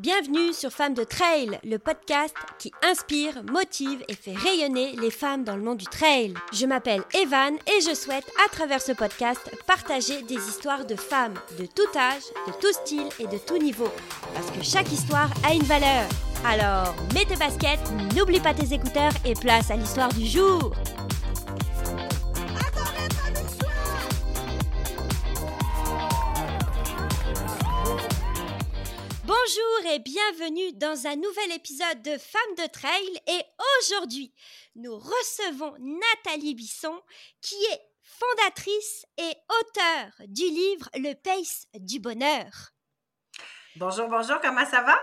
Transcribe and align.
Bienvenue 0.00 0.52
sur 0.52 0.72
Femmes 0.72 0.94
de 0.94 1.04
Trail, 1.04 1.60
le 1.62 1.78
podcast 1.78 2.34
qui 2.58 2.72
inspire, 2.82 3.44
motive 3.44 4.02
et 4.08 4.14
fait 4.14 4.34
rayonner 4.34 4.96
les 4.96 5.12
femmes 5.12 5.44
dans 5.44 5.54
le 5.54 5.62
monde 5.62 5.78
du 5.78 5.84
trail. 5.84 6.34
Je 6.52 6.66
m'appelle 6.66 7.04
Evan 7.14 7.54
et 7.54 7.80
je 7.80 7.94
souhaite, 7.94 8.28
à 8.44 8.48
travers 8.48 8.82
ce 8.82 8.90
podcast, 8.90 9.38
partager 9.68 10.22
des 10.22 10.34
histoires 10.34 10.84
de 10.84 10.96
femmes 10.96 11.34
de 11.60 11.66
tout 11.66 11.96
âge, 11.96 12.24
de 12.48 12.52
tout 12.60 12.72
style 12.72 13.06
et 13.20 13.28
de 13.28 13.38
tout 13.38 13.58
niveau. 13.58 13.88
Parce 14.34 14.50
que 14.50 14.64
chaque 14.64 14.90
histoire 14.90 15.30
a 15.46 15.54
une 15.54 15.62
valeur. 15.62 16.08
Alors, 16.44 16.92
mets 17.14 17.24
tes 17.24 17.36
baskets, 17.36 17.78
n'oublie 18.16 18.40
pas 18.40 18.52
tes 18.52 18.74
écouteurs 18.74 19.12
et 19.24 19.34
place 19.34 19.70
à 19.70 19.76
l'histoire 19.76 20.12
du 20.12 20.26
jour. 20.26 20.72
Bonjour 29.54 29.92
et 29.92 29.98
bienvenue 30.00 30.72
dans 30.72 31.06
un 31.06 31.16
nouvel 31.16 31.52
épisode 31.52 32.02
de 32.02 32.18
Femmes 32.18 32.54
de 32.58 32.66
Trail 32.66 33.20
et 33.28 33.42
aujourd'hui 33.78 34.32
nous 34.74 34.96
recevons 34.96 35.74
Nathalie 35.78 36.54
Bisson 36.54 37.00
qui 37.40 37.54
est 37.54 37.80
fondatrice 38.02 39.06
et 39.18 39.32
auteure 39.60 40.26
du 40.28 40.42
livre 40.42 40.88
Le 40.94 41.14
Pace 41.14 41.66
du 41.74 42.00
Bonheur. 42.00 42.72
Bonjour, 43.76 44.08
bonjour, 44.08 44.40
comment 44.40 44.66
ça 44.66 44.82
va? 44.82 44.98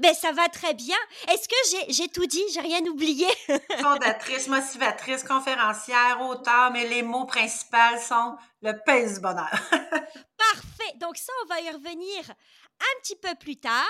Ben, 0.00 0.14
ça 0.14 0.32
va 0.32 0.48
très 0.48 0.74
bien. 0.74 0.96
Est-ce 1.28 1.48
que 1.48 1.92
j'ai 1.92 2.08
tout 2.08 2.26
dit? 2.26 2.42
J'ai 2.52 2.60
rien 2.60 2.80
oublié? 2.86 3.26
Fondatrice, 3.80 4.48
motivatrice, 4.48 5.24
conférencière, 5.24 6.20
auteur, 6.22 6.70
mais 6.72 6.86
les 6.88 7.02
mots 7.02 7.26
principaux 7.26 7.98
sont 8.00 8.36
le 8.62 8.72
pace 8.84 9.14
du 9.14 9.20
bonheur. 9.20 9.50
Parfait. 9.70 10.96
Donc 10.96 11.16
ça, 11.16 11.32
on 11.44 11.48
va 11.48 11.60
y 11.60 11.70
revenir 11.70 12.34
un 12.80 13.00
petit 13.00 13.16
peu 13.16 13.34
plus 13.36 13.56
tard, 13.56 13.84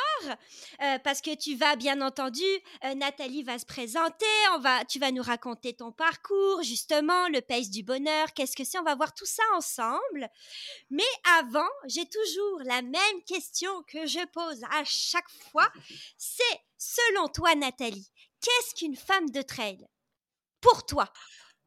euh, 0.82 0.98
parce 1.00 1.20
que 1.20 1.34
tu 1.34 1.56
vas, 1.56 1.76
bien 1.76 2.00
entendu, 2.00 2.42
euh, 2.84 2.94
Nathalie 2.94 3.42
va 3.42 3.58
se 3.58 3.66
présenter, 3.66 4.26
on 4.54 4.58
va, 4.58 4.84
tu 4.84 4.98
vas 4.98 5.10
nous 5.10 5.22
raconter 5.22 5.74
ton 5.74 5.92
parcours, 5.92 6.62
justement, 6.62 7.28
le 7.28 7.40
pace 7.40 7.70
du 7.70 7.82
bonheur, 7.82 8.32
qu'est-ce 8.34 8.56
que 8.56 8.64
c'est, 8.64 8.78
on 8.78 8.84
va 8.84 8.94
voir 8.94 9.14
tout 9.14 9.26
ça 9.26 9.42
ensemble. 9.54 10.28
Mais 10.90 11.02
avant, 11.38 11.68
j'ai 11.86 12.06
toujours 12.06 12.60
la 12.64 12.82
même 12.82 13.22
question 13.26 13.82
que 13.84 14.06
je 14.06 14.24
pose 14.26 14.62
à 14.70 14.84
chaque 14.84 15.30
fois, 15.50 15.68
c'est, 16.16 16.42
selon 16.78 17.28
toi, 17.28 17.54
Nathalie, 17.54 18.10
qu'est-ce 18.40 18.74
qu'une 18.74 18.96
femme 18.96 19.30
de 19.30 19.42
trail? 19.42 19.86
Pour 20.60 20.86
toi. 20.86 21.12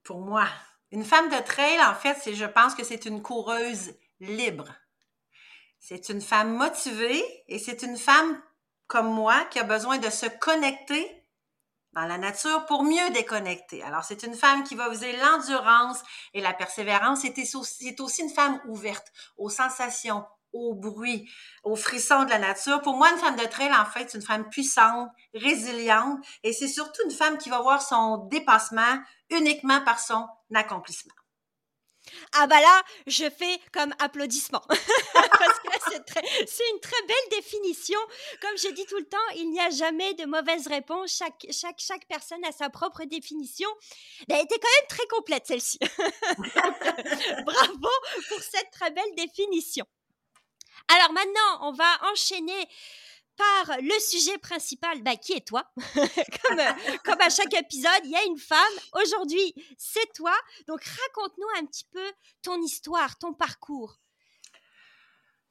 Pour 0.03 0.21
moi, 0.21 0.47
une 0.91 1.03
femme 1.03 1.29
de 1.29 1.43
trail, 1.43 1.79
en 1.81 1.95
fait, 1.95 2.33
je 2.33 2.45
pense 2.45 2.73
que 2.73 2.83
c'est 2.83 3.05
une 3.05 3.21
coureuse 3.21 3.93
libre 4.19 4.73
c'est 5.79 6.09
une 6.09 6.21
femme 6.21 6.55
motivée 6.55 7.23
et 7.47 7.59
c'est 7.59 7.83
une 7.83 7.97
femme 7.97 8.41
comme 8.87 9.11
moi 9.11 9.45
qui 9.45 9.59
a 9.59 9.63
besoin 9.63 9.97
de 9.97 10.09
se 10.09 10.25
connecter 10.25 11.25
dans 11.93 12.05
la 12.05 12.17
nature 12.17 12.65
pour 12.65 12.83
mieux 12.83 13.09
déconnecter. 13.11 13.81
Alors, 13.83 14.03
c'est 14.03 14.23
une 14.23 14.35
femme 14.35 14.63
qui 14.63 14.75
va 14.75 14.89
user 14.89 15.15
l'endurance 15.17 16.03
et 16.33 16.41
la 16.41 16.53
persévérance. 16.53 17.21
C'est 17.21 17.99
aussi 17.99 18.21
une 18.21 18.29
femme 18.29 18.61
ouverte 18.67 19.07
aux 19.37 19.49
sensations, 19.49 20.23
au 20.53 20.75
bruit, 20.75 21.29
aux 21.63 21.75
frissons 21.75 22.23
de 22.23 22.29
la 22.29 22.39
nature. 22.39 22.81
Pour 22.81 22.97
moi, 22.97 23.09
une 23.11 23.17
femme 23.17 23.35
de 23.35 23.45
trail, 23.45 23.71
en 23.73 23.85
fait, 23.85 24.09
c'est 24.09 24.17
une 24.17 24.23
femme 24.23 24.49
puissante, 24.49 25.09
résiliente 25.33 26.19
et 26.43 26.53
c'est 26.53 26.67
surtout 26.67 27.01
une 27.05 27.11
femme 27.11 27.37
qui 27.37 27.49
va 27.49 27.61
voir 27.61 27.81
son 27.81 28.27
dépassement 28.27 28.99
uniquement 29.29 29.81
par 29.81 29.99
son 29.99 30.27
accomplissement. 30.53 31.13
Ah 32.33 32.47
bah 32.47 32.59
là, 32.59 32.83
je 33.07 33.29
fais 33.29 33.59
comme 33.71 33.93
applaudissement. 33.99 34.61
Parce 35.13 35.59
que 35.59 35.69
c'est, 36.47 36.63
une 36.73 36.79
très 36.79 37.01
belle 37.07 37.29
définition. 37.31 37.99
Comme 38.41 38.57
je 38.57 38.69
dis 38.73 38.85
tout 38.85 38.97
le 38.97 39.05
temps, 39.05 39.17
il 39.35 39.49
n'y 39.51 39.59
a 39.59 39.69
jamais 39.69 40.13
de 40.13 40.25
mauvaise 40.25 40.67
réponse. 40.67 41.15
Chaque, 41.17 41.45
chaque, 41.51 41.79
chaque 41.79 42.05
personne 42.07 42.43
a 42.45 42.51
sa 42.51 42.69
propre 42.69 43.03
définition. 43.05 43.69
Elle 44.29 44.43
était 44.43 44.59
quand 44.59 44.69
même 44.79 44.87
très 44.89 45.07
complète, 45.07 45.47
celle-ci. 45.47 45.79
bravo 47.45 47.89
pour 48.29 48.39
cette 48.41 48.71
très 48.71 48.91
belle 48.91 49.15
définition. 49.15 49.85
Alors 50.89 51.11
maintenant, 51.11 51.67
on 51.67 51.71
va 51.73 52.11
enchaîner 52.11 52.67
par 53.37 53.77
le 53.77 53.99
sujet 53.99 54.37
principal, 54.39 55.01
bah, 55.03 55.15
qui 55.15 55.33
est 55.33 55.47
toi? 55.47 55.63
Comme, 56.43 56.59
comme 57.05 57.21
à 57.21 57.29
chaque 57.29 57.53
épisode, 57.53 58.01
il 58.03 58.11
y 58.11 58.15
a 58.15 58.25
une 58.25 58.37
femme. 58.37 58.59
Aujourd'hui, 58.93 59.53
c'est 59.77 60.11
toi. 60.13 60.33
Donc 60.67 60.81
raconte-nous 60.83 61.47
un 61.59 61.65
petit 61.65 61.85
peu 61.91 62.11
ton 62.41 62.61
histoire, 62.61 63.17
ton 63.17 63.33
parcours. 63.33 63.99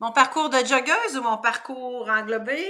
Mon 0.00 0.12
parcours 0.12 0.50
de 0.50 0.58
joggeuse 0.58 1.16
ou 1.16 1.22
mon 1.22 1.38
parcours 1.38 2.08
englobé? 2.10 2.66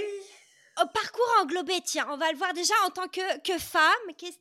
Parcours 0.85 1.35
englobé, 1.41 1.73
tiens, 1.83 2.07
on 2.09 2.17
va 2.17 2.31
le 2.31 2.37
voir 2.37 2.53
déjà 2.53 2.73
en 2.85 2.89
tant 2.89 3.07
que, 3.07 3.39
que 3.41 3.57
femme 3.57 3.83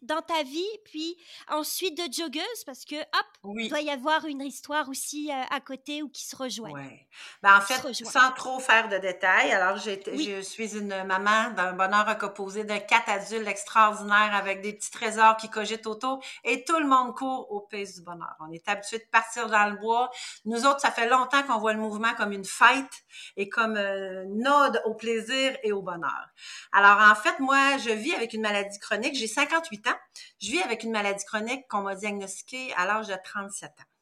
dans 0.03 0.23
ta 0.23 0.43
vie, 0.43 0.65
puis 0.85 1.17
ensuite 1.49 1.97
de 1.97 2.13
joggeuse, 2.13 2.65
parce 2.65 2.85
que 2.85 2.97
hop, 2.97 3.55
il 3.59 3.69
doit 3.69 3.81
y 3.81 3.91
avoir 3.91 4.25
une 4.27 4.43
histoire 4.43 4.89
aussi 4.89 5.31
euh, 5.31 5.43
à 5.51 5.61
côté 5.61 6.03
ou 6.03 6.09
qui 6.09 6.25
se 6.25 6.37
rejoint. 6.37 6.71
Oui. 6.73 7.07
Ben, 7.43 7.57
en 7.57 7.61
fait, 7.61 7.81
sans 8.05 8.33
trop 8.33 8.59
faire 8.59 8.89
de 8.89 8.99
détails, 8.99 9.53
alors 9.53 9.77
je 9.77 10.41
suis 10.43 10.77
une 10.77 11.05
maman 11.05 11.51
d'un 11.51 11.73
bonheur 11.73 12.07
recomposé 12.07 12.65
de 12.65 12.77
quatre 12.77 13.09
adultes 13.09 13.49
extraordinaires 13.49 14.35
avec 14.35 14.61
des 14.61 14.73
petits 14.73 14.91
trésors 14.91 15.37
qui 15.37 15.49
cogitent 15.49 15.87
autour 15.87 16.23
et 16.45 16.65
tout 16.65 16.79
le 16.79 16.87
monde 16.87 17.15
court 17.15 17.51
au 17.51 17.61
pays 17.61 17.93
du 17.95 18.03
bonheur. 18.03 18.35
On 18.41 18.51
est 18.53 18.69
habitué 18.69 18.99
de 18.99 19.07
partir 19.11 19.49
dans 19.49 19.71
le 19.71 19.77
bois. 19.77 20.11
Nous 20.45 20.67
autres, 20.67 20.81
ça 20.81 20.91
fait 20.91 21.09
longtemps 21.09 21.43
qu'on 21.43 21.59
voit 21.59 21.73
le 21.73 21.81
mouvement 21.81 22.15
comme 22.15 22.33
une 22.33 22.45
fête 22.45 23.05
et 23.37 23.49
comme 23.49 23.77
euh, 23.77 24.25
une 24.25 24.47
ode 24.47 24.81
au 24.85 24.95
plaisir 24.95 25.57
et 25.63 25.73
au 25.73 25.83
bonheur. 25.83 26.26
Alors, 26.73 27.01
en 27.11 27.15
fait, 27.15 27.39
moi, 27.41 27.79
je 27.79 27.91
vis 27.91 28.15
avec 28.15 28.33
une 28.33 28.43
maladie 28.43 28.79
chronique. 28.79 29.15
J'ai 29.15 29.27
58 29.27 29.89
ans. 29.89 29.99
Je 30.41 30.51
vis 30.51 30.63
avec 30.63 30.83
une 30.83 30.93
maladie 30.93 31.25
chronique 31.25 31.67
qu'on 31.69 31.83
m'a 31.83 31.95
diagnostiquée 31.95 32.73
à 32.75 32.87
l'âge 32.87 33.09
de 33.09 33.17
37 33.23 33.71
ans. 33.71 33.96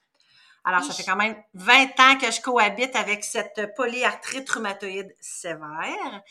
Alors, 0.66 0.82
ça 0.82 0.94
fait 0.94 1.04
quand 1.04 1.16
même 1.16 1.36
20 1.52 2.00
ans 2.00 2.18
que 2.18 2.30
je 2.30 2.40
cohabite 2.40 2.96
avec 2.96 3.22
cette 3.22 3.74
polyarthrite 3.76 4.48
rhumatoïde 4.48 5.14
sévère. 5.20 6.22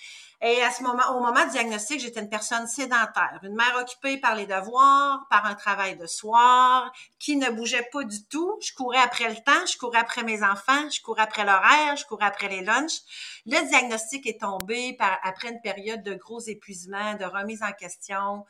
Et 0.42 0.62
à 0.62 0.72
ce 0.72 0.82
moment, 0.82 1.04
au 1.16 1.22
moment 1.22 1.46
du 1.46 1.52
diagnostic, 1.52 2.02
j'étais 2.02 2.20
une 2.20 2.30
personne 2.30 2.68
sédentaire, 2.68 3.40
une 3.44 3.56
mère 3.56 3.78
occupée 3.80 4.18
par 4.18 4.36
les 4.36 4.48
devoirs, 4.48 5.26
par 5.30 5.46
un 5.46 5.54
travail 5.54 5.98
de 5.98 6.08
soir, 6.08 6.92
qui 7.20 7.38
ne 7.38 7.50
bougeait 7.52 7.88
pas 7.94 8.04
du 8.04 8.26
tout. 8.26 8.58
Je 8.62 8.74
courais 8.74 8.98
après 8.98 9.30
le 9.30 9.36
temps, 9.36 9.66
je 9.72 9.78
courais 9.78 10.00
après 10.00 10.24
mes 10.24 10.44
enfants, 10.44 10.90
je 10.90 11.02
courais 11.02 11.22
après 11.22 11.46
l'horaire, 11.46 11.96
je 11.96 12.06
courais 12.06 12.26
après 12.26 12.50
les 12.50 12.62
lunchs. 12.62 13.02
Le 13.46 13.66
diagnostic 13.70 14.26
est 14.26 14.42
tombé 14.42 14.94
par, 14.98 15.18
après 15.24 15.50
une 15.50 15.62
période 15.62 16.04
de 16.04 16.16
gros 16.16 16.42
épuisement, 16.42 17.14
de 17.14 17.26
remise 17.26 17.62
en 17.62 17.72
question. 17.72 18.46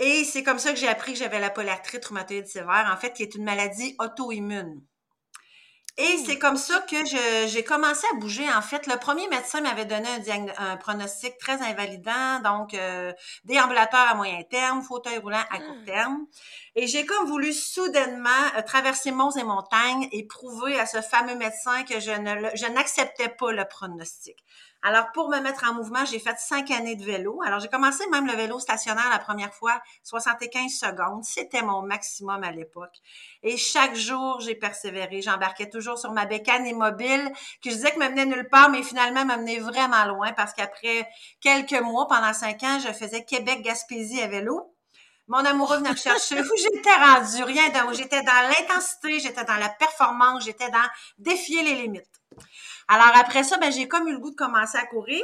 Et 0.00 0.24
c'est 0.24 0.42
comme 0.42 0.58
ça 0.58 0.72
que 0.72 0.78
j'ai 0.78 0.88
appris 0.88 1.12
que 1.12 1.18
j'avais 1.18 1.38
la 1.38 1.50
polyarthrite 1.50 2.06
rhumatoïde 2.06 2.46
sévère, 2.46 2.90
en 2.90 2.96
fait, 2.96 3.12
qui 3.12 3.22
est 3.22 3.34
une 3.34 3.44
maladie 3.44 3.94
auto-immune. 3.98 4.80
Et 5.98 6.16
c'est 6.24 6.38
comme 6.38 6.56
ça 6.56 6.80
que 6.88 6.96
j'ai 7.46 7.62
commencé 7.62 8.06
à 8.10 8.16
bouger. 8.16 8.48
En 8.50 8.62
fait, 8.62 8.86
le 8.86 8.96
premier 8.96 9.28
médecin 9.28 9.60
m'avait 9.60 9.84
donné 9.84 10.08
un, 10.56 10.78
pronostic 10.78 11.36
très 11.36 11.60
invalidant, 11.60 12.40
donc 12.42 12.72
euh, 12.72 13.12
déambulateur 13.44 14.00
à 14.08 14.14
moyen 14.14 14.42
terme, 14.44 14.82
fauteuil 14.82 15.18
roulant 15.18 15.44
à 15.50 15.58
court 15.58 15.76
ah. 15.82 15.84
terme. 15.84 16.26
Et 16.74 16.86
j'ai 16.86 17.04
comme 17.04 17.26
voulu 17.26 17.52
soudainement 17.52 18.30
euh, 18.56 18.62
traverser 18.62 19.10
monts 19.10 19.32
et 19.32 19.44
montagnes 19.44 20.08
et 20.12 20.26
prouver 20.26 20.80
à 20.80 20.86
ce 20.86 21.02
fameux 21.02 21.34
médecin 21.34 21.82
que 21.82 22.00
je 22.00 22.10
je 22.54 22.72
n'acceptais 22.72 23.28
pas 23.28 23.52
le 23.52 23.66
pronostic. 23.68 24.38
Alors, 24.82 25.12
pour 25.12 25.28
me 25.28 25.38
mettre 25.40 25.68
en 25.68 25.74
mouvement, 25.74 26.06
j'ai 26.06 26.18
fait 26.18 26.38
cinq 26.38 26.70
années 26.70 26.96
de 26.96 27.04
vélo. 27.04 27.42
Alors, 27.44 27.60
j'ai 27.60 27.68
commencé 27.68 28.06
même 28.08 28.26
le 28.26 28.32
vélo 28.32 28.58
stationnaire 28.58 29.10
la 29.10 29.18
première 29.18 29.52
fois, 29.52 29.78
75 30.04 30.72
secondes. 30.72 31.22
C'était 31.22 31.60
mon 31.60 31.82
maximum 31.82 32.42
à 32.42 32.50
l'époque. 32.50 32.96
Et 33.42 33.58
chaque 33.58 33.94
jour, 33.94 34.40
j'ai 34.40 34.54
persévéré. 34.54 35.20
J'embarquais 35.20 35.68
toujours 35.68 35.98
sur 35.98 36.12
ma 36.12 36.24
bécane 36.24 36.66
immobile, 36.66 37.30
que 37.62 37.68
je 37.68 37.74
disais 37.74 37.92
que 37.92 37.98
me 37.98 38.08
menait 38.08 38.24
nulle 38.24 38.48
part, 38.48 38.70
mais 38.70 38.82
finalement, 38.82 39.26
me 39.26 39.36
menait 39.36 39.58
vraiment 39.58 40.06
loin 40.06 40.32
parce 40.32 40.54
qu'après 40.54 41.06
quelques 41.40 41.80
mois, 41.80 42.08
pendant 42.08 42.32
cinq 42.32 42.62
ans, 42.62 42.78
je 42.78 42.92
faisais 42.92 43.24
Québec-Gaspésie 43.24 44.22
à 44.22 44.28
vélo. 44.28 44.74
Mon 45.28 45.44
amoureux 45.44 45.76
venait 45.76 45.90
me 45.90 45.96
chercher 45.96 46.40
où 46.40 46.56
j'étais 46.56 46.92
rendue, 46.92 47.44
rien 47.44 47.68
donc 47.68 47.94
J'étais 47.94 48.22
dans 48.22 48.48
l'intensité, 48.48 49.20
j'étais 49.20 49.44
dans 49.44 49.56
la 49.56 49.68
performance, 49.68 50.44
j'étais 50.44 50.70
dans 50.70 50.88
défier 51.18 51.62
les 51.62 51.74
limites. 51.74 52.19
Alors 52.92 53.12
après 53.14 53.44
ça, 53.44 53.56
ben, 53.58 53.70
j'ai 53.70 53.86
comme 53.86 54.08
eu 54.08 54.12
le 54.12 54.18
goût 54.18 54.32
de 54.32 54.36
commencer 54.36 54.76
à 54.76 54.84
courir. 54.84 55.22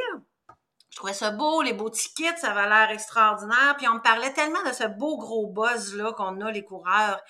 Je 0.91 0.97
trouvais 0.99 1.13
ça 1.13 1.33
beau, 1.33 1.63
les 1.63 1.73
beaux 1.73 1.91
tickets, 1.91 2.39
ça 2.39 2.53
avait 2.53 2.69
l'air 2.69 2.93
extraordinaire. 2.93 3.75
Puis 3.77 3.89
on 3.89 3.95
me 3.95 4.01
parlait 4.01 4.33
tellement 4.33 4.63
de 4.63 4.71
ce 4.71 4.85
beau 4.85 5.19
gros 5.19 5.49
buzz-là 5.49 6.13
qu'on 6.13 6.41
a, 6.43 6.53
les 6.53 6.63
coureurs, 6.63 7.21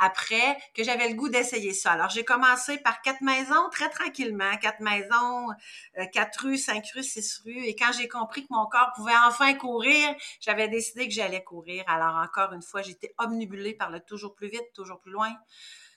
après, 0.00 0.58
que 0.74 0.82
j'avais 0.82 1.08
le 1.08 1.14
goût 1.14 1.28
d'essayer 1.28 1.72
ça. 1.72 1.92
Alors 1.92 2.10
j'ai 2.10 2.24
commencé 2.24 2.76
par 2.78 3.02
quatre 3.02 3.20
maisons, 3.20 3.70
très 3.70 3.88
tranquillement. 3.88 4.56
Quatre 4.60 4.80
maisons, 4.80 5.50
euh, 5.98 6.06
quatre 6.12 6.42
rues, 6.42 6.58
cinq 6.58 6.84
rues, 6.92 7.04
six 7.04 7.38
rues. 7.44 7.64
Et 7.64 7.76
quand 7.76 7.92
j'ai 7.96 8.08
compris 8.08 8.42
que 8.42 8.48
mon 8.50 8.66
corps 8.66 8.90
pouvait 8.96 9.12
enfin 9.28 9.54
courir, 9.54 10.12
j'avais 10.40 10.66
décidé 10.66 11.06
que 11.06 11.14
j'allais 11.14 11.44
courir. 11.44 11.84
Alors 11.86 12.16
encore 12.16 12.52
une 12.52 12.62
fois, 12.62 12.82
j'étais 12.82 13.14
omnibulée 13.18 13.74
par 13.74 13.92
le 13.92 14.00
toujours 14.00 14.34
plus 14.34 14.48
vite, 14.48 14.72
toujours 14.74 14.98
plus 14.98 15.12
loin 15.12 15.32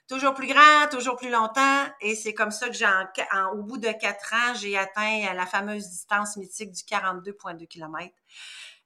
toujours 0.08 0.34
plus 0.34 0.48
grand, 0.48 0.88
toujours 0.92 1.16
plus 1.16 1.30
longtemps. 1.30 1.86
Et 2.02 2.16
c'est 2.16 2.34
comme 2.34 2.52
ça 2.52 2.68
que 2.68 2.74
j'ai, 2.74 2.88
au 3.54 3.64
bout 3.64 3.78
de 3.78 3.92
quatre 3.92 4.34
ans, 4.34 4.54
j'ai 4.56 4.78
atteint 4.78 5.34
la 5.34 5.46
fameuse 5.46 5.88
distance 5.88 6.38
mythique 6.38 6.72
du 6.72 6.84
42,2 6.84 7.68
km. 7.68 8.14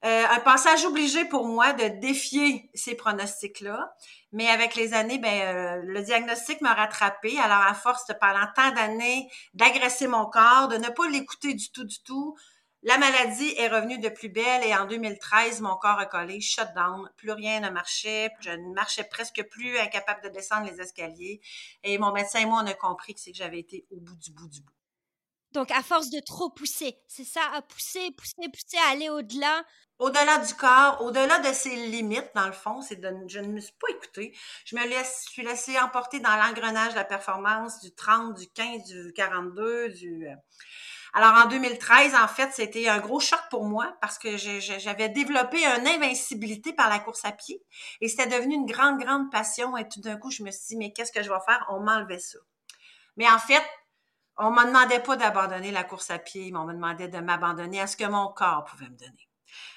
Euh, 0.04 0.24
un 0.32 0.40
passage 0.40 0.84
obligé 0.86 1.26
pour 1.26 1.46
moi 1.46 1.74
de 1.74 2.00
défier 2.00 2.72
ces 2.74 2.96
pronostics-là. 2.96 3.94
Mais 4.32 4.48
avec 4.48 4.76
les 4.76 4.94
années, 4.94 5.20
ben, 5.20 5.42
euh, 5.42 5.82
le 5.86 6.02
diagnostic 6.02 6.60
m'a 6.62 6.74
rattrapé. 6.74 7.38
Alors, 7.38 7.62
à 7.62 7.74
force 7.76 8.08
de, 8.08 8.14
pendant 8.14 8.48
tant 8.56 8.72
d'années, 8.72 9.30
d'agresser 9.54 10.08
mon 10.08 10.26
corps, 10.26 10.70
de 10.70 10.78
ne 10.78 10.90
pas 10.90 11.08
l'écouter 11.10 11.54
du 11.54 11.70
tout, 11.72 11.84
du 11.84 12.02
tout, 12.04 12.36
la 12.84 12.98
maladie 12.98 13.54
est 13.58 13.68
revenue 13.68 14.00
de 14.00 14.10
plus 14.10 14.30
belle 14.30 14.64
et 14.66 14.76
en 14.76 14.86
2013, 14.86 15.62
mon 15.62 15.76
corps 15.76 16.00
a 16.00 16.08
collé, 16.08 16.42
shutdown, 16.42 17.08
plus 17.16 17.32
rien 17.32 17.60
ne 17.60 17.70
marchait, 17.70 18.32
je 18.40 18.50
ne 18.50 18.74
marchais 18.74 19.04
presque 19.04 19.44
plus, 19.52 19.78
incapable 19.78 20.24
de 20.24 20.30
descendre 20.30 20.70
les 20.70 20.82
escaliers. 20.82 21.42
Et 21.84 22.00
mon 22.00 22.12
médecin 22.12 22.40
et 22.40 22.46
moi, 22.46 22.62
on 22.64 22.68
a 22.68 22.74
compris 22.74 23.14
que 23.14 23.20
c'est 23.20 23.32
que 23.32 23.38
j'avais 23.38 23.60
été 23.60 23.86
au 23.92 23.98
bout 23.98 24.16
du 24.16 24.32
bout 24.32 24.48
du 24.48 24.62
bout. 24.62 24.74
Donc, 25.52 25.70
à 25.72 25.84
force 25.84 26.10
de 26.10 26.22
trop 26.22 26.50
pousser, 26.50 26.98
c'est 27.08 27.26
ça, 27.26 27.42
à 27.54 27.62
pousser, 27.62 28.10
pousser, 28.12 28.50
pousser, 28.52 28.78
à 28.88 28.92
aller 28.92 29.10
au-delà? 29.10 29.64
Au-delà 30.00 30.40
du 30.40 30.54
corps, 30.56 31.02
au-delà 31.02 31.38
de 31.40 31.54
ses 31.54 31.76
limites, 31.76 32.32
dans 32.34 32.48
le 32.48 32.54
fond, 32.54 32.82
c'est 32.82 32.96
de, 32.96 33.14
je 33.28 33.40
ne 33.40 33.48
me 33.48 33.60
suis 33.60 33.74
pas 33.74 33.90
écoutée. 33.92 34.36
Je 34.66 34.76
me 34.76 34.88
laisse, 34.88 35.26
suis 35.30 35.44
laissée 35.44 35.78
emporter 35.78 36.20
dans 36.20 36.36
l'engrenage 36.38 36.94
de 36.94 36.96
la 36.96 37.04
performance 37.04 37.82
du 37.82 37.94
30, 37.94 38.34
du 38.36 38.48
15, 38.48 38.84
du 38.86 39.14
42, 39.14 39.90
du, 39.90 40.28
euh, 40.28 40.36
alors 41.14 41.46
en 41.46 41.48
2013, 41.48 42.16
en 42.16 42.28
fait, 42.28 42.52
c'était 42.54 42.88
un 42.88 43.00
gros 43.00 43.20
choc 43.20 43.40
pour 43.50 43.66
moi 43.66 43.98
parce 44.02 44.18
que 44.18 44.38
j'avais 44.38 45.10
développé 45.10 45.66
une 45.66 45.88
invincibilité 45.88 46.74
par 46.74 46.90
la 46.90 47.00
course 47.00 47.26
à 47.26 47.32
pied 47.32 47.62
et 48.00 48.08
c'était 48.08 48.28
devenu 48.28 48.56
une 48.56 48.66
grande, 48.66 49.00
grande 49.00 49.30
passion 49.30 49.76
et 49.76 49.88
tout 49.88 50.00
d'un 50.00 50.18
coup, 50.18 50.32
je 50.32 50.44
me 50.44 50.52
suis 50.52 50.68
dit, 50.70 50.78
mais 50.78 50.94
qu'est-ce 50.94 51.12
que 51.12 51.24
je 51.24 51.30
vais 51.30 51.40
faire? 51.46 51.66
On 51.70 51.82
m'enlevait 51.82 52.20
ça. 52.20 52.40
Mais 53.18 53.30
en 53.30 53.40
fait, 53.40 53.64
on 54.38 54.52
ne 54.52 54.56
me 54.56 54.66
demandait 54.68 55.02
pas 55.02 55.18
d'abandonner 55.18 55.72
la 55.72 55.84
course 55.84 56.10
à 56.10 56.18
pied, 56.18 56.50
mais 56.52 56.58
on 56.58 56.66
me 56.66 56.74
demandait 56.74 57.10
de 57.10 57.20
m'abandonner 57.20 57.82
à 57.82 57.88
ce 57.88 57.98
que 57.98 58.06
mon 58.06 58.30
corps 58.30 58.64
pouvait 58.64 58.90
me 58.90 58.98
donner. 58.98 59.28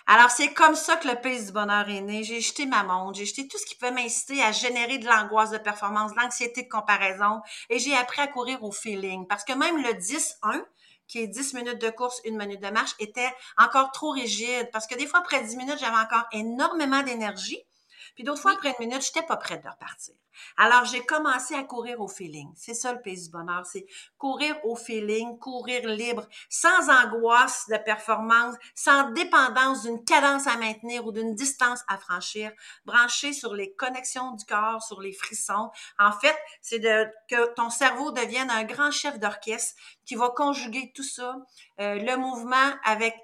Alors, 0.06 0.30
c'est 0.30 0.52
comme 0.52 0.76
ça 0.76 0.96
que 0.96 1.08
le 1.08 1.16
pays 1.16 1.44
du 1.44 1.50
bonheur 1.50 1.88
est 1.88 2.00
né. 2.00 2.22
J'ai 2.22 2.40
jeté 2.40 2.64
ma 2.64 2.84
montre, 2.84 3.18
j'ai 3.18 3.26
jeté 3.26 3.48
tout 3.48 3.58
ce 3.58 3.66
qui 3.66 3.74
pouvait 3.74 3.90
m'inciter 3.90 4.42
à 4.42 4.52
générer 4.52 4.98
de 4.98 5.06
l'angoisse 5.06 5.50
de 5.50 5.58
performance, 5.58 6.14
de 6.14 6.20
l'anxiété 6.20 6.62
de 6.62 6.68
comparaison, 6.68 7.40
et 7.70 7.78
j'ai 7.80 7.96
appris 7.96 8.20
à 8.20 8.28
courir 8.28 8.62
au 8.62 8.70
feeling. 8.70 9.26
Parce 9.26 9.42
que 9.44 9.52
même 9.52 9.82
le 9.82 9.94
10-1, 9.94 10.64
qui 11.06 11.18
est 11.18 11.26
10 11.26 11.54
minutes 11.54 11.80
de 11.80 11.90
course, 11.90 12.20
une 12.24 12.36
minute 12.36 12.62
de 12.62 12.70
marche, 12.70 12.94
était 12.98 13.32
encore 13.58 13.92
trop 13.92 14.10
rigide 14.10 14.68
parce 14.72 14.86
que 14.86 14.94
des 14.94 15.06
fois, 15.06 15.20
après 15.20 15.42
10 15.42 15.56
minutes, 15.56 15.78
j'avais 15.78 15.96
encore 15.96 16.26
énormément 16.32 17.02
d'énergie. 17.02 17.64
Puis 18.14 18.24
d'autres 18.24 18.40
fois, 18.40 18.52
après 18.52 18.74
une 18.78 18.88
minute, 18.88 19.02
je 19.02 19.08
n'étais 19.08 19.26
pas 19.26 19.36
prête 19.36 19.62
de 19.62 19.68
repartir. 19.68 20.14
Alors, 20.56 20.84
j'ai 20.84 21.04
commencé 21.04 21.54
à 21.54 21.62
courir 21.62 22.00
au 22.00 22.08
feeling. 22.08 22.52
C'est 22.56 22.74
ça 22.74 22.92
le 22.92 23.00
pays 23.00 23.22
du 23.22 23.30
bonheur, 23.30 23.64
c'est 23.66 23.86
courir 24.18 24.56
au 24.64 24.76
feeling, 24.76 25.38
courir 25.38 25.86
libre, 25.88 26.26
sans 26.48 26.90
angoisse 26.90 27.66
de 27.68 27.76
performance, 27.76 28.56
sans 28.74 29.10
dépendance 29.10 29.82
d'une 29.82 30.04
cadence 30.04 30.46
à 30.46 30.56
maintenir 30.56 31.06
ou 31.06 31.12
d'une 31.12 31.34
distance 31.34 31.80
à 31.88 31.98
franchir, 31.98 32.52
branché 32.84 33.32
sur 33.32 33.54
les 33.54 33.72
connexions 33.74 34.32
du 34.32 34.44
corps, 34.44 34.82
sur 34.82 35.00
les 35.00 35.12
frissons. 35.12 35.70
En 35.98 36.12
fait, 36.12 36.36
c'est 36.60 36.78
de 36.78 37.06
que 37.28 37.54
ton 37.54 37.70
cerveau 37.70 38.10
devienne 38.12 38.50
un 38.50 38.64
grand 38.64 38.90
chef 38.90 39.18
d'orchestre 39.18 39.74
qui 40.04 40.14
va 40.14 40.30
conjuguer 40.30 40.92
tout 40.94 41.02
ça, 41.02 41.36
euh, 41.80 41.96
le 41.96 42.16
mouvement 42.16 42.74
avec 42.84 43.14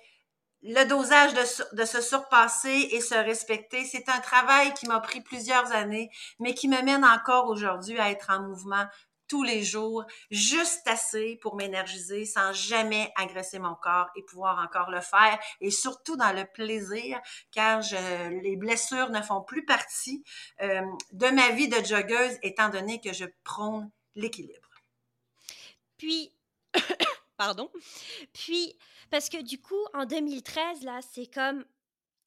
le 0.63 0.85
dosage 0.85 1.33
de, 1.73 1.85
se 1.85 2.01
surpasser 2.01 2.89
et 2.93 3.01
se 3.01 3.15
respecter, 3.15 3.85
c'est 3.85 4.09
un 4.09 4.21
travail 4.21 4.75
qui 4.75 4.87
m'a 4.87 5.01
pris 5.01 5.21
plusieurs 5.21 5.73
années, 5.73 6.11
mais 6.39 6.55
qui 6.55 6.69
me 6.69 6.83
mène 6.83 7.05
encore 7.05 7.49
aujourd'hui 7.49 7.99
à 7.99 8.11
être 8.11 8.31
en 8.31 8.43
mouvement 8.43 8.85
tous 9.27 9.43
les 9.45 9.63
jours, 9.63 10.05
juste 10.33 10.87
assez 10.89 11.39
pour 11.41 11.55
m'énergiser 11.55 12.25
sans 12.25 12.53
jamais 12.53 13.13
agresser 13.17 13.61
mon 13.61 13.77
corps 13.77 14.09
et 14.17 14.25
pouvoir 14.25 14.59
encore 14.59 14.91
le 14.91 15.01
faire 15.01 15.39
et 15.61 15.71
surtout 15.71 16.17
dans 16.17 16.33
le 16.33 16.45
plaisir 16.45 17.21
car 17.53 17.81
je, 17.81 18.41
les 18.43 18.57
blessures 18.57 19.11
ne 19.11 19.23
font 19.23 19.41
plus 19.41 19.65
partie 19.65 20.25
euh, 20.63 20.83
de 21.13 21.29
ma 21.29 21.51
vie 21.51 21.69
de 21.69 21.77
joggeuse 21.85 22.39
étant 22.43 22.71
donné 22.71 23.01
que 23.01 23.13
je 23.13 23.25
prône 23.45 23.89
l'équilibre. 24.17 24.69
Puis, 25.97 26.35
pardon, 27.41 27.71
puis 28.35 28.77
parce 29.11 29.31
que 29.31 29.41
du 29.41 29.59
coup, 29.59 29.83
en 29.95 30.05
2013, 30.05 30.83
là, 30.83 31.01
c'est 31.15 31.25
comme 31.33 31.65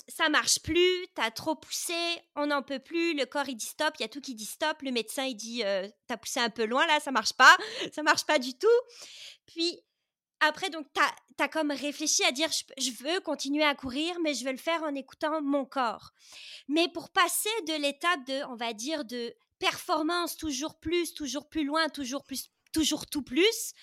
ça 0.08 0.28
marche 0.28 0.60
plus, 0.64 1.08
t'as 1.14 1.30
trop 1.30 1.54
poussé, 1.54 1.94
on 2.36 2.48
n'en 2.48 2.64
peut 2.64 2.80
plus, 2.80 3.14
le 3.14 3.28
corps 3.28 3.48
il 3.48 3.56
dit 3.56 3.68
stop, 3.68 3.94
il 4.00 4.02
y 4.02 4.06
a 4.06 4.10
tout 4.10 4.22
qui 4.22 4.34
dit 4.34 4.48
stop, 4.48 4.82
le 4.82 4.90
médecin 4.90 5.26
il 5.26 5.36
dit 5.36 5.64
euh, 5.64 5.88
t'as 6.08 6.18
poussé 6.18 6.40
un 6.40 6.50
peu 6.50 6.66
loin 6.66 6.88
là, 6.88 7.00
ça 7.00 7.12
marche 7.12 7.34
pas, 7.34 7.56
ça 7.94 8.02
marche 8.02 8.26
pas 8.26 8.40
du 8.40 8.58
tout. 8.58 8.68
Puis 9.46 9.80
après, 10.40 10.72
donc 10.72 10.88
t'as 10.94 11.12
as 11.46 11.48
comme 11.48 11.70
réfléchi 11.70 12.24
à 12.24 12.32
dire 12.32 12.50
je, 12.80 12.92
veux 13.04 13.20
continuer 13.20 13.64
à 13.64 13.76
courir, 13.76 14.20
mais 14.24 14.34
je 14.34 14.44
veux 14.44 14.52
le 14.52 14.58
faire 14.58 14.82
en 14.82 14.96
écoutant 14.96 15.44
mon 15.44 15.64
corps. 15.64 16.10
Mais 16.68 16.88
pour 16.90 17.12
passer 17.12 17.54
de 17.68 17.80
l'étape 17.80 18.26
de, 18.26 18.44
on 18.46 18.56
va 18.56 18.74
dire, 18.74 19.06
de 19.06 19.32
performance 19.60 20.38
toujours 20.38 20.80
plus, 20.80 21.14
toujours 21.14 21.48
plus 21.50 21.66
loin, 21.66 21.88
toujours 21.90 22.24
plus, 22.24 22.50
toujours 22.74 23.06
tout 23.06 23.22
plus, 23.22 23.74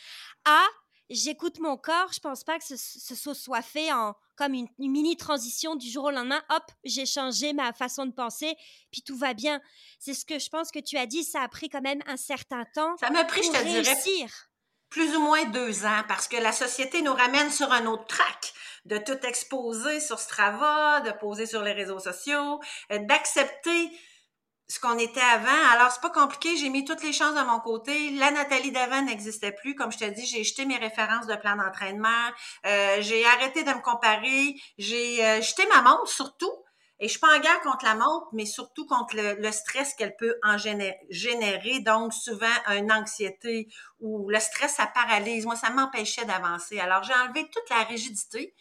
à 0.44 0.62
j'écoute 1.10 1.58
mon 1.58 1.76
corps. 1.76 2.12
Je 2.12 2.20
pense 2.20 2.44
pas 2.44 2.58
que 2.58 2.64
ce, 2.64 2.76
ce 2.76 3.34
soit 3.34 3.62
fait 3.62 3.92
en 3.92 4.14
comme 4.36 4.54
une, 4.54 4.68
mini 4.78 5.18
transition 5.18 5.76
du 5.76 5.90
jour 5.90 6.04
au 6.04 6.10
lendemain. 6.10 6.42
Hop, 6.48 6.62
j'ai 6.84 7.04
changé 7.04 7.52
ma 7.52 7.74
façon 7.74 8.06
de 8.06 8.12
penser, 8.12 8.56
puis 8.90 9.02
tout 9.02 9.18
va 9.18 9.34
bien. 9.34 9.60
C'est 9.98 10.14
ce 10.14 10.24
que 10.24 10.38
je 10.38 10.48
pense 10.48 10.70
que 10.70 10.78
tu 10.78 10.96
as 10.96 11.04
dit. 11.04 11.24
Ça 11.24 11.42
a 11.42 11.48
pris 11.48 11.68
quand 11.68 11.82
même 11.82 12.00
un 12.06 12.16
certain 12.16 12.64
temps. 12.74 12.96
Ça 12.98 13.10
m'a 13.10 13.24
pris, 13.24 13.42
je 13.42 13.50
te 13.50 13.62
dirais, 13.62 14.26
plus 14.88 15.14
ou 15.14 15.20
moins 15.20 15.44
deux 15.44 15.84
ans, 15.84 16.02
parce 16.08 16.26
que 16.26 16.36
la 16.36 16.52
société 16.52 17.02
nous 17.02 17.12
ramène 17.12 17.50
sur 17.50 17.70
un 17.70 17.86
autre 17.86 18.06
track 18.06 18.54
de 18.86 18.96
tout 18.96 19.26
exposer 19.26 20.00
sur 20.00 20.18
Strava, 20.18 21.00
de 21.00 21.12
poser 21.12 21.46
sur 21.46 21.62
les 21.62 21.72
réseaux 21.72 22.00
sociaux, 22.00 22.60
euh, 22.90 22.98
d'accepter 23.00 23.90
ce 24.70 24.78
qu'on 24.78 24.96
était 24.98 25.20
avant. 25.20 25.72
Alors, 25.72 25.90
c'est 25.90 26.00
pas 26.00 26.10
compliqué. 26.10 26.56
J'ai 26.56 26.68
mis 26.68 26.84
toutes 26.84 27.02
les 27.02 27.12
chances 27.12 27.34
de 27.34 27.42
mon 27.42 27.58
côté. 27.58 28.10
La 28.10 28.30
Nathalie 28.30 28.70
d'avant 28.70 29.02
n'existait 29.02 29.50
plus. 29.50 29.74
Comme 29.74 29.90
je 29.90 29.98
te 29.98 30.04
dis, 30.04 30.24
j'ai 30.24 30.44
jeté 30.44 30.64
mes 30.64 30.76
références 30.76 31.26
de 31.26 31.34
plan 31.34 31.56
d'entraînement. 31.56 32.28
Euh, 32.66 32.98
j'ai 33.00 33.26
arrêté 33.26 33.64
de 33.64 33.70
me 33.70 33.80
comparer. 33.82 34.54
J'ai 34.78 35.26
euh, 35.26 35.42
jeté 35.42 35.66
ma 35.74 35.82
montre 35.82 36.06
surtout. 36.06 36.52
Et 37.00 37.08
je 37.08 37.12
suis 37.12 37.18
pas 37.18 37.36
en 37.36 37.40
guerre 37.40 37.60
contre 37.62 37.84
la 37.84 37.96
montre, 37.96 38.28
mais 38.32 38.46
surtout 38.46 38.86
contre 38.86 39.16
le, 39.16 39.50
stress 39.50 39.94
qu'elle 39.94 40.14
peut 40.16 40.36
en 40.44 40.56
générer, 40.56 41.80
Donc, 41.80 42.12
souvent, 42.12 42.46
une 42.68 42.92
anxiété 42.92 43.68
ou 43.98 44.28
le 44.28 44.38
stress, 44.38 44.74
ça 44.74 44.86
paralyse. 44.86 45.46
Moi, 45.46 45.56
ça 45.56 45.70
m'empêchait 45.70 46.26
d'avancer. 46.26 46.78
Alors, 46.78 47.02
j'ai 47.02 47.14
enlevé 47.14 47.48
toute 47.50 47.68
la 47.70 47.82
rigidité. 47.84 48.54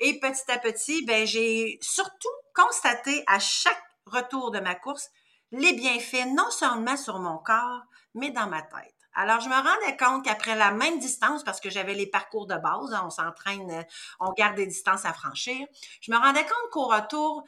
Et 0.00 0.18
petit 0.18 0.50
à 0.50 0.58
petit, 0.58 1.04
ben, 1.04 1.24
j'ai 1.24 1.78
surtout 1.82 2.32
constaté 2.52 3.22
à 3.28 3.38
chaque 3.38 3.82
retour 4.06 4.50
de 4.50 4.58
ma 4.58 4.74
course 4.74 5.10
les 5.52 5.74
bienfaits 5.74 6.26
non 6.34 6.50
seulement 6.50 6.96
sur 6.96 7.18
mon 7.18 7.38
corps, 7.38 7.82
mais 8.14 8.30
dans 8.30 8.46
ma 8.46 8.62
tête. 8.62 8.94
Alors, 9.14 9.40
je 9.40 9.48
me 9.48 9.54
rendais 9.54 9.96
compte 9.98 10.24
qu'après 10.24 10.56
la 10.56 10.70
même 10.70 10.98
distance, 10.98 11.44
parce 11.44 11.60
que 11.60 11.68
j'avais 11.68 11.92
les 11.94 12.06
parcours 12.06 12.46
de 12.46 12.54
base, 12.54 12.94
hein, 12.94 13.02
on 13.04 13.10
s'entraîne, 13.10 13.84
on 14.20 14.32
garde 14.32 14.56
des 14.56 14.66
distances 14.66 15.04
à 15.04 15.12
franchir, 15.12 15.66
je 16.00 16.10
me 16.10 16.16
rendais 16.16 16.44
compte 16.44 16.70
qu'au 16.70 16.86
retour, 16.86 17.44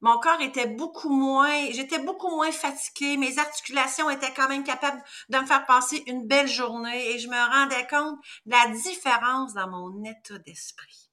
mon 0.00 0.16
corps 0.20 0.40
était 0.40 0.68
beaucoup 0.68 1.10
moins, 1.10 1.72
j'étais 1.72 1.98
beaucoup 1.98 2.30
moins 2.30 2.52
fatiguée, 2.52 3.16
mes 3.16 3.40
articulations 3.40 4.08
étaient 4.10 4.32
quand 4.32 4.48
même 4.48 4.62
capables 4.62 5.02
de 5.28 5.38
me 5.38 5.46
faire 5.46 5.66
passer 5.66 6.04
une 6.06 6.24
belle 6.24 6.46
journée 6.46 7.10
et 7.10 7.18
je 7.18 7.28
me 7.28 7.34
rendais 7.34 7.86
compte 7.88 8.20
de 8.46 8.52
la 8.52 8.68
différence 8.68 9.54
dans 9.54 9.68
mon 9.68 10.04
état 10.04 10.38
d'esprit. 10.38 11.07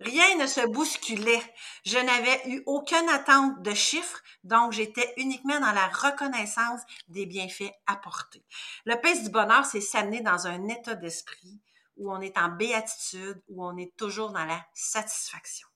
Rien 0.00 0.36
ne 0.36 0.46
se 0.46 0.66
bousculait. 0.66 1.42
Je 1.84 1.98
n'avais 1.98 2.48
eu 2.48 2.62
aucune 2.66 3.08
attente 3.08 3.62
de 3.62 3.74
chiffres, 3.74 4.20
donc 4.42 4.72
j'étais 4.72 5.14
uniquement 5.16 5.60
dans 5.60 5.72
la 5.72 5.88
reconnaissance 5.88 6.80
des 7.08 7.26
bienfaits 7.26 7.72
apportés. 7.86 8.44
Le 8.84 9.00
pays 9.00 9.22
du 9.22 9.30
bonheur, 9.30 9.64
c'est 9.64 9.80
s'amener 9.80 10.20
dans 10.20 10.46
un 10.46 10.68
état 10.68 10.94
d'esprit 10.94 11.60
où 11.96 12.12
on 12.12 12.20
est 12.20 12.36
en 12.36 12.48
béatitude, 12.48 13.40
où 13.48 13.64
on 13.64 13.76
est 13.76 13.96
toujours 13.96 14.30
dans 14.30 14.44
la 14.44 14.64
satisfaction. 14.74 15.68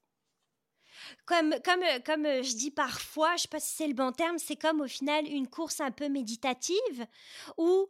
Comme, 1.26 1.54
comme, 1.64 1.84
comme 2.04 2.24
je 2.24 2.56
dis 2.56 2.70
parfois, 2.70 3.30
je 3.30 3.34
ne 3.34 3.38
sais 3.38 3.48
pas 3.48 3.60
si 3.60 3.76
c'est 3.76 3.86
le 3.86 3.94
bon 3.94 4.12
terme, 4.12 4.38
c'est 4.38 4.56
comme 4.56 4.80
au 4.80 4.88
final 4.88 5.26
une 5.26 5.48
course 5.48 5.80
un 5.80 5.92
peu 5.92 6.08
méditative 6.08 7.06
où 7.56 7.88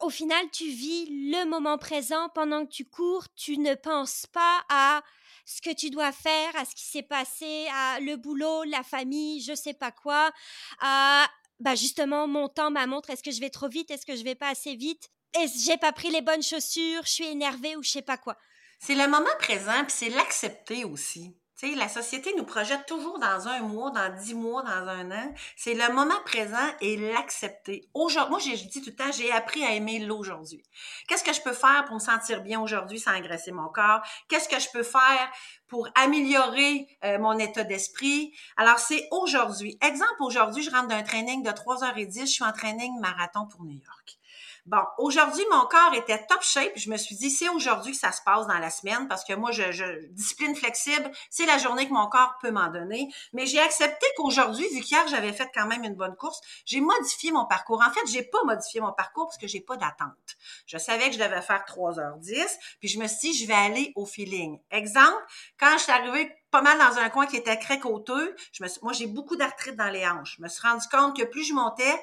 au 0.00 0.10
final 0.10 0.48
tu 0.52 0.64
vis 0.64 1.06
le 1.30 1.44
moment 1.48 1.76
présent 1.76 2.28
pendant 2.30 2.66
que 2.66 2.70
tu 2.70 2.84
cours, 2.84 3.26
tu 3.34 3.58
ne 3.58 3.74
penses 3.74 4.26
pas 4.26 4.64
à 4.68 5.02
ce 5.44 5.60
que 5.60 5.74
tu 5.74 5.90
dois 5.90 6.12
faire, 6.12 6.56
à 6.56 6.64
ce 6.64 6.74
qui 6.74 6.84
s'est 6.84 7.02
passé, 7.02 7.66
à 7.72 8.00
le 8.00 8.16
boulot, 8.16 8.64
la 8.64 8.82
famille, 8.82 9.42
je 9.42 9.54
sais 9.54 9.74
pas 9.74 9.92
quoi, 9.92 10.32
à 10.80 11.28
bah 11.60 11.74
justement 11.74 12.26
mon 12.26 12.48
temps, 12.48 12.70
ma 12.70 12.86
montre, 12.86 13.10
est-ce 13.10 13.22
que 13.22 13.30
je 13.30 13.40
vais 13.40 13.50
trop 13.50 13.68
vite, 13.68 13.90
est-ce 13.90 14.06
que 14.06 14.16
je 14.16 14.24
vais 14.24 14.34
pas 14.34 14.48
assez 14.48 14.74
vite, 14.74 15.10
est-ce 15.34 15.64
j'ai 15.64 15.76
pas 15.76 15.92
pris 15.92 16.10
les 16.10 16.22
bonnes 16.22 16.42
chaussures, 16.42 17.02
je 17.04 17.10
suis 17.10 17.26
énervée 17.26 17.76
ou 17.76 17.82
je 17.82 17.90
sais 17.90 18.02
pas 18.02 18.16
quoi. 18.16 18.36
C'est 18.78 18.94
le 18.94 19.08
moment 19.08 19.26
présent, 19.38 19.84
puis 19.84 19.94
c'est 19.96 20.10
l'accepter 20.10 20.84
aussi. 20.84 21.36
La 21.74 21.88
société 21.88 22.34
nous 22.36 22.44
projette 22.44 22.86
toujours 22.86 23.18
dans 23.18 23.48
un 23.48 23.60
mois, 23.60 23.90
dans 23.90 24.14
dix 24.14 24.34
mois, 24.34 24.62
dans 24.62 24.88
un 24.88 25.10
an. 25.10 25.34
C'est 25.56 25.74
le 25.74 25.92
moment 25.92 26.20
présent 26.24 26.66
et 26.80 26.96
l'accepter. 26.96 27.88
Aujourd'hui, 27.94 28.30
moi, 28.30 28.38
j'ai 28.38 28.56
dit 28.56 28.82
tout 28.82 28.90
le 28.90 28.96
temps, 28.96 29.12
j'ai 29.12 29.32
appris 29.32 29.64
à 29.64 29.72
aimer 29.72 30.00
l'aujourd'hui. 30.00 30.62
Qu'est-ce 31.08 31.24
que 31.24 31.32
je 31.32 31.40
peux 31.40 31.52
faire 31.52 31.84
pour 31.86 31.94
me 31.94 32.00
sentir 32.00 32.42
bien 32.42 32.60
aujourd'hui 32.60 32.98
sans 32.98 33.12
agresser 33.12 33.52
mon 33.52 33.68
corps? 33.68 34.02
Qu'est-ce 34.28 34.48
que 34.48 34.60
je 34.60 34.68
peux 34.72 34.82
faire 34.82 35.30
pour 35.68 35.88
améliorer 35.94 36.86
euh, 37.04 37.18
mon 37.18 37.38
état 37.38 37.64
d'esprit? 37.64 38.34
Alors, 38.56 38.78
c'est 38.78 39.08
aujourd'hui. 39.10 39.78
Exemple, 39.80 40.20
aujourd'hui, 40.20 40.62
je 40.62 40.70
rentre 40.70 40.88
d'un 40.88 41.02
training 41.02 41.42
de 41.42 41.50
3h10, 41.50 42.20
je 42.20 42.26
suis 42.26 42.44
en 42.44 42.52
training 42.52 42.98
marathon 43.00 43.46
pour 43.46 43.64
New 43.64 43.78
York. 43.78 44.18
Bon, 44.66 44.82
aujourd'hui, 44.96 45.44
mon 45.50 45.66
corps 45.66 45.92
était 45.92 46.24
top 46.24 46.42
shape. 46.42 46.72
Je 46.74 46.88
me 46.88 46.96
suis 46.96 47.14
dit, 47.16 47.28
c'est 47.28 47.50
aujourd'hui 47.50 47.92
que 47.92 47.98
ça 47.98 48.12
se 48.12 48.22
passe 48.22 48.46
dans 48.46 48.58
la 48.58 48.70
semaine 48.70 49.08
parce 49.08 49.22
que 49.22 49.34
moi, 49.34 49.50
je, 49.52 49.72
je 49.72 50.06
discipline 50.06 50.56
flexible, 50.56 51.10
c'est 51.28 51.44
la 51.44 51.58
journée 51.58 51.86
que 51.86 51.92
mon 51.92 52.06
corps 52.06 52.36
peut 52.40 52.50
m'en 52.50 52.68
donner. 52.68 53.12
Mais 53.34 53.44
j'ai 53.44 53.60
accepté 53.60 54.06
qu'aujourd'hui, 54.16 54.66
vu 54.72 54.80
qu'hier, 54.80 55.06
j'avais 55.08 55.34
fait 55.34 55.50
quand 55.54 55.66
même 55.66 55.84
une 55.84 55.96
bonne 55.96 56.16
course, 56.16 56.40
j'ai 56.64 56.80
modifié 56.80 57.30
mon 57.30 57.44
parcours. 57.44 57.82
En 57.86 57.92
fait, 57.92 58.06
j'ai 58.10 58.22
pas 58.22 58.42
modifié 58.44 58.80
mon 58.80 58.92
parcours 58.92 59.26
parce 59.26 59.36
que 59.36 59.46
j'ai 59.46 59.60
pas 59.60 59.76
d'attente. 59.76 60.36
Je 60.66 60.78
savais 60.78 61.08
que 61.08 61.12
je 61.12 61.22
devais 61.22 61.42
faire 61.42 61.64
3h10, 61.68 62.46
puis 62.80 62.88
je 62.88 62.98
me 62.98 63.06
suis 63.06 63.32
dit, 63.32 63.38
je 63.38 63.46
vais 63.46 63.52
aller 63.52 63.92
au 63.96 64.06
feeling. 64.06 64.58
Exemple, 64.70 65.22
quand 65.60 65.76
je 65.76 65.82
suis 65.82 65.92
arrivée 65.92 66.34
pas 66.50 66.62
mal 66.62 66.78
dans 66.78 66.98
un 66.98 67.10
coin 67.10 67.26
qui 67.26 67.36
était 67.36 67.56
très 67.56 67.80
côteux, 67.80 68.34
je 68.52 68.62
me 68.62 68.68
moi, 68.82 68.92
j'ai 68.92 69.08
beaucoup 69.08 69.36
d'arthrite 69.36 69.76
dans 69.76 69.90
les 69.90 70.06
hanches. 70.06 70.36
Je 70.38 70.42
me 70.42 70.48
suis 70.48 70.66
rendu 70.66 70.86
compte 70.90 71.16
que 71.16 71.24
plus 71.24 71.44
je 71.44 71.52
montais, 71.52 72.00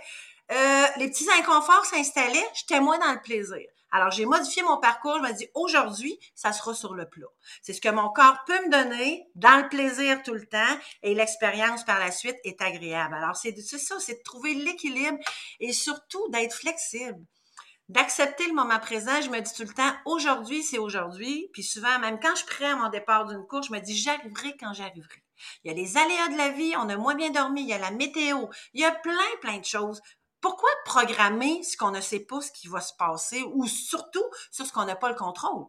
euh, 0.52 0.86
les 0.98 1.10
petits 1.10 1.30
inconforts 1.40 1.86
s'installaient, 1.86 2.48
j'étais 2.54 2.80
moins 2.80 3.00
dans 3.00 3.14
le 3.14 3.22
plaisir. 3.22 3.68
Alors, 3.94 4.12
j'ai 4.12 4.26
modifié 4.26 4.64
mon 4.64 4.78
parcours. 4.78 5.18
Je 5.18 5.30
me 5.30 5.38
dis, 5.38 5.50
aujourd'hui, 5.54 6.18
ça 6.34 6.54
sera 6.54 6.74
sur 6.74 6.94
le 6.94 7.10
plat. 7.10 7.28
C'est 7.62 7.74
ce 7.74 7.82
que 7.82 7.90
mon 7.90 8.10
corps 8.10 8.38
peut 8.46 8.66
me 8.66 8.72
donner 8.72 9.28
dans 9.36 9.58
le 9.62 9.68
plaisir 9.68 10.24
tout 10.24 10.34
le 10.34 10.46
temps 10.46 10.78
et 11.04 11.14
l'expérience 11.14 11.84
par 11.84 12.00
la 12.00 12.12
suite 12.12 12.38
est 12.46 12.62
agréable. 12.62 13.14
Alors, 13.16 13.36
c'est 13.36 13.54
ça, 13.60 14.00
c'est 14.00 14.16
de 14.16 14.24
trouver 14.24 14.54
l'équilibre 14.54 15.18
et 15.60 15.74
surtout 15.74 16.28
d'être 16.30 16.54
flexible 16.54 17.20
d'accepter 17.90 18.48
le 18.48 18.54
moment 18.54 18.80
présent. 18.80 19.22
Je 19.22 19.30
me 19.30 19.42
dis 19.42 19.54
tout 19.54 19.64
le 19.64 19.74
temps, 19.74 19.94
aujourd'hui, 20.06 20.64
c'est 20.64 20.78
aujourd'hui. 20.78 21.50
Puis 21.52 21.64
souvent, 21.64 22.00
même 22.00 22.22
quand 22.22 22.34
je 22.36 22.46
prends 22.46 22.78
mon 22.78 22.90
départ 22.90 23.26
d'une 23.26 23.46
course, 23.46 23.68
je 23.68 23.74
me 23.74 23.80
dis, 23.80 23.98
j'arriverai 23.98 24.56
quand 24.58 24.74
j'arriverai. 24.74 25.24
Il 25.64 25.68
y 25.68 25.72
a 25.72 25.76
les 25.76 25.98
aléas 25.98 26.30
de 26.30 26.38
la 26.38 26.50
vie, 26.50 26.74
on 26.78 26.88
a 26.88 26.96
moins 26.96 27.16
bien 27.16 27.32
dormi, 27.32 27.64
il 27.64 27.68
y 27.68 27.74
a 27.74 27.80
la 27.80 27.92
météo, 27.92 28.48
il 28.74 28.82
y 28.82 28.86
a 28.86 28.92
plein, 28.92 29.18
plein 29.42 29.58
de 29.58 29.66
choses 29.66 30.02
pourquoi 30.42 30.70
programmer 30.86 31.64
ce 31.64 31.78
qu'on 31.78 31.92
ne 31.92 32.02
sait 32.02 32.20
pas 32.20 32.42
ce 32.42 32.52
qui 32.52 32.68
va 32.68 32.82
se 32.82 32.94
passer 32.94 33.44
ou 33.54 33.68
surtout 33.68 34.26
sur 34.52 34.66
ce 34.66 34.74
qu'on 34.74 34.86
n'a 34.86 34.96
pas 34.96 35.10
le 35.10 35.16
contrôle? 35.16 35.68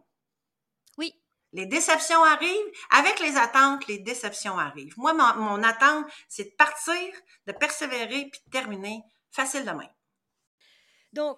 Oui. 0.97 1.13
Les 1.53 1.67
déceptions 1.67 2.23
arrivent. 2.23 2.71
Avec 2.89 3.19
les 3.19 3.37
attentes, 3.37 3.87
les 3.87 3.99
déceptions 3.99 4.57
arrivent. 4.57 4.97
Moi, 4.97 5.13
mon, 5.13 5.61
attente, 5.63 6.05
c'est 6.27 6.45
de 6.45 6.55
partir, 6.57 7.13
de 7.45 7.51
persévérer 7.51 8.29
puis 8.31 8.41
de 8.47 8.51
terminer 8.51 9.03
facile 9.31 9.63
demain. 9.63 9.87
Donc, 11.13 11.37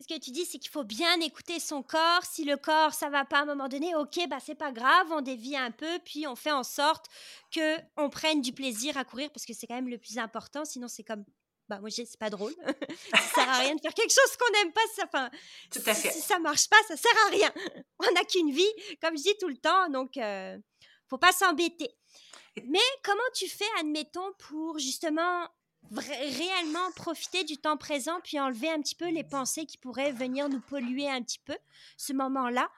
ce 0.00 0.08
que 0.08 0.18
tu 0.18 0.32
dis, 0.32 0.44
c'est 0.44 0.58
qu'il 0.58 0.70
faut 0.70 0.84
bien 0.84 1.20
écouter 1.20 1.60
son 1.60 1.82
corps. 1.82 2.24
Si 2.24 2.44
le 2.44 2.56
corps, 2.56 2.92
ça 2.92 3.08
va 3.08 3.24
pas 3.24 3.38
à 3.38 3.42
un 3.42 3.46
moment 3.46 3.68
donné, 3.68 3.94
ok, 3.94 4.28
bah 4.28 4.38
c'est 4.44 4.56
pas 4.56 4.72
grave, 4.72 5.06
on 5.10 5.22
dévie 5.22 5.56
un 5.56 5.70
peu, 5.70 5.98
puis 6.04 6.26
on 6.26 6.34
fait 6.34 6.50
en 6.50 6.64
sorte 6.64 7.06
que 7.50 7.78
on 7.96 8.10
prenne 8.10 8.42
du 8.42 8.52
plaisir 8.52 8.96
à 8.98 9.04
courir 9.04 9.30
parce 9.30 9.46
que 9.46 9.54
c'est 9.54 9.66
quand 9.66 9.76
même 9.76 9.88
le 9.88 9.98
plus 9.98 10.18
important. 10.18 10.64
Sinon, 10.64 10.88
c'est 10.88 11.04
comme 11.04 11.24
bah 11.68 11.80
moi 11.80 11.90
c'est 11.90 12.18
pas 12.18 12.30
drôle. 12.30 12.54
ça 13.10 13.18
sert 13.34 13.48
à 13.48 13.58
rien 13.58 13.74
de 13.74 13.80
faire 13.80 13.94
quelque 13.94 14.12
chose 14.12 14.36
qu'on 14.36 14.52
n'aime 14.58 14.72
pas. 14.72 14.80
Ça, 14.94 15.04
enfin, 15.04 15.30
tout 15.70 15.82
à 15.86 15.94
fait. 15.94 16.10
Si, 16.10 16.20
ça 16.20 16.38
marche 16.38 16.68
pas, 16.68 16.76
ça 16.88 16.96
sert 16.96 17.26
à 17.26 17.30
rien. 17.30 17.52
On 17.98 18.12
n'a 18.12 18.24
qu'une 18.24 18.50
vie, 18.50 18.72
comme 19.00 19.16
je 19.16 19.22
dis 19.22 19.36
tout 19.40 19.48
le 19.48 19.56
temps, 19.56 19.88
donc 19.90 20.16
euh, 20.16 20.56
faut 21.08 21.18
pas 21.18 21.32
s'embêter. 21.32 21.90
Mais 22.64 22.78
comment 23.04 23.20
tu 23.34 23.48
fais, 23.48 23.66
admettons, 23.78 24.32
pour 24.38 24.78
justement 24.78 25.46
réellement 25.92 26.90
profiter 26.96 27.44
du 27.44 27.58
temps 27.58 27.76
présent, 27.76 28.18
puis 28.24 28.40
enlever 28.40 28.70
un 28.70 28.80
petit 28.80 28.94
peu 28.94 29.08
les 29.10 29.24
pensées 29.24 29.66
qui 29.66 29.78
pourraient 29.78 30.12
venir 30.12 30.48
nous 30.48 30.60
polluer 30.60 31.08
un 31.08 31.22
petit 31.22 31.38
peu 31.38 31.56
ce 31.96 32.12
moment-là? 32.14 32.70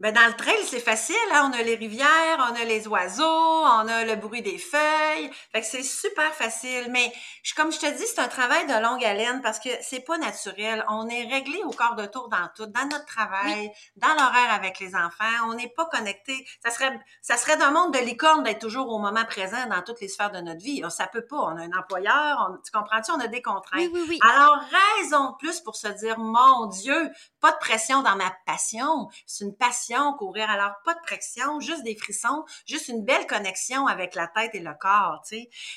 Ben 0.00 0.14
dans 0.14 0.26
le 0.26 0.34
trail, 0.34 0.62
c'est 0.64 0.78
facile. 0.78 1.16
Hein? 1.32 1.50
On 1.52 1.58
a 1.58 1.62
les 1.62 1.74
rivières, 1.74 2.38
on 2.38 2.54
a 2.54 2.64
les 2.64 2.86
oiseaux, 2.86 3.24
on 3.24 3.88
a 3.88 4.04
le 4.04 4.14
bruit 4.14 4.42
des 4.42 4.56
feuilles. 4.56 5.28
Fait 5.50 5.60
que 5.60 5.66
c'est 5.66 5.82
super 5.82 6.32
facile. 6.34 6.86
Mais 6.90 7.12
comme 7.56 7.72
je 7.72 7.80
te 7.80 7.86
dis, 7.86 8.06
c'est 8.06 8.20
un 8.20 8.28
travail 8.28 8.64
de 8.66 8.80
longue 8.80 9.04
haleine 9.04 9.40
parce 9.42 9.58
que 9.58 9.70
c'est 9.82 10.04
pas 10.04 10.16
naturel. 10.16 10.84
On 10.88 11.08
est 11.08 11.24
réglé 11.24 11.60
au 11.64 11.70
corps 11.70 11.96
de 11.96 12.06
tour 12.06 12.28
dans 12.28 12.48
tout, 12.54 12.66
dans 12.66 12.84
notre 12.84 13.06
travail, 13.06 13.72
dans 13.96 14.14
l'horaire 14.14 14.52
avec 14.52 14.78
les 14.78 14.94
enfants. 14.94 15.48
On 15.48 15.54
n'est 15.54 15.72
pas 15.76 15.86
connecté. 15.86 16.46
Ça 16.64 16.70
serait, 16.70 16.96
ça 17.20 17.36
serait 17.36 17.56
d'un 17.56 17.72
monde 17.72 17.92
de 17.92 17.98
licorne 17.98 18.44
d'être 18.44 18.60
toujours 18.60 18.88
au 18.90 19.00
moment 19.00 19.24
présent 19.24 19.66
dans 19.68 19.82
toutes 19.82 20.00
les 20.00 20.08
sphères 20.08 20.30
de 20.30 20.38
notre 20.38 20.62
vie. 20.62 20.80
Ça 20.90 21.08
peut 21.08 21.26
pas. 21.26 21.38
On 21.38 21.56
a 21.56 21.62
un 21.62 21.72
employeur. 21.76 22.56
tu 22.64 22.70
comprends-tu? 22.70 23.10
On 23.10 23.20
a 23.20 23.26
des 23.26 23.42
contraintes. 23.42 23.90
Oui, 23.92 24.06
oui, 24.08 24.18
Alors, 24.22 24.62
raison 25.00 25.30
de 25.32 25.36
plus 25.38 25.60
pour 25.60 25.74
se 25.74 25.88
dire, 25.88 26.20
mon 26.20 26.66
Dieu, 26.66 27.10
pas 27.40 27.50
de 27.50 27.58
pression 27.58 28.02
dans 28.02 28.14
ma 28.14 28.32
passion. 28.46 29.08
C'est 29.26 29.44
une 29.44 29.56
passion 29.56 29.87
courir. 30.16 30.48
Alors, 30.50 30.72
pas 30.84 30.94
de 30.94 31.00
pression, 31.00 31.60
juste 31.60 31.82
des 31.82 31.96
frissons, 31.96 32.44
juste 32.66 32.88
une 32.88 33.04
belle 33.04 33.26
connexion 33.26 33.86
avec 33.86 34.14
la 34.14 34.26
tête 34.28 34.54
et 34.54 34.60
le 34.60 34.74
corps. 34.74 35.22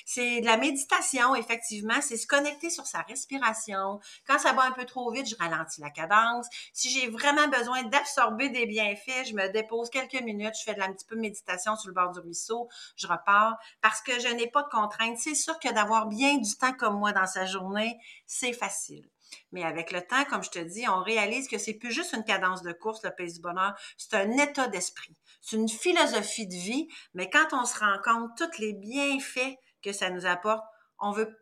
C'est 0.06 0.42
de 0.42 0.46
la 0.46 0.58
méditation, 0.58 1.36
effectivement, 1.36 2.02
c'est 2.02 2.18
se 2.18 2.28
connecter 2.28 2.70
sur 2.70 2.86
sa 2.86 3.02
respiration. 3.02 4.00
Quand 4.28 4.40
ça 4.40 4.54
va 4.54 4.64
un 4.64 4.72
peu 4.72 4.86
trop 4.86 5.12
vite, 5.12 5.28
je 5.30 5.36
ralentis 5.36 5.82
la 5.82 5.90
cadence. 5.90 6.48
Si 6.74 6.90
j'ai 6.90 7.10
vraiment 7.10 7.48
besoin 7.48 7.84
d'absorber 7.84 8.50
des 8.50 8.66
bienfaits, 8.66 9.28
je 9.28 9.34
me 9.34 9.52
dépose 9.52 9.90
quelques 9.90 10.22
minutes, 10.22 10.56
je 10.60 10.64
fais 10.64 10.74
de 10.74 10.80
la 10.80 10.90
petit 10.90 11.06
peu 11.06 11.16
de 11.16 11.22
méditation 11.22 11.76
sur 11.76 11.90
le 11.90 11.94
bord 11.94 12.12
du 12.12 12.20
ruisseau, 12.20 12.68
je 12.96 13.08
repars 13.08 13.58
parce 13.82 14.02
que 14.02 14.20
je 14.20 14.28
n'ai 14.28 14.48
pas 14.48 14.64
de 14.64 14.70
contraintes. 14.70 15.18
C'est 15.18 15.36
sûr 15.36 15.60
que 15.60 15.72
d'avoir 15.74 16.08
bien 16.08 16.38
du 16.38 16.56
temps 16.58 16.74
comme 16.74 17.00
moi 17.00 17.12
dans 17.12 17.28
sa 17.28 17.46
journée, 17.46 17.98
c'est 18.26 18.54
facile. 18.54 19.08
Mais 19.52 19.64
avec 19.64 19.92
le 19.92 20.02
temps, 20.02 20.24
comme 20.26 20.44
je 20.44 20.50
te 20.50 20.60
dis, 20.60 20.88
on 20.88 21.02
réalise 21.04 21.48
que 21.48 21.58
c'est 21.58 21.74
plus 21.74 21.92
juste 21.92 22.14
une 22.14 22.24
cadence 22.24 22.62
de 22.62 22.72
course, 22.72 23.04
le 23.04 23.12
pays 23.12 23.34
du 23.34 23.40
bonheur, 23.40 23.74
c'est 23.98 24.16
un 24.16 24.32
état 24.38 24.68
d'esprit. 24.68 25.16
C'est 25.42 25.56
une 25.56 25.70
philosophie 25.70 26.48
de 26.48 26.54
vie, 26.54 26.88
mais 27.14 27.30
quand 27.30 27.48
on 27.54 27.66
se 27.66 27.80
rend 27.80 27.98
compte 28.04 28.38
tous 28.38 28.60
les 28.60 28.74
bienfaits 28.74 29.58
que 29.82 29.94
ça 29.94 30.10
nous 30.10 30.26
apporte, 30.26 30.64
on 31.00 31.12
veut 31.12 31.38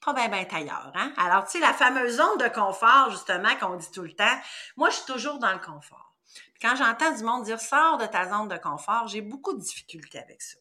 pas 0.00 0.14
bien 0.14 0.28
ben 0.28 0.46
ailleurs. 0.50 0.92
Hein? 0.94 1.12
Alors, 1.16 1.44
tu 1.44 1.52
sais, 1.52 1.58
la 1.60 1.74
fameuse 1.74 2.16
zone 2.16 2.38
de 2.38 2.48
confort, 2.48 3.10
justement, 3.10 3.54
qu'on 3.56 3.76
dit 3.76 3.90
tout 3.92 4.02
le 4.02 4.14
temps, 4.14 4.40
moi, 4.76 4.88
je 4.90 4.96
suis 4.96 5.06
toujours 5.06 5.38
dans 5.38 5.52
le 5.52 5.58
confort. 5.58 6.14
quand 6.60 6.76
j'entends 6.76 7.12
du 7.12 7.22
monde 7.24 7.44
dire 7.44 7.60
«sors 7.60 7.98
de 7.98 8.06
ta 8.06 8.28
zone 8.28 8.48
de 8.48 8.56
confort», 8.56 9.08
j'ai 9.08 9.20
beaucoup 9.20 9.52
de 9.52 9.60
difficultés 9.60 10.18
avec 10.18 10.40
ça. 10.40 10.58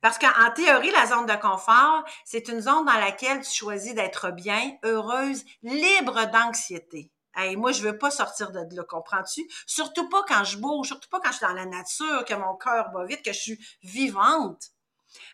Parce 0.00 0.18
qu'en 0.18 0.50
théorie, 0.54 0.90
la 0.90 1.06
zone 1.06 1.26
de 1.26 1.36
confort, 1.36 2.04
c'est 2.24 2.48
une 2.48 2.60
zone 2.60 2.84
dans 2.84 2.98
laquelle 2.98 3.40
tu 3.42 3.52
choisis 3.52 3.94
d'être 3.94 4.30
bien, 4.30 4.72
heureuse, 4.84 5.44
libre 5.62 6.26
d'anxiété. 6.30 7.10
Hey, 7.34 7.56
moi, 7.56 7.70
je 7.72 7.82
veux 7.82 7.96
pas 7.96 8.10
sortir 8.10 8.50
de 8.50 8.58
là, 8.74 8.82
comprends-tu? 8.84 9.48
Surtout 9.66 10.08
pas 10.08 10.24
quand 10.26 10.42
je 10.44 10.58
bouge, 10.58 10.88
surtout 10.88 11.08
pas 11.08 11.20
quand 11.20 11.30
je 11.30 11.36
suis 11.36 11.46
dans 11.46 11.52
la 11.52 11.66
nature, 11.66 12.24
que 12.24 12.34
mon 12.34 12.56
cœur 12.56 12.90
bat 12.90 13.04
vite, 13.04 13.22
que 13.24 13.32
je 13.32 13.38
suis 13.38 13.66
vivante. 13.82 14.70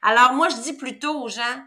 Alors, 0.03 0.35
moi, 0.35 0.49
je 0.49 0.57
dis 0.57 0.75
plutôt 0.75 1.23
aux 1.23 1.29
gens, 1.29 1.65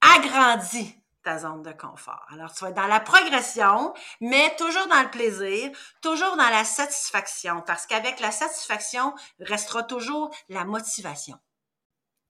agrandis 0.00 1.01
ta 1.22 1.38
zone 1.38 1.62
de 1.62 1.72
confort. 1.72 2.24
Alors, 2.30 2.52
tu 2.52 2.64
vas 2.64 2.70
être 2.70 2.76
dans 2.76 2.86
la 2.86 3.00
progression, 3.00 3.94
mais 4.20 4.54
toujours 4.56 4.86
dans 4.88 5.02
le 5.02 5.10
plaisir, 5.10 5.70
toujours 6.00 6.36
dans 6.36 6.50
la 6.50 6.64
satisfaction, 6.64 7.62
parce 7.62 7.86
qu'avec 7.86 8.20
la 8.20 8.30
satisfaction 8.30 9.14
restera 9.40 9.82
toujours 9.82 10.34
la 10.48 10.64
motivation. 10.64 11.38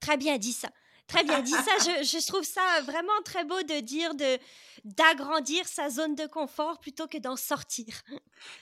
Très 0.01 0.17
bien 0.17 0.39
dit 0.39 0.53
ça. 0.53 0.69
Très 1.09 1.25
bien 1.25 1.41
dit 1.41 1.53
ça. 1.53 1.79
Je, 2.03 2.27
trouve 2.27 2.45
ça 2.45 2.63
vraiment 2.85 3.13
très 3.25 3.45
beau 3.45 3.61
de 3.63 3.81
dire 3.81 4.15
de 4.15 4.39
d'agrandir 4.85 5.67
sa 5.69 5.91
zone 5.91 6.15
de 6.15 6.27
confort 6.27 6.81
plutôt 6.81 7.07
que 7.07 7.19
d'en 7.19 7.37
sortir. 7.37 7.87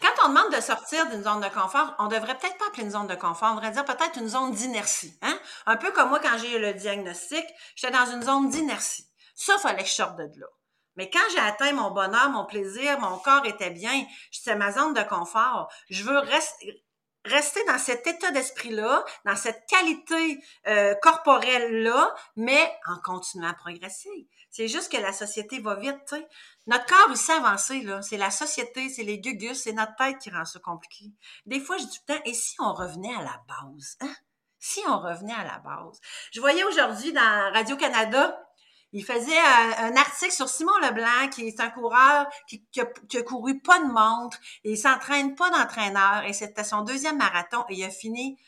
Quand 0.02 0.26
on 0.26 0.28
demande 0.30 0.52
de 0.54 0.60
sortir 0.60 1.08
d'une 1.08 1.22
zone 1.22 1.40
de 1.40 1.48
confort, 1.48 1.94
on 1.98 2.08
devrait 2.08 2.36
peut-être 2.36 2.58
pas 2.58 2.66
appeler 2.66 2.82
une 2.84 2.90
zone 2.90 3.06
de 3.06 3.14
confort, 3.14 3.52
on 3.52 3.54
devrait 3.56 3.70
dire 3.70 3.84
peut-être 3.84 4.18
une 4.18 4.28
zone 4.28 4.52
d'inertie. 4.52 5.16
Hein? 5.22 5.38
Un 5.66 5.76
peu 5.76 5.92
comme 5.92 6.08
moi 6.08 6.18
quand 6.18 6.36
j'ai 6.38 6.56
eu 6.56 6.60
le 6.60 6.74
diagnostic, 6.74 7.44
j'étais 7.76 7.92
dans 7.92 8.10
une 8.10 8.22
zone 8.22 8.50
d'inertie. 8.50 9.09
Ça, 9.34 9.58
fallait 9.58 9.82
que 9.82 9.88
je 9.88 9.94
sorte 9.94 10.16
de 10.16 10.24
là. 10.38 10.46
Mais 10.96 11.08
quand 11.08 11.20
j'ai 11.32 11.40
atteint 11.40 11.72
mon 11.72 11.90
bonheur, 11.92 12.30
mon 12.30 12.44
plaisir, 12.44 12.98
mon 13.00 13.18
corps 13.18 13.46
était 13.46 13.70
bien, 13.70 14.04
c'est 14.32 14.56
ma 14.56 14.72
zone 14.72 14.92
de 14.92 15.02
confort. 15.02 15.72
Je 15.88 16.04
veux 16.04 16.18
rester 17.24 17.64
dans 17.66 17.78
cet 17.78 18.06
état 18.06 18.30
d'esprit-là, 18.32 19.04
dans 19.24 19.36
cette 19.36 19.64
qualité 19.66 20.42
euh, 20.66 20.94
corporelle-là, 20.96 22.14
mais 22.36 22.70
en 22.86 22.98
continuant 22.98 23.50
à 23.50 23.54
progresser. 23.54 24.28
C'est 24.50 24.66
juste 24.66 24.90
que 24.90 24.98
la 24.98 25.12
société 25.12 25.60
va 25.60 25.76
vite. 25.76 26.14
Notre 26.66 26.86
corps, 26.86 27.08
il 27.10 27.16
sait 27.16 27.32
avancer. 27.32 27.86
C'est 28.02 28.16
la 28.16 28.32
société, 28.32 28.88
c'est 28.88 29.04
les 29.04 29.20
gugus, 29.20 29.62
c'est 29.62 29.72
notre 29.72 29.94
tête 29.94 30.18
qui 30.18 30.30
rend 30.30 30.44
ça 30.44 30.58
compliqué. 30.58 31.12
Des 31.46 31.60
fois, 31.60 31.78
je 31.78 31.84
dis 31.84 32.04
temps, 32.04 32.20
et 32.24 32.34
si 32.34 32.56
on 32.58 32.74
revenait 32.74 33.14
à 33.14 33.22
la 33.22 33.40
base, 33.46 33.96
hein? 34.00 34.14
Si 34.58 34.80
on 34.86 34.98
revenait 34.98 35.32
à 35.32 35.44
la 35.44 35.58
base? 35.60 35.98
Je 36.32 36.40
voyais 36.40 36.64
aujourd'hui 36.64 37.12
dans 37.12 37.52
Radio-Canada, 37.54 38.38
il 38.92 39.04
faisait 39.04 39.38
un, 39.78 39.96
article 39.96 40.32
sur 40.32 40.48
Simon 40.48 40.76
Leblanc, 40.82 41.28
qui 41.30 41.46
est 41.46 41.60
un 41.60 41.70
coureur 41.70 42.26
qui, 42.48 42.64
qui, 42.72 42.80
a, 42.80 43.22
couru 43.22 43.60
pas 43.60 43.78
de 43.78 43.86
montre 43.86 44.38
et 44.64 44.72
il 44.72 44.78
s'entraîne 44.78 45.34
pas 45.34 45.50
d'entraîneur. 45.50 46.24
Et 46.24 46.32
c'était 46.32 46.64
son 46.64 46.82
deuxième 46.82 47.18
marathon 47.18 47.64
et 47.68 47.74
il 47.74 47.84
a 47.84 47.90
fini 47.90 48.38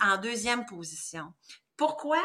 en 0.00 0.16
deuxième 0.18 0.66
position. 0.66 1.32
Pourquoi? 1.76 2.18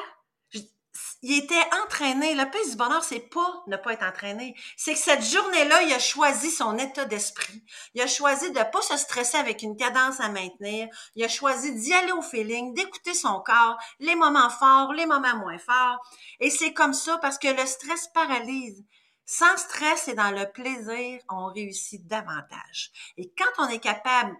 Il 1.21 1.37
était 1.37 1.55
entraîné. 1.83 2.35
Le 2.35 2.49
pays 2.49 2.69
du 2.69 2.75
bonheur, 2.75 3.03
c'est 3.03 3.29
pas 3.29 3.63
ne 3.67 3.77
pas 3.77 3.93
être 3.93 4.05
entraîné. 4.05 4.55
C'est 4.75 4.93
que 4.93 4.99
cette 4.99 5.23
journée-là, 5.23 5.81
il 5.83 5.93
a 5.93 5.99
choisi 5.99 6.51
son 6.51 6.77
état 6.77 7.05
d'esprit. 7.05 7.63
Il 7.93 8.01
a 8.01 8.07
choisi 8.07 8.51
de 8.51 8.71
pas 8.71 8.81
se 8.81 8.97
stresser 8.97 9.37
avec 9.37 9.61
une 9.61 9.75
cadence 9.75 10.19
à 10.19 10.29
maintenir. 10.29 10.87
Il 11.15 11.23
a 11.23 11.27
choisi 11.27 11.73
d'y 11.75 11.93
aller 11.93 12.11
au 12.11 12.21
feeling, 12.21 12.73
d'écouter 12.73 13.13
son 13.13 13.41
corps, 13.41 13.77
les 13.99 14.15
moments 14.15 14.49
forts, 14.49 14.93
les 14.93 15.05
moments 15.05 15.37
moins 15.37 15.57
forts. 15.57 15.99
Et 16.39 16.49
c'est 16.49 16.73
comme 16.73 16.93
ça 16.93 17.17
parce 17.17 17.37
que 17.37 17.47
le 17.47 17.65
stress 17.65 18.07
paralyse. 18.13 18.83
Sans 19.25 19.57
stress 19.57 20.07
et 20.07 20.13
dans 20.13 20.31
le 20.31 20.49
plaisir, 20.51 21.19
on 21.29 21.47
réussit 21.47 22.07
davantage. 22.07 22.91
Et 23.17 23.33
quand 23.37 23.65
on 23.65 23.67
est 23.67 23.79
capable 23.79 24.33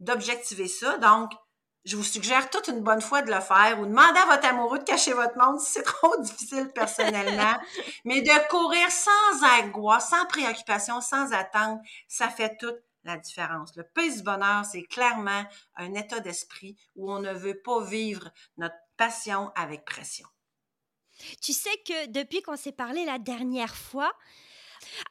d'objectiver 0.00 0.68
ça, 0.68 0.98
donc 0.98 1.32
je 1.84 1.96
vous 1.96 2.02
suggère 2.02 2.48
toute 2.50 2.68
une 2.68 2.80
bonne 2.80 3.02
fois 3.02 3.22
de 3.22 3.30
le 3.30 3.40
faire 3.40 3.78
ou 3.80 3.86
demandez 3.86 4.18
à 4.18 4.26
votre 4.26 4.46
amoureux 4.46 4.78
de 4.78 4.84
cacher 4.84 5.12
votre 5.12 5.36
monde 5.36 5.60
si 5.60 5.72
c'est 5.72 5.82
trop 5.82 6.16
difficile 6.20 6.70
personnellement. 6.74 7.58
Mais 8.04 8.22
de 8.22 8.48
courir 8.48 8.90
sans 8.90 9.60
angoisse, 9.60 10.08
sans 10.08 10.26
préoccupation, 10.26 11.00
sans 11.00 11.32
attente, 11.32 11.80
ça 12.08 12.28
fait 12.28 12.56
toute 12.56 12.78
la 13.04 13.18
différence. 13.18 13.76
Le 13.76 13.84
pays 13.84 14.16
du 14.16 14.22
bonheur, 14.22 14.64
c'est 14.64 14.84
clairement 14.84 15.44
un 15.76 15.94
état 15.94 16.20
d'esprit 16.20 16.76
où 16.96 17.12
on 17.12 17.20
ne 17.20 17.32
veut 17.32 17.60
pas 17.60 17.84
vivre 17.84 18.30
notre 18.56 18.76
passion 18.96 19.52
avec 19.54 19.84
pression. 19.84 20.26
Tu 21.40 21.52
sais 21.52 21.76
que 21.86 22.06
depuis 22.06 22.42
qu'on 22.42 22.56
s'est 22.56 22.72
parlé 22.72 23.04
la 23.04 23.18
dernière 23.18 23.76
fois, 23.76 24.12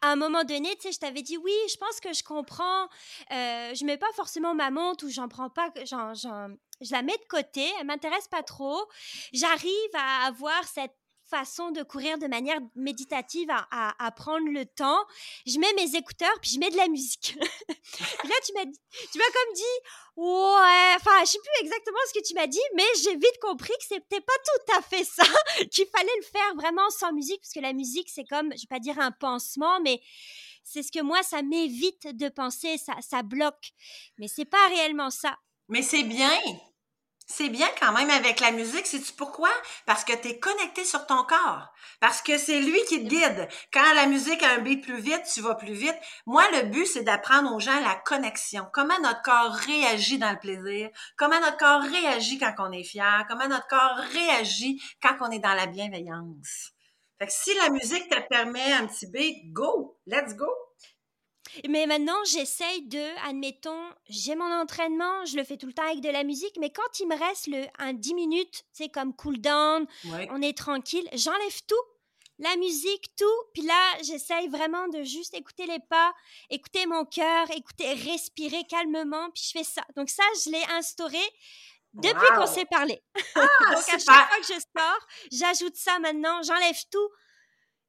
à 0.01 0.12
un 0.12 0.15
moment 0.15 0.44
donné, 0.44 0.75
tu 0.75 0.84
sais, 0.84 0.92
je 0.92 1.00
t'avais 1.00 1.22
dit 1.22 1.38
oui, 1.38 1.53
je 1.70 1.77
pense 1.77 2.00
que 2.00 2.13
je 2.13 2.24
comprends. 2.24 2.84
Euh, 3.32 3.74
je 3.75 3.86
mets 3.86 3.98
pas 3.98 4.12
forcément 4.15 4.53
ma 4.56 4.72
montre 4.72 5.06
ou 5.06 5.10
j'en 5.10 5.27
prends 5.27 5.50
pas, 5.50 5.70
je 5.75 6.92
la 6.92 7.01
mets 7.01 7.18
de 7.18 7.25
côté. 7.30 7.65
Elle 7.80 7.88
m'intéresse 7.88 8.27
pas 8.27 8.44
trop. 8.44 8.88
J'arrive 9.34 9.89
à 9.96 10.25
avoir 10.27 10.63
cette 10.65 10.96
façon 11.34 11.72
de 11.72 11.82
courir 11.82 12.20
de 12.20 12.28
manière 12.28 12.60
méditative, 12.75 13.50
à, 13.50 14.12
prendre 14.12 14.48
le 14.50 14.66
temps. 14.66 15.04
Je 15.48 15.58
mets 15.58 15.74
mes 15.74 15.96
écouteurs, 15.96 16.34
puis 16.42 16.52
je 16.52 16.60
mets 16.60 16.70
de 16.70 16.78
la 16.78 16.88
musique. 16.88 17.36
là, 17.40 18.36
tu 18.46 18.54
m'as, 18.54 18.66
tu 18.66 19.18
m'as 19.18 19.32
comme 19.34 19.54
dit, 19.56 19.78
ouais, 20.18 20.96
enfin, 20.96 21.20
je 21.22 21.32
sais 21.32 21.40
plus 21.40 21.66
exactement 21.66 21.98
ce 22.08 22.20
que 22.20 22.24
tu 22.24 22.36
m'as 22.36 22.48
dit, 22.48 22.60
mais 22.75 22.84
j'ai 23.04 23.16
vite 23.16 23.40
compris 23.42 23.74
que 23.80 23.86
c'était 23.88 24.22
pas 24.22 24.34
tout 24.46 24.78
à 24.78 24.82
fait 24.84 25.04
ça, 25.04 25.24
qu'il 25.72 25.88
fallait 25.88 26.18
le 26.18 26.25
faire 26.25 26.56
vraiment 26.56 26.90
sans 26.92 27.12
musique, 27.13 27.42
parce 27.42 27.54
que 27.54 27.62
la 27.62 27.74
musique, 27.74 28.10
c'est 28.13 28.25
comme, 28.25 28.52
je 28.56 28.62
vais 28.62 28.70
pas 28.70 28.80
dire 28.80 29.00
un 29.00 29.12
pansement, 29.12 29.80
mais 29.82 30.02
c'est 30.63 30.84
ce 30.84 30.92
que 30.92 31.02
moi, 31.02 31.24
ça 31.24 31.42
m'évite 31.42 32.16
de 32.16 32.30
penser, 32.30 32.78
ça, 32.78 32.94
ça 33.02 33.24
bloque. 33.24 33.72
Mais 34.18 34.28
c'est 34.28 34.46
pas 34.46 34.68
réellement 34.68 35.10
ça. 35.10 35.38
Mais 35.68 35.82
c'est 35.82 36.04
bien. 36.04 36.32
C'est 37.25 37.50
bien 37.50 37.68
quand 37.80 37.94
même 37.94 38.10
avec 38.10 38.39
la 38.39 38.51
musique. 38.51 38.86
Sais-tu 38.86 39.13
pourquoi? 39.13 39.50
Parce 39.86 40.03
que 40.03 40.13
tu 40.13 40.27
es 40.27 40.39
connecté 40.39 40.84
sur 40.84 41.06
ton 41.06 41.24
corps. 41.24 41.74
Parce 42.00 42.22
que 42.22 42.38
c'est 42.38 42.60
lui 42.60 42.80
qui 42.88 43.03
te 43.03 43.10
guide. 43.10 43.48
Quand 43.72 43.94
la 43.96 44.08
musique 44.08 44.44
a 44.44 44.56
un 44.56 44.60
beat 44.60 44.84
plus 44.84 45.00
vite, 45.00 45.24
tu 45.34 45.42
vas 45.42 45.56
plus 45.56 45.74
vite. 45.74 45.96
Moi, 46.25 46.44
le 46.51 46.63
but, 46.63 46.86
c'est 46.86 47.03
d'apprendre 47.03 47.53
aux 47.53 47.60
gens 47.60 47.80
la 47.80 47.96
connexion. 47.96 48.68
Comment 48.74 49.00
notre 49.00 49.22
corps 49.22 49.53
réagit 49.53 50.18
dans 50.20 50.32
le 50.32 50.39
plaisir. 50.39 50.89
Comment 51.18 51.39
notre 51.39 51.58
corps 51.58 51.82
réagit 51.82 52.38
quand 52.38 52.53
on 52.60 52.72
est 52.72 52.84
fier. 52.84 53.25
Comment 53.30 53.48
notre 53.48 53.68
corps 53.68 53.98
réagit 54.12 54.82
quand 55.01 55.15
on 55.22 55.32
est 55.32 55.39
dans 55.39 55.53
la 55.53 55.68
bienveillance. 55.68 56.72
Fait 57.20 57.27
que 57.27 57.34
si 57.34 57.56
la 57.56 57.70
musique 57.70 58.10
te 58.10 58.20
permet 58.27 58.74
un 58.74 58.88
petit 58.88 59.08
beat, 59.08 59.53
go! 59.53 59.98
Let's 60.06 60.36
go! 60.36 60.48
Mais 61.68 61.86
maintenant, 61.86 62.18
j'essaye 62.26 62.84
de, 62.84 63.28
admettons, 63.28 63.84
j'ai 64.10 64.36
mon 64.36 64.52
entraînement, 64.52 65.26
je 65.26 65.38
le 65.38 65.44
fais 65.44 65.58
tout 65.58 65.68
le 65.68 65.74
temps 65.74 65.86
avec 65.86 66.02
de 66.02 66.10
la 66.10 66.24
musique, 66.24 66.58
mais 66.60 66.70
quand 66.70 67.00
il 67.00 67.08
me 67.08 67.18
reste 67.18 67.48
le, 67.48 67.66
un 67.80 67.94
10 67.94 68.14
minutes, 68.14 68.64
c'est 68.72 68.90
comme 68.90 69.16
cool 69.16 69.40
down, 69.40 69.86
on 70.30 70.42
est 70.42 70.58
tranquille, 70.58 71.08
j'enlève 71.14 71.62
tout, 71.68 71.76
la 72.40 72.56
musique, 72.58 73.16
tout, 73.16 73.26
puis 73.54 73.64
là, 73.64 73.98
j'essaye 74.04 74.48
vraiment 74.48 74.88
de 74.88 75.04
juste 75.04 75.34
écouter 75.36 75.66
les 75.68 75.80
pas, 75.80 76.14
écouter 76.50 76.86
mon 76.86 77.06
cœur, 77.06 77.50
écouter, 77.52 77.94
respirer 77.94 78.64
calmement, 78.66 79.30
puis 79.32 79.44
je 79.46 79.60
fais 79.60 79.64
ça. 79.64 79.84
Donc 79.96 80.10
ça, 80.10 80.24
je 80.44 80.52
l'ai 80.52 80.64
instauré 80.76 81.22
depuis 81.94 82.28
qu'on 82.36 82.48
s'est 82.48 82.66
parlé. 82.66 83.02
Ah, 83.36 83.48
Donc 83.72 83.88
à 83.88 84.00
chaque 84.00 84.02
fois 84.02 84.38
que 84.40 84.48
je 84.48 84.60
sors, 84.60 85.08
j'ajoute 85.32 85.76
ça 85.76 86.00
maintenant, 86.00 86.42
j'enlève 86.42 86.80
tout 86.92 87.10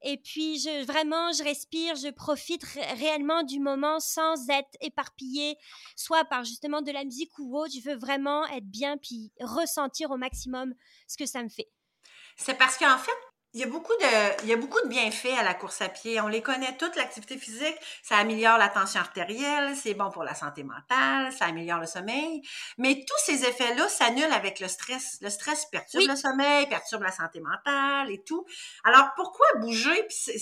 et 0.02 0.18
puis, 0.18 0.59
je, 0.59 0.85
vraiment, 0.85 1.33
je 1.33 1.42
respire, 1.42 1.96
je 1.96 2.11
profite 2.11 2.62
réellement 2.98 3.42
du 3.42 3.59
moment 3.59 4.00
sans 4.00 4.48
être 4.50 4.68
éparpillée, 4.80 5.57
soit 5.96 6.24
par 6.24 6.44
justement 6.44 6.83
de 6.83 6.92
la 6.92 7.04
musique 7.04 7.38
ou 7.38 7.57
autre. 7.59 7.72
Je 7.74 7.88
veux 7.88 7.96
vraiment 7.96 8.46
être 8.48 8.66
bien 8.66 8.98
puis 8.98 9.33
ressentir 9.40 10.11
au 10.11 10.16
maximum 10.16 10.74
ce 11.09 11.16
que 11.16 11.26
ça 11.26 11.42
me 11.42 11.48
fait. 11.48 11.70
C'est 12.37 12.59
parce 12.59 12.76
qu'en 12.76 12.98
fait, 12.98 13.12
il 13.54 13.60
y, 13.60 13.62
a 13.62 13.68
beaucoup 13.68 13.92
de, 13.92 14.42
il 14.42 14.48
y 14.48 14.52
a 14.52 14.56
beaucoup 14.56 14.80
de 14.82 14.88
bienfaits 14.88 15.38
à 15.38 15.44
la 15.44 15.54
course 15.54 15.80
à 15.80 15.88
pied. 15.88 16.20
On 16.20 16.26
les 16.26 16.42
connaît 16.42 16.76
toutes, 16.76 16.96
l'activité 16.96 17.38
physique. 17.38 17.76
Ça 18.02 18.16
améliore 18.16 18.58
la 18.58 18.68
tension 18.68 18.98
artérielle, 18.98 19.76
c'est 19.76 19.94
bon 19.94 20.10
pour 20.10 20.24
la 20.24 20.34
santé 20.34 20.64
mentale, 20.64 21.32
ça 21.32 21.44
améliore 21.44 21.78
le 21.78 21.86
sommeil. 21.86 22.42
Mais 22.78 23.04
tous 23.06 23.24
ces 23.24 23.44
effets-là 23.44 23.88
s'annulent 23.88 24.32
avec 24.32 24.58
le 24.58 24.66
stress. 24.66 25.18
Le 25.20 25.30
stress 25.30 25.66
perturbe 25.66 26.08
le 26.08 26.16
sommeil, 26.16 26.68
perturbe 26.68 27.04
la 27.04 27.12
santé 27.12 27.40
mentale 27.40 28.10
et 28.10 28.24
tout. 28.24 28.44
Alors, 28.82 29.10
pourquoi 29.14 29.46
bouger 29.60 30.02
puis 30.02 30.40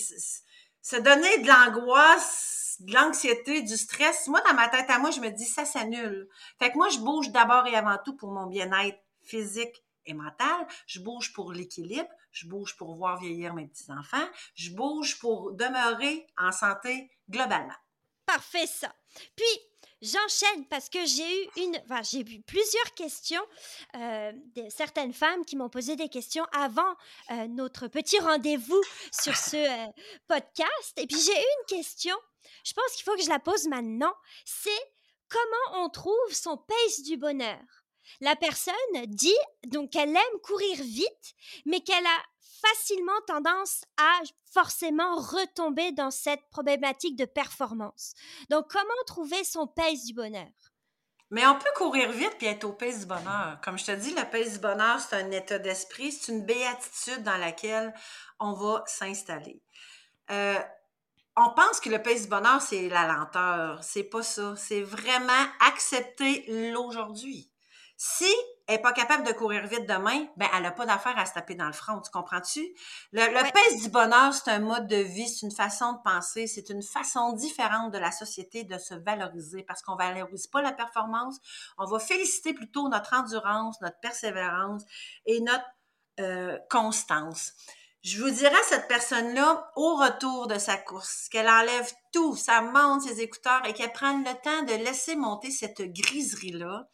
se 0.81 0.95
donner 0.95 1.37
de 1.37 1.47
l'angoisse, 1.47 2.77
de 2.79 2.95
l'anxiété, 2.95 3.61
du 3.61 3.77
stress? 3.77 4.27
Moi, 4.27 4.41
dans 4.41 4.55
ma 4.55 4.69
tête 4.69 4.89
à 4.89 4.97
moi, 4.97 5.11
je 5.11 5.19
me 5.19 5.29
dis, 5.29 5.45
ça 5.45 5.65
s'annule. 5.65 6.27
Fait 6.57 6.71
que 6.71 6.77
moi, 6.77 6.89
je 6.89 6.97
bouge 6.97 7.29
d'abord 7.29 7.67
et 7.67 7.75
avant 7.75 7.99
tout 8.03 8.15
pour 8.15 8.31
mon 8.31 8.47
bien-être 8.47 8.97
physique 9.21 9.83
et 10.07 10.15
mental. 10.15 10.65
Je 10.87 10.99
bouge 10.99 11.31
pour 11.31 11.51
l'équilibre 11.53 12.09
je 12.33 12.47
bouge 12.47 12.75
pour 12.75 12.95
voir 12.95 13.19
vieillir 13.19 13.53
mes 13.53 13.67
petits-enfants, 13.67 14.27
je 14.55 14.71
bouge 14.71 15.19
pour 15.19 15.53
demeurer 15.53 16.27
en 16.37 16.51
santé 16.51 17.11
globalement. 17.29 17.75
Parfait 18.25 18.67
ça. 18.67 18.93
Puis, 19.35 19.45
J'enchaîne 20.03 20.65
parce 20.65 20.89
que 20.89 21.05
j'ai 21.05 21.45
eu 21.45 21.49
une, 21.55 21.81
enfin, 21.85 22.01
j'ai 22.03 22.19
eu 22.19 22.41
plusieurs 22.41 22.93
questions 22.93 23.41
euh, 23.95 24.33
de 24.53 24.69
certaines 24.69 25.13
femmes 25.13 25.45
qui 25.45 25.55
m'ont 25.55 25.69
posé 25.69 25.95
des 25.95 26.09
questions 26.09 26.45
avant 26.51 26.93
euh, 27.31 27.47
notre 27.47 27.87
petit 27.87 28.19
rendez-vous 28.19 28.81
sur 29.13 29.33
ce 29.37 29.55
euh, 29.55 29.91
podcast. 30.27 30.93
Et 30.97 31.07
puis 31.07 31.17
j'ai 31.17 31.31
eu 31.31 31.35
une 31.35 31.77
question. 31.77 32.15
Je 32.65 32.73
pense 32.73 32.91
qu'il 32.95 33.05
faut 33.05 33.15
que 33.15 33.23
je 33.23 33.29
la 33.29 33.39
pose 33.39 33.65
maintenant. 33.69 34.13
C'est 34.43 34.91
comment 35.29 35.85
on 35.85 35.89
trouve 35.89 36.33
son 36.33 36.57
pace 36.57 37.01
du 37.03 37.15
bonheur? 37.15 37.82
La 38.21 38.35
personne 38.35 38.73
dit 39.07 39.35
donc 39.67 39.91
qu'elle 39.91 40.09
aime 40.09 40.39
courir 40.43 40.77
vite, 40.77 41.35
mais 41.65 41.81
qu'elle 41.81 42.05
a 42.05 42.23
facilement 42.61 43.19
tendance 43.27 43.83
à 43.97 44.21
forcément 44.51 45.15
retomber 45.15 45.91
dans 45.91 46.11
cette 46.11 46.47
problématique 46.49 47.17
de 47.17 47.25
performance. 47.25 48.13
Donc, 48.49 48.69
comment 48.69 48.89
trouver 49.05 49.43
son 49.43 49.67
pace 49.67 50.05
du 50.05 50.13
bonheur? 50.13 50.51
Mais 51.29 51.45
on 51.47 51.57
peut 51.57 51.71
courir 51.75 52.11
vite 52.11 52.35
puis 52.37 52.47
être 52.47 52.63
au 52.63 52.73
pace 52.73 52.99
du 52.99 53.05
bonheur. 53.07 53.59
Comme 53.63 53.77
je 53.77 53.85
te 53.85 53.91
dis, 53.91 54.13
le 54.13 54.29
pace 54.29 54.53
du 54.53 54.59
bonheur, 54.59 54.99
c'est 54.99 55.15
un 55.15 55.31
état 55.31 55.57
d'esprit, 55.57 56.11
c'est 56.11 56.31
une 56.31 56.45
béatitude 56.45 57.23
dans 57.23 57.37
laquelle 57.37 57.93
on 58.39 58.53
va 58.53 58.83
s'installer. 58.85 59.61
Euh, 60.29 60.59
on 61.35 61.49
pense 61.49 61.79
que 61.79 61.89
le 61.89 62.01
pace 62.01 62.23
du 62.23 62.27
bonheur, 62.27 62.61
c'est 62.61 62.87
la 62.87 63.07
lenteur. 63.07 63.83
C'est 63.83 64.03
pas 64.03 64.21
ça. 64.21 64.53
C'est 64.55 64.83
vraiment 64.83 65.47
accepter 65.59 66.45
l'aujourd'hui. 66.71 67.49
Si 68.05 68.25
elle 68.67 68.75
n'est 68.75 68.81
pas 68.81 68.91
capable 68.91 69.25
de 69.25 69.31
courir 69.31 69.65
vite 69.65 69.87
demain, 69.87 70.27
ben 70.35 70.49
elle 70.53 70.63
n'a 70.63 70.71
pas 70.71 70.85
d'affaire 70.85 71.17
à 71.17 71.25
se 71.25 71.35
taper 71.35 71.55
dans 71.55 71.67
le 71.67 71.71
front, 71.71 72.01
tu 72.01 72.11
comprends-tu? 72.11 72.59
Le, 73.13 73.21
le 73.21 73.81
du 73.81 73.89
bonheur, 73.89 74.33
c'est 74.33 74.51
un 74.51 74.59
mode 74.59 74.87
de 74.87 74.97
vie, 74.97 75.25
c'est 75.25 75.45
une 75.45 75.53
façon 75.53 75.93
de 75.93 75.99
penser, 76.03 76.45
c'est 76.47 76.69
une 76.69 76.83
façon 76.83 77.31
différente 77.31 77.93
de 77.93 77.97
la 77.97 78.11
société 78.11 78.65
de 78.65 78.77
se 78.77 78.93
valoriser 78.93 79.63
parce 79.63 79.81
qu'on 79.81 79.93
ne 79.93 79.99
valorise 79.99 80.47
pas 80.47 80.61
la 80.61 80.73
performance, 80.73 81.37
on 81.77 81.85
va 81.85 81.97
féliciter 81.97 82.53
plutôt 82.53 82.89
notre 82.89 83.13
endurance, 83.13 83.79
notre 83.79 84.01
persévérance 84.01 84.83
et 85.25 85.39
notre 85.39 85.63
euh, 86.19 86.57
constance 86.69 87.53
je 88.03 88.21
vous 88.21 88.29
dirais 88.29 88.53
à 88.53 88.63
cette 88.63 88.89
personne-là, 88.89 89.71
au 89.77 89.95
retour 89.95 90.47
de 90.47 90.57
sa 90.57 90.75
course, 90.75 91.29
qu'elle 91.29 91.47
enlève 91.47 91.89
tout, 92.11 92.35
ça 92.35 92.61
monte 92.61 93.03
ses 93.03 93.21
écouteurs 93.21 93.65
et 93.65 93.73
qu'elle 93.73 93.93
prenne 93.93 94.25
le 94.25 94.41
temps 94.43 94.63
de 94.63 94.83
laisser 94.83 95.15
monter 95.15 95.51
cette 95.51 95.81
griserie-là. 95.81 96.85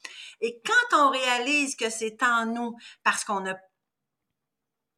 Et 0.42 0.62
quand 0.64 0.98
on 0.98 1.10
réalise 1.10 1.76
que 1.76 1.90
c'est 1.90 2.22
en 2.22 2.46
nous, 2.46 2.76
parce 3.04 3.24
qu'on 3.24 3.40
n'a 3.40 3.58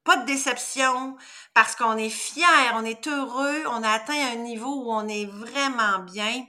pas 0.03 0.17
de 0.17 0.25
déception, 0.25 1.15
parce 1.53 1.75
qu'on 1.75 1.95
est 1.95 2.09
fier, 2.09 2.73
on 2.73 2.83
est 2.83 3.07
heureux, 3.07 3.63
on 3.67 3.81
a 3.81 3.89
atteint 3.89 4.33
un 4.33 4.35
niveau 4.35 4.83
où 4.83 4.91
on 4.91 5.07
est 5.07 5.27
vraiment 5.27 5.99
bien, 5.99 6.45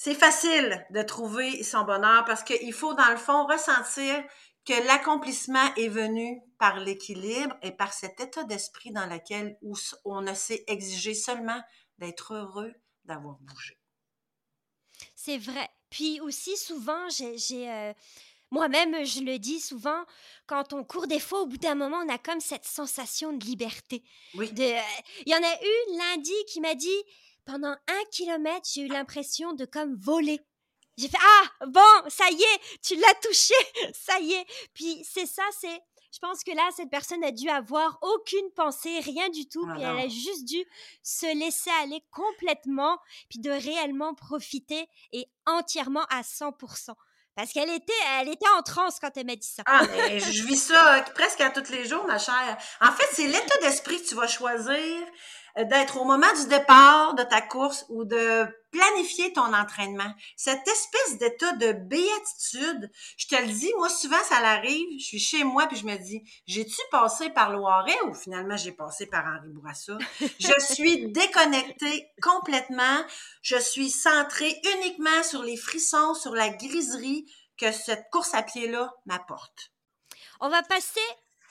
c'est 0.00 0.14
facile 0.14 0.86
de 0.90 1.02
trouver 1.02 1.64
son 1.64 1.82
bonheur 1.82 2.24
parce 2.24 2.44
qu'il 2.44 2.72
faut, 2.72 2.94
dans 2.94 3.10
le 3.10 3.16
fond, 3.16 3.46
ressentir 3.46 4.22
que 4.68 4.86
l'accomplissement 4.86 5.74
est 5.76 5.88
venu 5.88 6.42
par 6.58 6.78
l'équilibre 6.78 7.56
et 7.62 7.72
par 7.72 7.94
cet 7.94 8.20
état 8.20 8.44
d'esprit 8.44 8.92
dans 8.92 9.06
lequel 9.06 9.58
on 10.04 10.20
ne 10.20 10.34
s'est 10.34 10.64
exigé 10.66 11.14
seulement 11.14 11.58
d'être 11.96 12.34
heureux 12.34 12.74
d'avoir 13.06 13.38
bougé. 13.40 13.78
C'est 15.14 15.38
vrai. 15.38 15.70
Puis 15.88 16.20
aussi, 16.20 16.54
souvent, 16.58 17.08
j'ai, 17.08 17.70
euh, 17.70 17.94
Moi-même, 18.50 19.06
je 19.06 19.20
le 19.20 19.38
dis 19.38 19.58
souvent, 19.58 20.04
quand 20.46 20.74
on 20.74 20.84
court 20.84 21.06
des 21.06 21.20
fois, 21.20 21.40
au 21.40 21.46
bout 21.46 21.56
d'un 21.56 21.74
moment, 21.74 22.02
on 22.04 22.12
a 22.12 22.18
comme 22.18 22.40
cette 22.40 22.66
sensation 22.66 23.32
de 23.32 23.46
liberté. 23.46 24.04
Oui. 24.34 24.50
Euh, 24.58 24.80
il 25.24 25.32
y 25.32 25.34
en 25.34 25.42
a 25.42 25.56
une 25.62 25.96
lundi 25.96 26.44
qui 26.46 26.60
m'a 26.60 26.74
dit, 26.74 27.02
pendant 27.46 27.72
un 27.72 28.04
kilomètre, 28.12 28.68
j'ai 28.70 28.82
eu 28.82 28.88
l'impression 28.88 29.54
de 29.54 29.64
comme 29.64 29.94
voler. 29.94 30.40
J'ai 30.98 31.08
fait 31.08 31.16
ah 31.20 31.66
bon 31.66 32.08
ça 32.08 32.24
y 32.30 32.42
est 32.42 32.80
tu 32.82 32.96
l'as 32.96 33.14
touché 33.22 33.54
ça 33.94 34.18
y 34.18 34.32
est 34.32 34.46
puis 34.74 35.02
c'est 35.08 35.26
ça 35.26 35.44
c'est 35.58 35.80
je 36.12 36.18
pense 36.18 36.42
que 36.42 36.50
là 36.50 36.68
cette 36.76 36.90
personne 36.90 37.22
a 37.22 37.30
dû 37.30 37.48
avoir 37.48 37.98
aucune 38.02 38.50
pensée 38.56 38.98
rien 39.00 39.28
du 39.28 39.48
tout 39.48 39.64
puis 39.74 39.82
elle 39.82 39.98
a 39.98 40.08
juste 40.08 40.44
dû 40.44 40.64
se 41.02 41.26
laisser 41.38 41.70
aller 41.82 42.02
complètement 42.10 42.98
puis 43.30 43.38
de 43.38 43.50
réellement 43.50 44.14
profiter 44.14 44.88
et 45.12 45.26
entièrement 45.46 46.04
à 46.10 46.22
100%. 46.22 46.94
Parce 47.38 47.52
qu'elle 47.52 47.70
était, 47.70 47.92
elle 48.18 48.30
était 48.30 48.48
en 48.58 48.62
transe 48.62 48.98
quand 48.98 49.16
elle 49.16 49.26
m'a 49.26 49.36
dit 49.36 49.46
ça. 49.46 49.62
Ah, 49.64 49.82
mais 49.92 50.18
je 50.18 50.42
vis 50.42 50.56
ça 50.56 51.04
presque 51.14 51.40
à 51.40 51.50
tous 51.50 51.70
les 51.70 51.86
jours, 51.86 52.04
ma 52.04 52.18
chère. 52.18 52.58
En 52.80 52.90
fait, 52.90 53.06
c'est 53.12 53.28
l'état 53.28 53.58
d'esprit 53.60 54.02
que 54.02 54.08
tu 54.08 54.16
vas 54.16 54.26
choisir 54.26 54.74
euh, 54.74 55.06
d'être 55.64 56.00
au 56.00 56.04
moment 56.04 56.32
du 56.40 56.48
départ 56.48 57.14
de 57.14 57.22
ta 57.22 57.40
course 57.40 57.84
ou 57.88 58.04
de 58.04 58.46
planifier 58.70 59.32
ton 59.32 59.52
entraînement. 59.54 60.12
Cette 60.36 60.66
espèce 60.68 61.18
d'état 61.18 61.52
de 61.52 61.72
béatitude, 61.72 62.90
je 63.16 63.26
te 63.26 63.36
le 63.36 63.48
dis, 63.48 63.72
moi 63.78 63.88
souvent 63.88 64.22
ça 64.24 64.40
l'arrive, 64.40 64.86
je 64.98 65.04
suis 65.04 65.18
chez 65.18 65.44
moi 65.44 65.66
puis 65.66 65.76
je 65.76 65.86
me 65.86 65.96
dis, 65.96 66.22
j'ai-tu 66.46 66.80
passé 66.90 67.30
par 67.30 67.50
Loiret 67.50 68.00
ou 68.06 68.14
finalement 68.14 68.56
j'ai 68.56 68.72
passé 68.72 69.06
par 69.06 69.24
Henri 69.26 69.48
Bourassa? 69.48 69.98
je 70.20 70.60
suis 70.74 71.10
déconnectée 71.10 72.08
complètement, 72.22 73.02
je 73.42 73.56
suis 73.56 73.90
centrée 73.90 74.60
uniquement 74.76 75.22
sur 75.22 75.42
les 75.42 75.56
frissons, 75.56 76.14
sur 76.14 76.34
la 76.34 76.50
griserie 76.50 77.26
que 77.56 77.72
cette 77.72 78.08
course 78.10 78.34
à 78.34 78.42
pied-là 78.42 78.92
m'apporte. 79.06 79.72
On 80.40 80.48
va 80.48 80.62
passer 80.62 81.00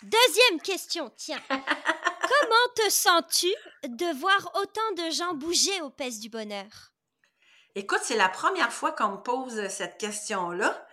Deuxième 0.03 0.61
question, 0.61 1.11
tiens. 1.17 1.41
Comment 2.27 2.73
te 2.75 2.89
sens-tu 2.89 3.47
de 3.87 4.19
voir 4.19 4.51
autant 4.55 5.05
de 5.05 5.11
gens 5.11 5.33
bouger 5.33 5.81
au 5.81 5.89
Pèse 5.89 6.19
du 6.19 6.29
Bonheur? 6.29 6.91
Écoute, 7.75 8.01
c'est 8.03 8.17
la 8.17 8.27
première 8.27 8.73
fois 8.73 8.91
qu'on 8.91 9.09
me 9.09 9.17
pose 9.17 9.67
cette 9.69 9.97
question-là. 9.97 10.87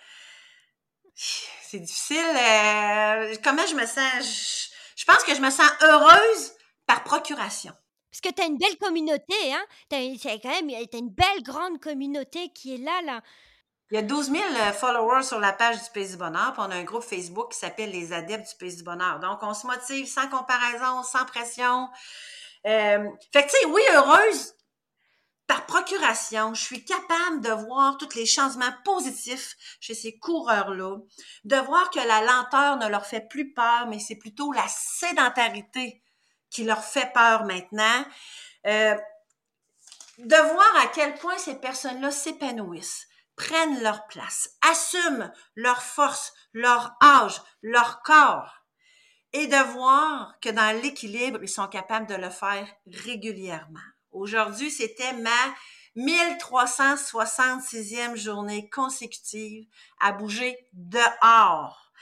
C'est 1.15 1.81
difficile. 1.81 2.19
Euh, 2.19 3.35
comment 3.43 3.67
je 3.67 3.75
me 3.75 3.87
sens? 3.87 4.71
Je, 4.97 5.05
pense 5.05 5.25
que 5.25 5.35
je 5.35 5.41
me 5.41 5.51
sens 5.51 5.69
heureuse 5.83 6.53
par 6.87 7.03
procuration. 7.03 7.73
Parce 8.11 8.21
que 8.21 8.29
tu 8.29 8.43
as 8.43 8.47
une 8.47 8.59
belle 8.59 8.79
communauté, 8.79 9.35
hein? 9.53 9.65
Tu 9.91 9.97
as, 9.97 10.39
quand 10.39 10.51
même 10.51 10.71
as 10.71 10.97
une 10.97 11.11
belle 11.11 11.43
grande 11.43 11.81
communauté 11.81 12.51
qui 12.51 12.75
est 12.75 12.79
là, 12.79 13.03
là. 13.03 13.23
Il 13.91 13.97
y 13.97 13.99
a 13.99 14.03
12 14.03 14.31
000 14.31 14.43
euh, 14.43 14.73
followers 14.73 15.23
sur 15.25 15.39
la 15.39 15.53
page 15.53 15.77
du 15.83 15.91
Pays 15.91 16.09
du 16.09 16.17
Bonheur, 16.17 16.53
puis 16.53 16.63
on 16.67 16.71
a 16.71 16.77
un 16.77 16.85
groupe 16.85 17.03
Facebook 17.03 17.53
qui 17.53 17.59
s'appelle 17.59 17.91
Les 17.91 18.13
Adeptes 18.13 18.49
du 18.49 18.57
Pays 18.57 18.77
du 18.77 18.83
Bonheur. 18.83 19.21
Donc, 19.21 19.41
on 19.43 19.53
se 19.53 19.67
motive 19.67 20.07
sans 20.07 20.29
comparaison, 20.29 21.03
sans 21.03 21.25
pression. 21.27 21.89
Euh, 22.67 23.09
fait 23.33 23.47
que, 23.47 23.51
tu 23.51 23.57
sais, 23.59 23.67
oui, 23.67 23.83
heureuse, 23.95 24.55
par 25.47 25.67
procuration, 25.67 26.55
je 26.55 26.63
suis 26.63 26.85
capable 26.85 27.43
de 27.43 27.51
voir 27.51 27.99
tous 27.99 28.15
les 28.15 28.25
changements 28.25 28.73
positifs 28.85 29.55
chez 29.81 29.95
ces 29.95 30.19
coureurs-là, 30.19 30.97
de 31.45 31.57
voir 31.57 31.91
que 31.91 32.01
la 32.01 32.23
lenteur 32.23 32.79
ne 32.79 32.89
leur 32.89 33.05
fait 33.05 33.29
plus 33.29 33.53
peur, 33.53 33.87
mais 33.89 33.99
c'est 33.99 34.17
plutôt 34.17 34.53
la 34.53 34.67
sédentarité 34.69 36.03
qui 36.49 36.65
leur 36.65 36.83
fait 36.83 37.13
peur 37.13 37.45
maintenant. 37.45 38.05
Euh, 38.67 38.97
de 40.19 40.37
voir 40.37 40.77
à 40.83 40.87
quel 40.87 41.15
point 41.17 41.37
ces 41.37 41.57
personnes-là 41.57 42.11
s'épanouissent, 42.11 43.09
prennent 43.37 43.83
leur 43.83 44.07
place, 44.07 44.51
assument 44.63 45.31
leur 45.55 45.83
force, 45.83 46.33
leur 46.53 46.97
âge, 47.03 47.41
leur 47.63 48.03
corps, 48.03 48.65
et 49.33 49.47
de 49.49 49.73
voir 49.73 50.39
que 50.41 50.51
dans 50.51 50.81
l'équilibre, 50.81 51.41
ils 51.43 51.49
sont 51.49 51.67
capables 51.67 52.07
de 52.07 52.15
le 52.15 52.31
faire 52.31 52.69
régulièrement. 52.87 53.81
Aujourd'hui, 54.13 54.71
c'était 54.71 55.15
ma 55.15 55.31
1366e 55.97 58.15
journée 58.17 58.71
consécutive 58.71 59.67
à 60.01 60.13
bouger 60.13 60.57
dehors 60.73 61.93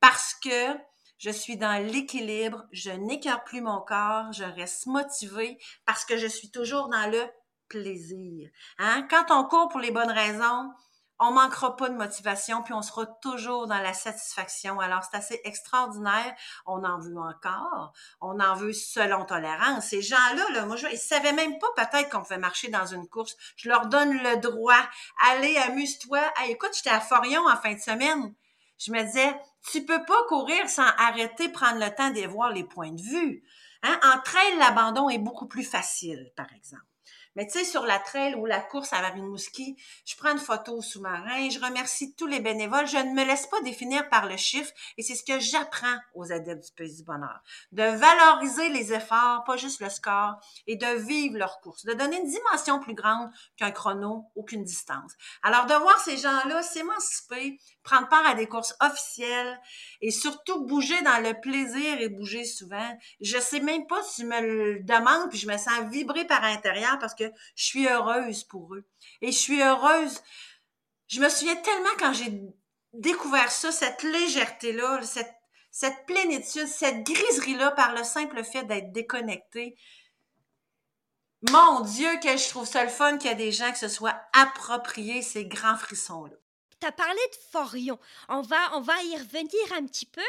parce 0.00 0.34
que 0.42 0.74
je 1.18 1.30
suis 1.30 1.56
dans 1.56 1.80
l'équilibre, 1.84 2.64
je 2.72 2.90
n'écarte 2.90 3.46
plus 3.46 3.60
mon 3.60 3.80
corps, 3.80 4.32
je 4.32 4.44
reste 4.44 4.86
motivée 4.86 5.58
parce 5.84 6.04
que 6.04 6.16
je 6.16 6.26
suis 6.26 6.50
toujours 6.50 6.88
dans 6.88 7.10
le 7.10 7.24
plaisir. 7.68 8.50
Hein? 8.78 9.06
Quand 9.10 9.30
on 9.30 9.44
court 9.44 9.68
pour 9.68 9.80
les 9.80 9.90
bonnes 9.90 10.10
raisons, 10.10 10.72
on 11.20 11.32
manquera 11.32 11.76
pas 11.76 11.88
de 11.88 11.96
motivation, 11.96 12.62
puis 12.62 12.74
on 12.74 12.82
sera 12.82 13.04
toujours 13.06 13.66
dans 13.66 13.78
la 13.78 13.92
satisfaction. 13.92 14.78
Alors, 14.78 15.02
c'est 15.02 15.16
assez 15.16 15.40
extraordinaire. 15.44 16.34
On 16.64 16.84
en 16.84 17.00
veut 17.00 17.18
encore. 17.18 17.92
On 18.20 18.38
en 18.38 18.54
veut 18.54 18.72
selon 18.72 19.24
tolérance. 19.24 19.86
Ces 19.86 20.00
gens-là, 20.00 20.50
là, 20.52 20.66
moi, 20.66 20.76
je, 20.76 20.86
ils 20.86 20.98
savaient 20.98 21.32
même 21.32 21.58
pas 21.58 21.66
peut-être 21.76 22.10
qu'on 22.10 22.22
pouvait 22.22 22.38
marcher 22.38 22.68
dans 22.68 22.86
une 22.86 23.08
course. 23.08 23.36
Je 23.56 23.68
leur 23.68 23.86
donne 23.86 24.16
le 24.22 24.36
droit. 24.36 24.80
Allez, 25.30 25.56
amuse-toi. 25.56 26.20
écoute, 26.48 26.70
j'étais 26.74 26.90
à 26.90 27.00
Forion 27.00 27.46
en 27.48 27.56
fin 27.56 27.74
de 27.74 27.80
semaine. 27.80 28.34
Je 28.78 28.92
me 28.92 29.02
disais, 29.02 29.36
tu 29.72 29.84
peux 29.84 30.04
pas 30.04 30.22
courir 30.28 30.68
sans 30.68 30.86
arrêter, 30.98 31.48
prendre 31.48 31.84
le 31.84 31.92
temps 31.92 32.10
de 32.10 32.24
voir 32.28 32.52
les 32.52 32.62
points 32.62 32.92
de 32.92 33.02
vue. 33.02 33.42
Hein? 33.82 33.98
L'abandon 34.58 35.08
est 35.08 35.18
beaucoup 35.18 35.46
plus 35.46 35.64
facile, 35.64 36.32
par 36.36 36.46
exemple. 36.54 36.84
Mais 37.36 37.46
tu 37.46 37.58
sais, 37.58 37.64
sur 37.64 37.86
la 37.86 37.98
trail 37.98 38.34
ou 38.34 38.46
la 38.46 38.60
course 38.60 38.92
à 38.92 39.00
Marimouski, 39.00 39.76
je 40.04 40.16
prends 40.16 40.32
une 40.32 40.38
photo 40.38 40.80
sous-marin, 40.82 41.48
je 41.50 41.60
remercie 41.60 42.14
tous 42.14 42.26
les 42.26 42.40
bénévoles, 42.40 42.86
je 42.86 42.96
ne 42.96 43.14
me 43.14 43.24
laisse 43.24 43.46
pas 43.46 43.60
définir 43.60 44.08
par 44.08 44.26
le 44.26 44.36
chiffre 44.36 44.72
et 44.96 45.02
c'est 45.02 45.14
ce 45.14 45.22
que 45.22 45.38
j'apprends 45.38 45.96
aux 46.14 46.32
adeptes 46.32 46.64
du 46.64 46.72
Pays 46.72 46.96
du 46.96 47.04
Bonheur. 47.04 47.40
De 47.72 47.82
valoriser 47.82 48.70
les 48.70 48.92
efforts, 48.92 49.44
pas 49.44 49.56
juste 49.56 49.80
le 49.80 49.88
score, 49.88 50.34
et 50.66 50.76
de 50.76 50.98
vivre 50.98 51.38
leur 51.38 51.60
course, 51.60 51.84
de 51.84 51.92
donner 51.92 52.18
une 52.18 52.28
dimension 52.28 52.80
plus 52.80 52.94
grande 52.94 53.30
qu'un 53.56 53.70
chrono 53.70 54.26
ou 54.34 54.42
qu'une 54.42 54.64
distance. 54.64 55.12
Alors, 55.42 55.66
de 55.66 55.74
voir 55.74 55.98
ces 56.00 56.16
gens-là 56.16 56.62
s'émanciper, 56.62 57.60
prendre 57.82 58.08
part 58.08 58.26
à 58.26 58.34
des 58.34 58.46
courses 58.46 58.74
officielles 58.80 59.60
et 60.00 60.10
surtout 60.10 60.66
bouger 60.66 61.00
dans 61.02 61.22
le 61.22 61.38
plaisir 61.40 62.00
et 62.00 62.08
bouger 62.08 62.44
souvent. 62.44 62.98
Je 63.20 63.38
sais 63.38 63.60
même 63.60 63.86
pas 63.86 64.02
si 64.02 64.22
je 64.22 64.26
me 64.26 64.40
le 64.40 64.80
demande 64.80 65.28
puis 65.30 65.38
je 65.38 65.46
me 65.46 65.56
sens 65.56 65.90
vibrer 65.90 66.26
par 66.26 66.42
l'intérieur 66.42 66.97
parce 66.98 67.14
que 67.14 67.24
je 67.54 67.64
suis 67.64 67.88
heureuse 67.88 68.44
pour 68.44 68.74
eux. 68.74 68.84
Et 69.20 69.32
je 69.32 69.38
suis 69.38 69.62
heureuse. 69.62 70.20
Je 71.06 71.20
me 71.20 71.28
souviens 71.28 71.56
tellement 71.56 71.88
quand 71.98 72.12
j'ai 72.12 72.42
découvert 72.92 73.50
ça, 73.50 73.72
cette 73.72 74.02
légèreté-là, 74.02 75.02
cette, 75.02 75.34
cette 75.70 76.06
plénitude, 76.06 76.66
cette 76.66 77.04
griserie-là 77.04 77.70
par 77.72 77.94
le 77.94 78.04
simple 78.04 78.42
fait 78.44 78.64
d'être 78.64 78.92
déconnecté. 78.92 79.76
Mon 81.50 81.80
Dieu, 81.80 82.08
que 82.20 82.36
je 82.36 82.48
trouve 82.48 82.66
ça 82.66 82.82
le 82.82 82.90
fun 82.90 83.16
qu'il 83.16 83.30
y 83.30 83.32
a 83.32 83.36
des 83.36 83.52
gens 83.52 83.70
qui 83.72 83.78
se 83.78 83.88
soient 83.88 84.20
appropriés 84.32 85.22
ces 85.22 85.46
grands 85.46 85.76
frissons-là 85.76 86.36
tu 86.80 86.86
as 86.86 86.92
parlé 86.92 87.14
de 87.14 87.36
Forion. 87.50 87.98
On 88.28 88.42
va, 88.42 88.56
on 88.74 88.80
va 88.80 89.02
y 89.04 89.16
revenir 89.16 89.72
un 89.76 89.86
petit 89.86 90.06
peu. 90.06 90.22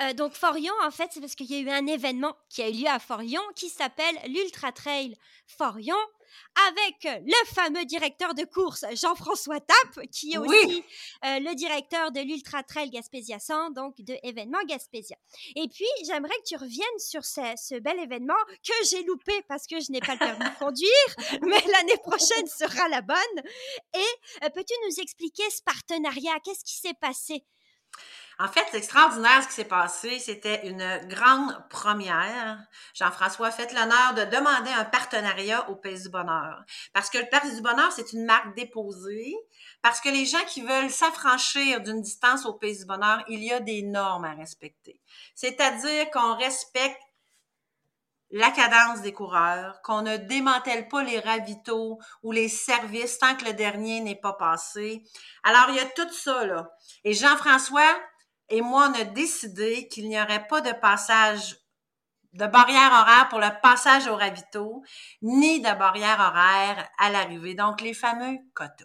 Euh, 0.00 0.12
donc, 0.12 0.34
Forion, 0.34 0.72
en 0.84 0.90
fait, 0.90 1.10
c'est 1.12 1.20
parce 1.20 1.34
qu'il 1.34 1.50
y 1.50 1.54
a 1.54 1.58
eu 1.58 1.70
un 1.70 1.86
événement 1.86 2.36
qui 2.48 2.62
a 2.62 2.68
eu 2.68 2.72
lieu 2.72 2.88
à 2.88 2.98
Forion 2.98 3.42
qui 3.54 3.68
s'appelle 3.68 4.16
l'Ultra 4.26 4.72
Trail 4.72 5.16
Forion 5.46 5.96
avec 6.68 7.22
le 7.24 7.46
fameux 7.54 7.84
directeur 7.84 8.34
de 8.34 8.44
course 8.44 8.84
Jean-François 8.94 9.60
Tapp, 9.60 10.06
qui 10.10 10.32
est 10.32 10.38
aussi 10.38 10.82
euh, 11.24 11.38
le 11.40 11.54
directeur 11.54 12.12
de 12.12 12.20
l'Ultra 12.20 12.62
Trail 12.62 12.90
Gaspésia 12.90 13.38
100, 13.38 13.70
donc 13.70 14.00
de 14.00 14.14
événement 14.22 14.58
Gaspésia. 14.66 15.16
Et 15.56 15.68
puis, 15.68 15.86
j'aimerais 16.06 16.34
que 16.44 16.48
tu 16.48 16.56
reviennes 16.56 16.98
sur 16.98 17.24
ce, 17.24 17.80
bel 17.80 17.98
événement 17.98 18.34
que 18.64 18.74
j'ai 18.90 19.02
loupé 19.04 19.32
parce 19.48 19.66
que 19.66 19.80
je 19.80 19.92
n'ai 19.92 20.00
pas 20.00 20.14
le 20.14 20.18
permis 20.18 20.44
de 20.44 20.58
conduire, 20.58 20.88
mais 21.42 21.60
l'année 21.72 21.98
prochaine 22.02 22.46
sera 22.46 22.88
la 22.88 23.02
bonne. 23.02 23.16
Et 23.94 24.44
euh, 24.44 24.50
peux-tu 24.54 24.74
nous 24.88 25.00
expliquer 25.00 25.48
ce 25.50 25.62
partenariat? 25.62 26.38
Qu'est-ce 26.44 26.64
qui 26.64 26.76
s'est 26.76 26.94
passé? 27.00 27.44
En 28.40 28.46
fait, 28.46 28.64
c'est 28.70 28.78
extraordinaire 28.78 29.42
ce 29.42 29.48
qui 29.48 29.54
s'est 29.54 29.64
passé. 29.64 30.18
C'était 30.20 30.64
une 30.68 31.00
grande 31.08 31.60
première. 31.70 32.58
Jean-François 32.94 33.48
a 33.48 33.50
fait 33.50 33.72
l'honneur 33.72 34.14
de 34.14 34.24
demander 34.24 34.70
un 34.70 34.84
partenariat 34.84 35.68
au 35.70 35.74
Pays 35.74 36.02
du 36.02 36.08
Bonheur. 36.08 36.62
Parce 36.92 37.10
que 37.10 37.18
le 37.18 37.26
Pays 37.26 37.52
du 37.52 37.62
Bonheur, 37.62 37.90
c'est 37.90 38.12
une 38.12 38.24
marque 38.24 38.54
déposée. 38.54 39.34
Parce 39.82 40.00
que 40.00 40.08
les 40.08 40.24
gens 40.24 40.44
qui 40.46 40.62
veulent 40.62 40.90
s'affranchir 40.90 41.80
d'une 41.80 42.00
distance 42.00 42.46
au 42.46 42.52
Pays 42.52 42.78
du 42.78 42.86
Bonheur, 42.86 43.24
il 43.26 43.42
y 43.42 43.52
a 43.52 43.58
des 43.58 43.82
normes 43.82 44.24
à 44.24 44.34
respecter. 44.34 45.00
C'est-à-dire 45.34 46.08
qu'on 46.10 46.36
respecte 46.36 47.02
la 48.30 48.50
cadence 48.52 49.00
des 49.00 49.12
coureurs, 49.12 49.80
qu'on 49.82 50.02
ne 50.02 50.16
démantèle 50.16 50.86
pas 50.86 51.02
les 51.02 51.18
ravitaux 51.18 51.98
ou 52.22 52.30
les 52.30 52.48
services 52.48 53.18
tant 53.18 53.34
que 53.34 53.46
le 53.46 53.54
dernier 53.54 54.00
n'est 54.00 54.20
pas 54.20 54.34
passé. 54.34 55.02
Alors, 55.42 55.66
il 55.70 55.76
y 55.76 55.80
a 55.80 55.86
tout 55.86 56.12
ça, 56.12 56.46
là. 56.46 56.70
Et 57.04 57.14
Jean-François, 57.14 57.98
et 58.50 58.60
moi, 58.60 58.90
on 58.90 59.00
a 59.00 59.04
décidé 59.04 59.88
qu'il 59.88 60.08
n'y 60.08 60.20
aurait 60.20 60.46
pas 60.46 60.60
de 60.60 60.72
passage 60.72 61.56
de 62.34 62.46
barrière 62.46 62.92
horaire 62.92 63.28
pour 63.28 63.38
le 63.38 63.48
passage 63.62 64.06
au 64.06 64.16
ravito, 64.16 64.82
ni 65.22 65.60
de 65.60 65.78
barrière 65.78 66.20
horaire 66.20 66.88
à 66.98 67.10
l'arrivée. 67.10 67.54
Donc, 67.54 67.80
les 67.80 67.94
fameux 67.94 68.38
cut 68.54 68.84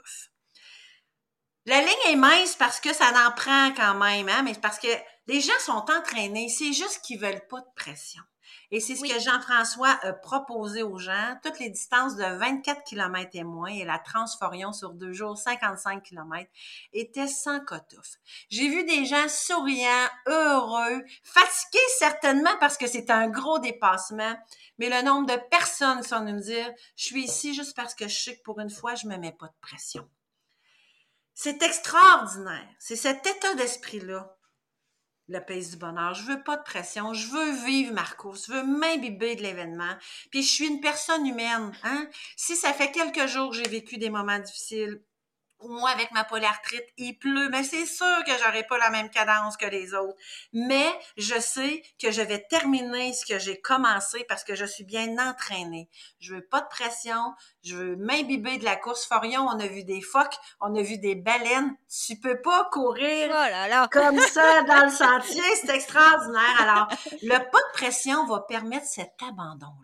La 1.65 1.79
ligne 1.79 2.11
est 2.11 2.15
mince 2.15 2.55
parce 2.55 2.79
que 2.79 2.93
ça 2.93 3.11
en 3.27 3.31
prend 3.31 3.71
quand 3.73 3.95
même, 3.95 4.29
hein, 4.29 4.43
mais 4.43 4.53
parce 4.55 4.79
que 4.79 4.87
les 5.27 5.41
gens 5.41 5.59
sont 5.59 5.85
entraînés. 5.91 6.49
C'est 6.49 6.73
juste 6.73 7.01
qu'ils 7.03 7.19
veulent 7.19 7.45
pas 7.49 7.59
de 7.59 7.73
pression. 7.75 8.23
Et 8.75 8.79
c'est 8.79 8.95
ce 8.95 9.03
que 9.03 9.19
Jean-François 9.19 9.99
a 10.01 10.13
proposé 10.13 10.81
aux 10.81 10.97
gens. 10.97 11.37
Toutes 11.43 11.59
les 11.59 11.69
distances 11.69 12.15
de 12.15 12.23
24 12.23 12.83
km 12.83 13.29
et 13.33 13.43
moins 13.43 13.69
et 13.69 13.85
la 13.85 13.99
Transforion 13.99 14.73
sur 14.73 14.93
deux 14.93 15.13
jours, 15.13 15.37
55 15.37 16.01
km, 16.01 16.49
étaient 16.91 17.27
sans 17.27 17.59
cut-off. 17.59 18.17
J'ai 18.49 18.67
vu 18.69 18.83
des 18.83 19.05
gens 19.05 19.29
souriants, 19.29 20.09
heureux, 20.25 21.03
fatigués 21.21 21.79
certainement 21.99 22.57
parce 22.59 22.79
que 22.79 22.87
c'est 22.87 23.11
un 23.11 23.29
gros 23.29 23.59
dépassement. 23.59 24.35
Mais 24.79 24.89
le 24.89 25.05
nombre 25.05 25.27
de 25.27 25.39
personnes 25.51 26.01
sont 26.01 26.23
me 26.23 26.41
dire, 26.41 26.71
je 26.95 27.05
suis 27.05 27.25
ici 27.25 27.53
juste 27.53 27.75
parce 27.75 27.93
que 27.93 28.07
je 28.07 28.19
sais 28.23 28.37
que 28.37 28.41
pour 28.41 28.59
une 28.59 28.71
fois, 28.71 28.95
je 28.95 29.05
me 29.05 29.17
mets 29.17 29.33
pas 29.33 29.49
de 29.49 29.53
pression. 29.61 30.09
C'est 31.35 31.61
extraordinaire. 31.61 32.67
C'est 32.79 32.95
cet 32.95 33.27
état 33.27 33.53
d'esprit-là 33.53 34.35
le 35.29 35.39
pays 35.39 35.69
du 35.69 35.77
bonheur. 35.77 36.13
Je 36.13 36.23
veux 36.23 36.43
pas 36.43 36.57
de 36.57 36.63
pression. 36.63 37.13
Je 37.13 37.27
veux 37.27 37.65
vivre 37.65 37.93
Marcos. 37.93 38.35
Je 38.47 38.53
veux 38.53 38.63
m'imbiber 38.63 39.35
de 39.35 39.41
l'événement. 39.41 39.95
Puis 40.31 40.43
je 40.43 40.51
suis 40.51 40.67
une 40.67 40.81
personne 40.81 41.25
humaine. 41.25 41.71
Hein? 41.83 42.07
Si 42.35 42.55
ça 42.55 42.73
fait 42.73 42.91
quelques 42.91 43.27
jours 43.27 43.51
que 43.51 43.57
j'ai 43.57 43.69
vécu 43.69 43.97
des 43.97 44.09
moments 44.09 44.39
difficiles, 44.39 45.01
moi, 45.69 45.89
avec 45.89 46.11
ma 46.11 46.23
polyarthrite, 46.23 46.85
il 46.97 47.17
pleut, 47.17 47.49
mais 47.49 47.63
c'est 47.63 47.85
sûr 47.85 48.23
que 48.25 48.31
j'aurai 48.43 48.63
pas 48.63 48.77
la 48.77 48.89
même 48.89 49.09
cadence 49.09 49.57
que 49.57 49.65
les 49.65 49.93
autres. 49.93 50.17
Mais 50.51 50.87
je 51.17 51.39
sais 51.39 51.83
que 52.01 52.11
je 52.11 52.21
vais 52.21 52.45
terminer 52.49 53.13
ce 53.13 53.25
que 53.25 53.39
j'ai 53.39 53.59
commencé 53.59 54.25
parce 54.27 54.43
que 54.43 54.55
je 54.55 54.65
suis 54.65 54.83
bien 54.83 55.17
entraînée. 55.17 55.89
Je 56.19 56.35
veux 56.35 56.45
pas 56.45 56.61
de 56.61 56.67
pression. 56.67 57.33
Je 57.63 57.75
veux 57.75 57.95
m'imbiber 57.95 58.57
de 58.57 58.65
la 58.65 58.75
course 58.75 59.05
Forion. 59.05 59.45
On 59.47 59.59
a 59.59 59.67
vu 59.67 59.83
des 59.83 60.01
phoques, 60.01 60.37
on 60.61 60.75
a 60.75 60.81
vu 60.81 60.97
des 60.97 61.15
baleines. 61.15 61.75
Tu 62.05 62.17
peux 62.17 62.41
pas 62.41 62.69
courir 62.71 63.31
oh 63.33 63.85
comme 63.91 64.19
ça 64.19 64.63
dans 64.67 64.85
le 64.85 64.91
sentier. 64.91 65.41
C'est 65.61 65.75
extraordinaire. 65.75 66.61
Alors, 66.61 66.87
le 67.21 67.37
pas 67.37 67.59
de 67.59 67.73
pression 67.73 68.25
va 68.25 68.41
permettre 68.41 68.87
cet 68.87 69.13
abandon-là 69.21 69.82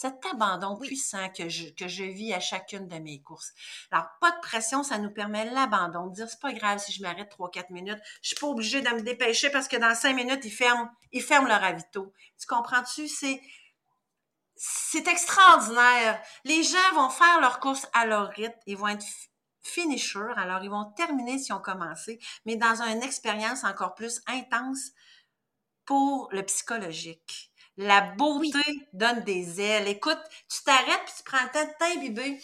cet 0.00 0.24
abandon 0.32 0.78
puissant 0.78 1.28
que 1.28 1.50
je, 1.50 1.68
que 1.74 1.86
je 1.86 2.04
vis 2.04 2.32
à 2.32 2.40
chacune 2.40 2.88
de 2.88 2.96
mes 2.96 3.20
courses. 3.20 3.52
Alors, 3.90 4.06
pas 4.18 4.30
de 4.30 4.40
pression, 4.40 4.82
ça 4.82 4.96
nous 4.96 5.10
permet 5.10 5.44
l'abandon, 5.44 6.06
de 6.06 6.14
dire 6.14 6.26
c'est 6.26 6.40
pas 6.40 6.54
grave 6.54 6.78
si 6.78 6.90
je 6.90 7.02
m'arrête 7.02 7.30
3-4 7.30 7.70
minutes, 7.70 7.98
je 8.22 8.28
suis 8.28 8.36
pas 8.36 8.46
obligée 8.46 8.80
de 8.80 8.88
me 8.88 9.02
dépêcher 9.02 9.50
parce 9.50 9.68
que 9.68 9.76
dans 9.76 9.94
5 9.94 10.14
minutes, 10.14 10.42
ils 10.44 10.50
ferment, 10.50 10.90
ils 11.12 11.20
ferment 11.20 11.48
le 11.48 11.52
ravito. 11.52 12.14
Tu 12.38 12.46
comprends-tu? 12.46 13.08
C'est, 13.08 13.42
c'est 14.56 15.06
extraordinaire. 15.06 16.22
Les 16.44 16.62
gens 16.62 16.94
vont 16.94 17.10
faire 17.10 17.38
leur 17.42 17.60
course 17.60 17.86
à 17.92 18.06
leur 18.06 18.30
rythme, 18.30 18.58
ils 18.66 18.78
vont 18.78 18.88
être 18.88 19.04
finishers, 19.60 20.32
alors 20.36 20.64
ils 20.64 20.70
vont 20.70 20.90
terminer 20.96 21.38
si 21.38 21.52
ont 21.52 21.60
commencé, 21.60 22.18
mais 22.46 22.56
dans 22.56 22.80
une 22.80 23.02
expérience 23.02 23.64
encore 23.64 23.94
plus 23.94 24.22
intense 24.26 24.92
pour 25.84 26.30
le 26.32 26.42
psychologique. 26.42 27.49
La 27.82 28.02
beauté 28.02 28.58
donne 28.92 29.24
des 29.24 29.58
ailes. 29.58 29.88
Écoute, 29.88 30.18
tu 30.50 30.62
t'arrêtes 30.64 31.00
puis 31.06 31.14
tu 31.16 31.22
prends 31.24 31.42
le 31.42 31.50
temps 31.50 31.64
de 31.64 31.78
t'imbiber 31.78 32.38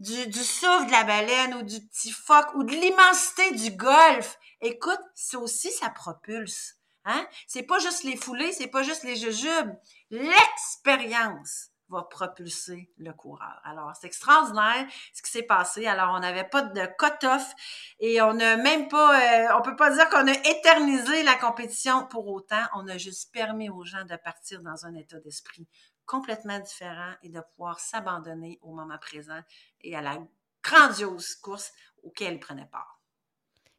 du, 0.00 0.26
du 0.26 0.42
souffle 0.42 0.86
de 0.86 0.90
la 0.90 1.04
baleine 1.04 1.54
ou 1.54 1.62
du 1.62 1.80
petit 1.86 2.10
phoque 2.10 2.52
ou 2.56 2.64
de 2.64 2.72
l'immensité 2.72 3.52
du 3.52 3.70
golfe. 3.76 4.36
Écoute, 4.60 4.98
c'est 5.14 5.36
aussi, 5.36 5.70
ça 5.70 5.88
propulse. 5.90 6.74
Hein? 7.04 7.28
C'est 7.46 7.62
pas 7.62 7.78
juste 7.78 8.02
les 8.02 8.16
foulées, 8.16 8.50
c'est 8.50 8.66
pas 8.66 8.82
juste 8.82 9.04
les 9.04 9.14
jujubes. 9.14 9.72
L'expérience 10.10 11.70
va 11.88 12.02
propulser 12.02 12.90
le 12.98 13.12
coureur. 13.12 13.60
Alors, 13.64 13.92
c'est 13.94 14.06
extraordinaire 14.06 14.86
ce 15.14 15.22
qui 15.22 15.30
s'est 15.30 15.42
passé. 15.42 15.86
Alors, 15.86 16.14
on 16.14 16.20
n'avait 16.20 16.48
pas 16.48 16.62
de 16.62 16.86
cut-off 16.98 17.54
et 18.00 18.20
on 18.22 18.34
n'a 18.34 18.56
même 18.56 18.88
pas, 18.88 19.20
euh, 19.20 19.56
on 19.58 19.62
peut 19.62 19.76
pas 19.76 19.90
dire 19.90 20.08
qu'on 20.08 20.26
a 20.26 20.32
éternisé 20.32 21.22
la 21.22 21.34
compétition 21.36 22.06
pour 22.06 22.26
autant. 22.28 22.62
On 22.74 22.88
a 22.88 22.98
juste 22.98 23.32
permis 23.32 23.70
aux 23.70 23.84
gens 23.84 24.04
de 24.04 24.16
partir 24.16 24.62
dans 24.62 24.86
un 24.86 24.94
état 24.94 25.20
d'esprit 25.20 25.68
complètement 26.06 26.58
différent 26.60 27.14
et 27.22 27.28
de 27.28 27.40
pouvoir 27.54 27.80
s'abandonner 27.80 28.58
au 28.62 28.72
moment 28.72 28.98
présent 28.98 29.40
et 29.82 29.96
à 29.96 30.00
la 30.00 30.18
grandiose 30.62 31.34
course 31.36 31.72
auquel 32.02 32.34
ils 32.34 32.40
prenaient 32.40 32.68
part. 32.70 33.00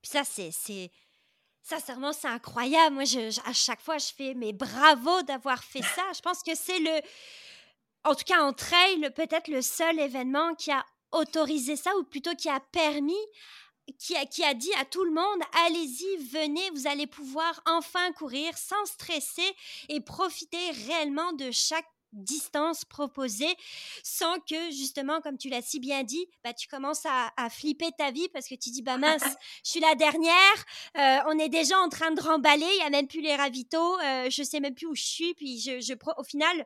Puis 0.02 0.12
ça, 0.12 0.24
c'est, 0.24 0.92
sincèrement, 1.62 2.14
c'est 2.14 2.28
incroyable. 2.28 2.96
Moi, 2.96 3.04
à 3.46 3.54
chaque 3.54 3.82
fois, 3.82 3.98
je 3.98 4.14
fais 4.14 4.34
mes 4.34 4.54
bravo 4.54 5.22
d'avoir 5.24 5.64
fait 5.64 5.82
ça. 5.82 6.04
Je 6.14 6.22
pense 6.22 6.44
que 6.44 6.56
c'est 6.56 6.80
le, 6.80 7.02
en 8.08 8.16
tout 8.16 8.24
cas 8.26 8.42
en 8.42 8.54
trail, 8.54 9.12
peut-être 9.16 9.50
le 9.50 9.62
seul 9.62 10.00
événement 10.00 10.56
qui 10.56 10.72
a 10.72 10.86
autorisé 11.12 11.76
ça, 11.76 11.96
ou 11.98 12.04
plutôt 12.04 12.36
qui 12.36 12.50
a 12.50 12.60
permis, 12.60 13.14
qui 14.00 14.16
a, 14.16 14.26
qui 14.26 14.44
a 14.44 14.54
dit 14.54 14.74
à 14.80 14.86
tout 14.86 15.04
le 15.04 15.12
monde, 15.12 15.42
allez-y, 15.66 16.18
venez, 16.32 16.70
vous 16.72 16.88
allez 16.88 17.08
pouvoir 17.08 17.62
enfin 17.66 18.12
courir 18.14 18.58
sans 18.58 18.86
stresser 18.86 19.56
et 19.90 20.02
profiter 20.02 20.72
réellement 20.88 21.34
de 21.34 21.52
chaque 21.52 21.88
distance 22.14 22.86
proposée 22.86 23.54
sans 24.02 24.40
que 24.40 24.72
justement 24.72 25.20
comme 25.20 25.38
tu 25.38 25.50
l'as 25.50 25.62
si 25.62 25.78
bien 25.82 26.04
dit 26.04 26.26
bah 26.42 26.54
tu 26.54 26.66
commences 26.70 27.06
à, 27.06 27.50
flipper 27.50 27.92
ta 27.98 28.12
vie 28.12 28.30
parce 28.30 28.48
que 28.48 28.56
tu 28.56 28.70
dis 28.70 28.82
bah 28.82 28.98
mince 28.98 29.26
je 29.64 29.72
suis 29.72 29.82
la 29.82 29.94
dernière 29.94 30.66
euh, 30.98 31.18
on 31.28 31.38
est 31.38 31.50
déjà 31.50 31.78
en 31.80 31.90
train 31.90 32.12
de 32.12 32.22
remballer 32.22 32.66
il 32.66 32.80
y 32.80 32.88
a 32.88 32.90
même 32.90 33.08
plus 33.08 33.20
les 33.20 33.36
ravitaux 33.36 34.00
euh, 34.00 34.30
je 34.30 34.42
sais 34.42 34.62
même 34.62 34.74
plus 34.74 34.88
où 34.88 34.96
je 34.96 35.04
suis 35.04 35.34
puis 35.34 35.60
je, 35.60 35.82
je 35.82 35.94
au 36.18 36.24
final 36.24 36.66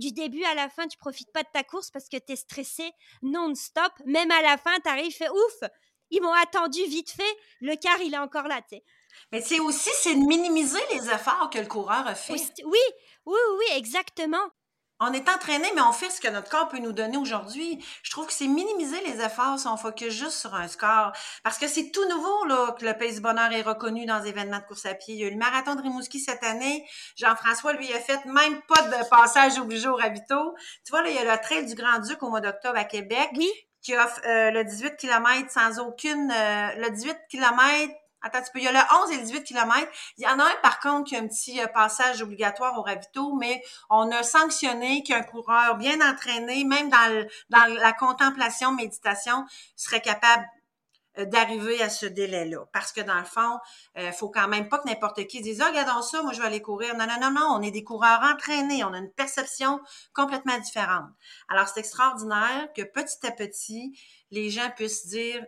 du 0.00 0.10
début 0.10 0.42
à 0.44 0.54
la 0.54 0.68
fin, 0.68 0.88
tu 0.88 0.98
profites 0.98 1.30
pas 1.32 1.44
de 1.44 1.48
ta 1.52 1.62
course 1.62 1.92
parce 1.92 2.08
que 2.08 2.16
tu 2.16 2.32
es 2.32 2.36
stressé 2.36 2.90
non-stop. 3.22 3.92
Même 4.06 4.30
à 4.32 4.42
la 4.42 4.56
fin, 4.56 4.74
tu 4.82 4.88
arrives, 4.88 5.14
fait 5.14 5.30
ouf, 5.30 5.70
ils 6.10 6.20
m'ont 6.20 6.32
attendu 6.32 6.82
vite 6.86 7.10
fait, 7.10 7.36
le 7.60 7.76
quart, 7.76 8.00
il 8.00 8.14
est 8.14 8.18
encore 8.18 8.48
là, 8.48 8.60
tu 8.62 8.76
sais. 8.76 8.84
Mais 9.30 9.40
c'est 9.40 9.60
aussi, 9.60 9.90
c'est 9.94 10.14
de 10.14 10.26
minimiser 10.26 10.80
les 10.92 11.10
efforts 11.10 11.50
que 11.50 11.58
le 11.58 11.66
coureur 11.66 12.06
a 12.06 12.14
fait. 12.14 12.32
Oui, 12.32 12.42
oui, 12.64 12.78
oui, 13.26 13.38
oui, 13.58 13.76
exactement 13.76 14.50
on 15.00 15.12
est 15.12 15.28
entraîné, 15.28 15.66
mais 15.74 15.80
on 15.80 15.92
fait 15.92 16.10
ce 16.10 16.20
que 16.20 16.28
notre 16.28 16.50
corps 16.50 16.68
peut 16.68 16.78
nous 16.78 16.92
donner 16.92 17.16
aujourd'hui. 17.16 17.82
Je 18.02 18.10
trouve 18.10 18.26
que 18.26 18.32
c'est 18.34 18.46
minimiser 18.46 19.00
les 19.06 19.22
efforts 19.22 19.58
si 19.58 19.66
on 19.66 19.78
focus 19.78 20.12
juste 20.12 20.32
sur 20.38 20.54
un 20.54 20.68
score. 20.68 21.12
Parce 21.42 21.58
que 21.58 21.66
c'est 21.66 21.90
tout 21.90 22.06
nouveau 22.08 22.44
là, 22.44 22.76
que 22.78 22.84
le 22.84 22.92
Pays 22.92 23.14
du 23.14 23.20
Bonheur 23.20 23.50
est 23.52 23.62
reconnu 23.62 24.04
dans 24.04 24.18
les 24.18 24.28
événements 24.28 24.58
de 24.58 24.64
course 24.64 24.84
à 24.84 24.94
pied. 24.94 25.14
Il 25.14 25.20
y 25.20 25.24
a 25.24 25.28
eu 25.28 25.30
le 25.30 25.38
marathon 25.38 25.74
de 25.74 25.82
Rimouski 25.82 26.20
cette 26.20 26.44
année. 26.44 26.86
Jean-François, 27.16 27.72
lui, 27.72 27.90
a 27.92 27.98
fait 27.98 28.24
même 28.26 28.60
pas 28.68 28.82
de 28.82 29.08
passage 29.08 29.58
obligé 29.58 29.88
au 29.88 29.96
ravito. 29.96 30.54
Tu 30.84 30.90
vois, 30.90 31.02
là, 31.02 31.08
il 31.08 31.16
y 31.16 31.18
a 31.18 31.34
le 31.34 31.40
trail 31.40 31.64
du 31.64 31.74
Grand-Duc 31.74 32.22
au 32.22 32.28
mois 32.28 32.40
d'octobre 32.42 32.78
à 32.78 32.84
Québec. 32.84 33.30
Oui. 33.36 33.50
Qui 33.82 33.96
offre 33.96 34.20
euh, 34.26 34.50
le 34.50 34.64
18 34.64 34.96
km 34.98 35.50
sans 35.50 35.78
aucune... 35.78 36.30
Euh, 36.30 36.74
le 36.76 36.90
18 36.90 37.16
km 37.30 37.90
Attends, 38.22 38.42
tu 38.42 38.50
peux, 38.52 38.58
il 38.58 38.64
y 38.64 38.68
a 38.68 38.72
le 38.72 39.04
11 39.04 39.12
et 39.12 39.16
le 39.16 39.22
18 39.22 39.44
km. 39.44 39.88
Il 40.18 40.24
y 40.24 40.26
en 40.26 40.38
a 40.38 40.44
un, 40.44 40.56
par 40.62 40.80
contre, 40.80 41.08
qui 41.08 41.16
a 41.16 41.20
un 41.20 41.26
petit 41.26 41.60
euh, 41.60 41.66
passage 41.66 42.22
obligatoire 42.22 42.78
au 42.78 42.82
ravito, 42.82 43.34
mais 43.34 43.62
on 43.88 44.10
a 44.12 44.22
sanctionné 44.22 45.02
qu'un 45.02 45.22
coureur 45.22 45.76
bien 45.76 46.00
entraîné, 46.00 46.64
même 46.64 46.90
dans, 46.90 47.26
dans 47.48 47.74
la 47.74 47.92
contemplation, 47.92 48.72
méditation, 48.72 49.46
serait 49.76 50.02
capable 50.02 50.44
euh, 51.18 51.24
d'arriver 51.24 51.82
à 51.82 51.88
ce 51.88 52.06
délai-là. 52.06 52.66
Parce 52.72 52.92
que 52.92 53.00
dans 53.00 53.18
le 53.18 53.24
fond, 53.24 53.58
euh, 53.98 54.12
faut 54.12 54.28
quand 54.28 54.46
même 54.46 54.68
pas 54.68 54.78
que 54.78 54.88
n'importe 54.88 55.26
qui 55.26 55.40
dise, 55.40 55.60
ah, 55.60 55.68
regardons 55.68 56.02
ça, 56.02 56.22
moi 56.22 56.32
je 56.32 56.40
vais 56.40 56.46
aller 56.46 56.62
courir. 56.62 56.96
Non, 56.96 57.06
non, 57.06 57.18
non, 57.20 57.32
non, 57.32 57.46
on 57.56 57.62
est 57.62 57.72
des 57.72 57.82
coureurs 57.82 58.22
entraînés, 58.22 58.84
on 58.84 58.92
a 58.92 58.98
une 58.98 59.10
perception 59.12 59.80
complètement 60.14 60.56
différente. 60.58 61.10
Alors, 61.48 61.66
c'est 61.66 61.80
extraordinaire 61.80 62.68
que 62.76 62.82
petit 62.82 63.26
à 63.26 63.32
petit, 63.32 63.98
les 64.30 64.50
gens 64.50 64.70
puissent 64.76 65.08
dire, 65.08 65.44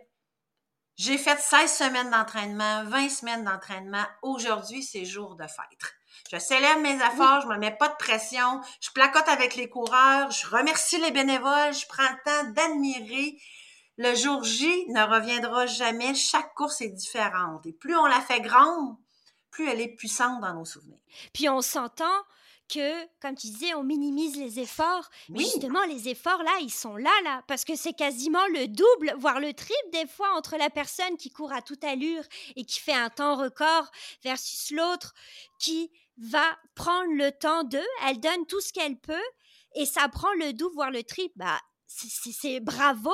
j'ai 0.95 1.17
fait 1.17 1.39
16 1.39 1.71
semaines 1.71 2.11
d'entraînement, 2.11 2.83
20 2.85 3.09
semaines 3.09 3.43
d'entraînement. 3.43 4.05
Aujourd'hui, 4.21 4.83
c'est 4.83 5.05
jour 5.05 5.35
de 5.35 5.43
fête. 5.43 5.95
Je 6.31 6.37
célèbre 6.37 6.81
mes 6.81 6.95
efforts, 6.95 7.41
je 7.41 7.47
me 7.47 7.57
mets 7.57 7.75
pas 7.75 7.89
de 7.89 7.95
pression, 7.95 8.61
je 8.79 8.91
placote 8.91 9.27
avec 9.27 9.55
les 9.55 9.69
coureurs, 9.69 10.31
je 10.31 10.47
remercie 10.47 10.99
les 10.99 11.11
bénévoles, 11.11 11.73
je 11.73 11.87
prends 11.87 12.03
le 12.03 12.23
temps 12.23 12.51
d'admirer. 12.51 13.39
Le 13.97 14.15
jour 14.15 14.43
J 14.43 14.85
ne 14.89 15.03
reviendra 15.03 15.67
jamais. 15.67 16.15
Chaque 16.15 16.53
course 16.55 16.81
est 16.81 16.89
différente. 16.89 17.65
Et 17.65 17.73
plus 17.73 17.95
on 17.95 18.05
la 18.05 18.21
fait 18.21 18.41
grande, 18.41 18.97
plus 19.51 19.69
elle 19.69 19.81
est 19.81 19.95
puissante 19.95 20.41
dans 20.41 20.53
nos 20.53 20.65
souvenirs. 20.65 20.97
Puis 21.33 21.49
on 21.49 21.61
s'entend, 21.61 22.23
que, 22.69 23.05
comme 23.19 23.35
tu 23.35 23.47
disais, 23.47 23.73
on 23.73 23.83
minimise 23.83 24.37
les 24.37 24.59
efforts. 24.59 25.09
Mais 25.29 25.39
justement, 25.39 25.83
les 25.85 26.09
efforts, 26.09 26.43
là, 26.43 26.51
ils 26.61 26.73
sont 26.73 26.95
là, 26.95 27.11
là, 27.23 27.43
parce 27.47 27.65
que 27.65 27.75
c'est 27.75 27.93
quasiment 27.93 28.45
le 28.47 28.67
double, 28.67 29.15
voire 29.17 29.39
le 29.39 29.53
triple 29.53 29.89
des 29.91 30.07
fois 30.07 30.29
entre 30.35 30.57
la 30.57 30.69
personne 30.69 31.17
qui 31.17 31.29
court 31.29 31.53
à 31.53 31.61
toute 31.61 31.83
allure 31.83 32.23
et 32.55 32.65
qui 32.65 32.79
fait 32.79 32.93
un 32.93 33.09
temps 33.09 33.35
record 33.35 33.89
versus 34.23 34.71
l'autre 34.71 35.13
qui 35.59 35.91
va 36.17 36.57
prendre 36.75 37.13
le 37.13 37.31
temps 37.31 37.63
d'eux. 37.63 37.79
Elle 38.05 38.19
donne 38.19 38.45
tout 38.47 38.61
ce 38.61 38.73
qu'elle 38.73 38.97
peut 38.97 39.13
et 39.75 39.85
ça 39.85 40.07
prend 40.09 40.31
le 40.39 40.53
double, 40.53 40.75
voire 40.75 40.91
le 40.91 41.03
triple. 41.03 41.33
Bah, 41.35 41.59
c'est 41.87 42.59
bravo 42.59 43.11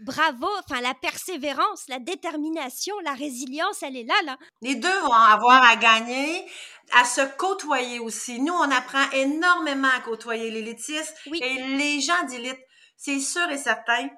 bravo, 0.00 0.48
enfin 0.58 0.80
la 0.80 0.94
persévérance, 0.94 1.84
la 1.88 1.98
détermination, 1.98 2.94
la 3.04 3.12
résilience, 3.12 3.82
elle 3.82 3.96
est 3.96 4.04
là, 4.04 4.14
là. 4.24 4.36
Les 4.62 4.74
deux 4.74 5.00
vont 5.00 5.12
avoir 5.12 5.62
à 5.62 5.76
gagner, 5.76 6.44
à 6.92 7.04
se 7.04 7.20
côtoyer 7.36 7.98
aussi. 7.98 8.40
Nous, 8.40 8.52
on 8.52 8.70
apprend 8.70 9.10
énormément 9.12 9.88
à 9.96 10.00
côtoyer 10.00 10.50
l'élitisme 10.50 11.14
et 11.34 11.62
les 11.76 12.00
gens 12.00 12.26
d'élite. 12.28 12.58
C'est 12.96 13.20
sûr 13.20 13.48
et 13.50 13.58
certain 13.58 14.08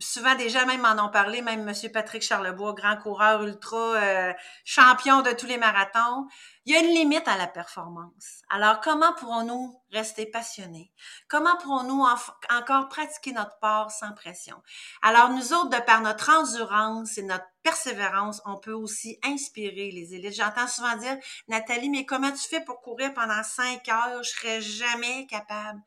souvent 0.00 0.34
des 0.36 0.48
gens 0.48 0.66
même 0.66 0.82
m'en 0.82 1.04
ont 1.04 1.10
parlé, 1.10 1.42
même 1.42 1.68
M. 1.68 1.92
Patrick 1.92 2.22
Charlebois, 2.22 2.72
grand 2.72 2.96
coureur 2.96 3.42
ultra, 3.42 3.94
euh, 3.96 4.32
champion 4.64 5.22
de 5.22 5.32
tous 5.32 5.46
les 5.46 5.58
marathons. 5.58 6.26
Il 6.64 6.72
y 6.72 6.76
a 6.76 6.80
une 6.80 6.94
limite 6.94 7.26
à 7.26 7.36
la 7.36 7.46
performance. 7.46 8.42
Alors, 8.50 8.80
comment 8.80 9.12
pourrons-nous 9.14 9.80
rester 9.90 10.26
passionnés? 10.26 10.92
Comment 11.28 11.56
pourrons-nous 11.56 12.04
encore 12.50 12.88
pratiquer 12.88 13.32
notre 13.32 13.58
part 13.58 13.90
sans 13.90 14.12
pression? 14.12 14.62
Alors, 15.02 15.30
nous 15.30 15.52
autres, 15.52 15.70
de 15.70 15.82
par 15.84 16.00
notre 16.00 16.30
endurance 16.30 17.16
et 17.18 17.22
notre 17.22 17.46
persévérance, 17.62 18.40
on 18.44 18.56
peut 18.56 18.72
aussi 18.72 19.18
inspirer 19.24 19.90
les 19.90 20.14
élites. 20.14 20.34
J'entends 20.36 20.68
souvent 20.68 20.96
dire, 20.96 21.16
Nathalie, 21.48 21.90
mais 21.90 22.04
comment 22.04 22.30
tu 22.30 22.48
fais 22.48 22.60
pour 22.60 22.80
courir 22.80 23.14
pendant 23.14 23.42
cinq 23.42 23.88
heures? 23.88 24.22
Je 24.22 24.30
serais 24.30 24.60
jamais 24.60 25.26
capable. 25.26 25.80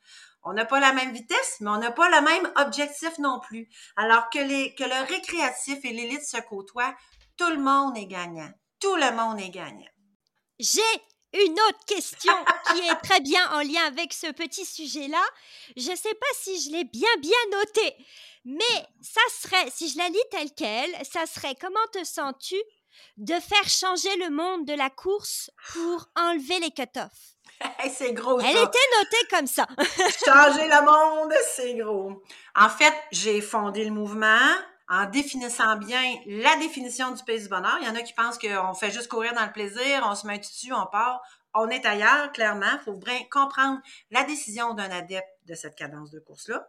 On 0.43 0.53
n'a 0.53 0.65
pas 0.65 0.79
la 0.79 0.93
même 0.93 1.13
vitesse, 1.13 1.57
mais 1.59 1.69
on 1.69 1.77
n'a 1.77 1.91
pas 1.91 2.09
le 2.09 2.21
même 2.21 2.51
objectif 2.55 3.17
non 3.19 3.39
plus. 3.39 3.69
Alors 3.95 4.29
que, 4.29 4.39
le 4.39 5.07
récréatif 5.07 5.79
et 5.83 5.93
l'élite 5.93 6.25
se 6.25 6.37
côtoient, 6.41 6.95
tout 7.37 7.49
le 7.49 7.59
monde 7.59 7.97
est 7.97 8.07
gagnant. 8.07 8.51
Tout 8.79 8.95
le 8.95 9.11
monde 9.11 9.39
est 9.39 9.49
gagnant. 9.49 9.89
J'ai 10.59 10.81
une 11.33 11.53
autre 11.53 11.85
question 11.85 12.33
qui 12.71 12.79
est 12.79 12.95
très 13.03 13.19
bien 13.19 13.51
en 13.51 13.59
lien 13.61 13.83
avec 13.85 14.13
ce 14.13 14.31
petit 14.31 14.65
sujet-là. 14.65 15.23
Je 15.77 15.91
ne 15.91 15.95
sais 15.95 16.13
pas 16.13 16.27
si 16.33 16.61
je 16.61 16.71
l'ai 16.71 16.83
bien 16.83 17.09
bien 17.19 17.37
noté, 17.51 17.95
mais 18.43 18.87
ça 19.01 19.21
serait, 19.29 19.69
si 19.71 19.89
je 19.89 19.97
la 19.97 20.09
lis 20.09 20.17
telle 20.31 20.51
qu'elle, 20.53 20.93
ça 21.05 21.25
serait 21.25 21.55
comment 21.55 21.79
te 21.93 22.03
sens-tu 22.03 22.57
de 23.17 23.33
faire 23.39 23.69
changer 23.69 24.15
le 24.17 24.29
monde 24.29 24.65
de 24.65 24.73
la 24.73 24.89
course 24.89 25.51
pour 25.71 26.09
enlever 26.15 26.59
les 26.59 26.71
cut-offs? 26.71 27.30
c'est 27.93 28.13
gros. 28.13 28.39
Elle 28.39 28.49
était 28.49 28.61
notée 28.61 29.27
comme 29.29 29.47
ça. 29.47 29.67
Changer 30.25 30.67
le 30.67 30.85
monde, 30.85 31.33
c'est 31.55 31.75
gros. 31.75 32.21
En 32.55 32.69
fait, 32.69 32.93
j'ai 33.11 33.41
fondé 33.41 33.83
le 33.85 33.91
mouvement 33.91 34.39
en 34.89 35.05
définissant 35.05 35.77
bien 35.77 36.01
la 36.27 36.57
définition 36.57 37.11
du 37.11 37.23
pays 37.23 37.41
du 37.41 37.47
bonheur. 37.47 37.77
Il 37.81 37.87
y 37.87 37.89
en 37.89 37.95
a 37.95 38.01
qui 38.01 38.13
pensent 38.13 38.37
qu'on 38.37 38.73
fait 38.73 38.91
juste 38.91 39.07
courir 39.07 39.33
dans 39.33 39.45
le 39.45 39.51
plaisir, 39.51 40.05
on 40.05 40.15
se 40.15 40.27
met 40.27 40.39
dessus, 40.39 40.73
on 40.73 40.85
part. 40.85 41.21
On 41.53 41.69
est 41.69 41.85
ailleurs, 41.85 42.31
clairement. 42.31 42.65
Il 42.73 42.79
faut 42.85 42.93
bien 42.93 43.19
comprendre 43.29 43.79
la 44.09 44.23
décision 44.23 44.73
d'un 44.73 44.89
adepte 44.89 45.27
de 45.47 45.53
cette 45.53 45.75
cadence 45.75 46.11
de 46.11 46.19
course-là. 46.19 46.67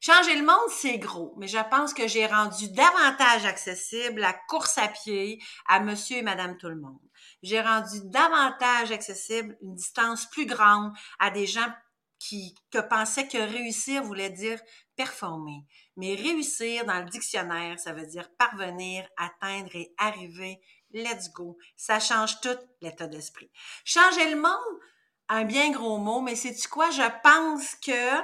Changer 0.00 0.36
le 0.36 0.44
monde, 0.44 0.70
c'est 0.70 0.98
gros, 0.98 1.32
mais 1.38 1.48
je 1.48 1.56
pense 1.70 1.94
que 1.94 2.06
j'ai 2.06 2.26
rendu 2.26 2.68
davantage 2.68 3.46
accessible 3.46 4.20
la 4.20 4.34
course 4.48 4.76
à 4.76 4.88
pied 4.88 5.42
à 5.66 5.80
monsieur 5.80 6.18
et 6.18 6.22
madame 6.22 6.58
tout 6.58 6.68
le 6.68 6.76
monde 6.76 7.00
j'ai 7.44 7.60
rendu 7.60 8.00
davantage 8.04 8.90
accessible 8.90 9.56
une 9.60 9.74
distance 9.74 10.26
plus 10.30 10.46
grande 10.46 10.92
à 11.18 11.30
des 11.30 11.46
gens 11.46 11.72
qui 12.18 12.54
que 12.70 12.78
pensaient 12.78 13.28
que 13.28 13.38
réussir 13.38 14.02
voulait 14.02 14.30
dire 14.30 14.58
performer. 14.96 15.66
Mais 15.96 16.14
réussir 16.14 16.86
dans 16.86 17.00
le 17.00 17.10
dictionnaire, 17.10 17.78
ça 17.78 17.92
veut 17.92 18.06
dire 18.06 18.30
parvenir, 18.38 19.06
atteindre 19.16 19.76
et 19.76 19.94
arriver. 19.98 20.60
Let's 20.92 21.32
go. 21.32 21.58
Ça 21.76 22.00
change 22.00 22.40
tout 22.40 22.56
l'état 22.80 23.08
d'esprit. 23.08 23.50
Changer 23.84 24.30
le 24.30 24.40
monde, 24.40 24.80
un 25.28 25.44
bien 25.44 25.70
gros 25.70 25.98
mot, 25.98 26.22
mais 26.22 26.36
c'est 26.36 26.54
tu 26.54 26.68
quoi? 26.68 26.90
Je 26.90 27.02
pense 27.22 27.74
que 27.76 28.20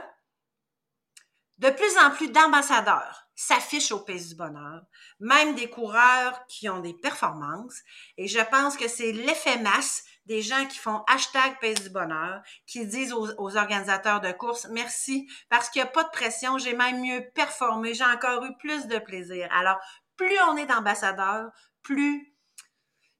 de 1.58 1.68
plus 1.68 1.98
en 1.98 2.10
plus 2.10 2.28
d'ambassadeurs 2.28 3.28
s'affichent 3.40 3.92
au 3.92 4.00
Pays 4.00 4.28
du 4.28 4.34
Bonheur, 4.34 4.82
même 5.18 5.54
des 5.54 5.70
coureurs 5.70 6.46
qui 6.46 6.68
ont 6.68 6.80
des 6.80 6.92
performances. 6.92 7.78
Et 8.18 8.28
je 8.28 8.40
pense 8.50 8.76
que 8.76 8.86
c'est 8.86 9.12
l'effet 9.12 9.56
masse 9.56 10.04
des 10.26 10.42
gens 10.42 10.66
qui 10.66 10.78
font 10.78 11.02
hashtag 11.08 11.58
Pays 11.58 11.74
du 11.74 11.88
Bonheur, 11.88 12.42
qui 12.66 12.86
disent 12.86 13.14
aux, 13.14 13.56
organisateurs 13.56 14.20
de 14.20 14.30
course, 14.32 14.66
merci, 14.70 15.26
parce 15.48 15.70
qu'il 15.70 15.80
n'y 15.80 15.88
a 15.88 15.90
pas 15.90 16.04
de 16.04 16.10
pression, 16.10 16.58
j'ai 16.58 16.74
même 16.74 17.00
mieux 17.00 17.30
performé, 17.34 17.94
j'ai 17.94 18.04
encore 18.04 18.44
eu 18.44 18.54
plus 18.58 18.86
de 18.88 18.98
plaisir. 18.98 19.48
Alors, 19.52 19.80
plus 20.18 20.38
on 20.50 20.58
est 20.58 20.66
d'ambassadeurs, 20.66 21.50
plus 21.82 22.29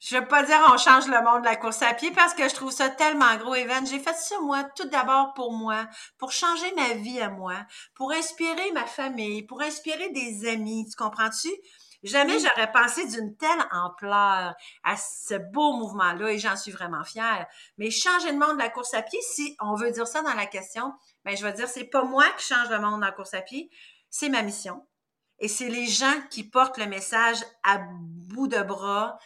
je 0.00 0.16
veux 0.16 0.26
pas 0.26 0.42
dire 0.42 0.58
on 0.72 0.78
change 0.78 1.06
le 1.06 1.22
monde 1.22 1.42
de 1.42 1.46
la 1.46 1.56
course 1.56 1.82
à 1.82 1.92
pied 1.92 2.10
parce 2.10 2.32
que 2.32 2.48
je 2.48 2.54
trouve 2.54 2.72
ça 2.72 2.88
tellement 2.88 3.36
gros, 3.36 3.54
Evan. 3.54 3.86
J'ai 3.86 3.98
fait 3.98 4.14
ça, 4.14 4.40
moi, 4.40 4.64
tout 4.74 4.88
d'abord 4.88 5.34
pour 5.34 5.52
moi, 5.52 5.86
pour 6.16 6.32
changer 6.32 6.72
ma 6.74 6.94
vie 6.94 7.20
à 7.20 7.28
moi, 7.28 7.54
pour 7.94 8.10
inspirer 8.10 8.72
ma 8.72 8.86
famille, 8.86 9.42
pour 9.42 9.60
inspirer 9.60 10.08
des 10.10 10.48
amis. 10.48 10.86
Tu 10.88 10.96
comprends-tu? 10.96 11.50
Jamais 12.02 12.38
j'aurais 12.38 12.72
pensé 12.72 13.06
d'une 13.08 13.36
telle 13.36 13.62
ampleur 13.72 14.54
à 14.84 14.96
ce 14.96 15.34
beau 15.34 15.74
mouvement-là 15.74 16.30
et 16.30 16.38
j'en 16.38 16.56
suis 16.56 16.72
vraiment 16.72 17.04
fière. 17.04 17.46
Mais 17.76 17.90
changer 17.90 18.32
le 18.32 18.38
monde 18.38 18.54
de 18.54 18.62
la 18.62 18.70
course 18.70 18.94
à 18.94 19.02
pied, 19.02 19.20
si 19.20 19.54
on 19.60 19.74
veut 19.74 19.90
dire 19.90 20.06
ça 20.06 20.22
dans 20.22 20.32
la 20.32 20.46
question, 20.46 20.94
ben 21.26 21.36
je 21.36 21.44
vais 21.44 21.52
dire 21.52 21.68
c'est 21.68 21.84
pas 21.84 22.04
moi 22.04 22.24
qui 22.38 22.46
change 22.46 22.70
le 22.70 22.80
monde 22.80 23.00
de 23.00 23.04
la 23.04 23.12
course 23.12 23.34
à 23.34 23.42
pied, 23.42 23.70
c'est 24.08 24.30
ma 24.30 24.40
mission. 24.40 24.86
Et 25.40 25.48
c'est 25.48 25.68
les 25.68 25.86
gens 25.86 26.22
qui 26.30 26.44
portent 26.44 26.78
le 26.78 26.86
message 26.86 27.38
à 27.64 27.78
bout 27.78 28.48
de 28.48 28.62
bras, 28.62 29.18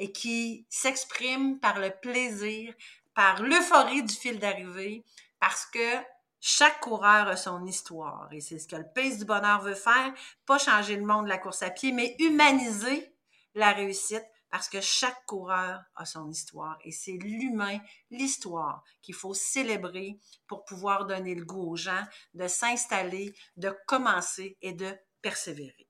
et 0.00 0.12
qui 0.12 0.66
s'exprime 0.70 1.60
par 1.60 1.78
le 1.78 1.90
plaisir, 2.00 2.74
par 3.14 3.42
l'euphorie 3.42 4.02
du 4.02 4.14
fil 4.14 4.38
d'arrivée, 4.38 5.04
parce 5.38 5.66
que 5.66 5.96
chaque 6.40 6.80
coureur 6.80 7.28
a 7.28 7.36
son 7.36 7.66
histoire. 7.66 8.26
Et 8.32 8.40
c'est 8.40 8.58
ce 8.58 8.66
que 8.66 8.76
le 8.76 8.90
Pays 8.94 9.18
du 9.18 9.26
Bonheur 9.26 9.60
veut 9.60 9.74
faire, 9.74 10.14
pas 10.46 10.56
changer 10.56 10.96
le 10.96 11.04
monde 11.04 11.26
de 11.26 11.28
la 11.28 11.36
course 11.36 11.62
à 11.62 11.68
pied, 11.68 11.92
mais 11.92 12.16
humaniser 12.18 13.14
la 13.54 13.72
réussite 13.72 14.24
parce 14.48 14.70
que 14.70 14.80
chaque 14.80 15.26
coureur 15.26 15.82
a 15.94 16.06
son 16.06 16.30
histoire 16.30 16.78
et 16.82 16.92
c'est 16.92 17.18
l'humain, 17.18 17.78
l'histoire 18.10 18.82
qu'il 19.02 19.14
faut 19.14 19.34
célébrer 19.34 20.18
pour 20.46 20.64
pouvoir 20.64 21.06
donner 21.06 21.34
le 21.34 21.44
goût 21.44 21.72
aux 21.72 21.76
gens 21.76 22.04
de 22.32 22.48
s'installer, 22.48 23.34
de 23.58 23.76
commencer 23.86 24.56
et 24.62 24.72
de 24.72 24.92
persévérer. 25.20 25.89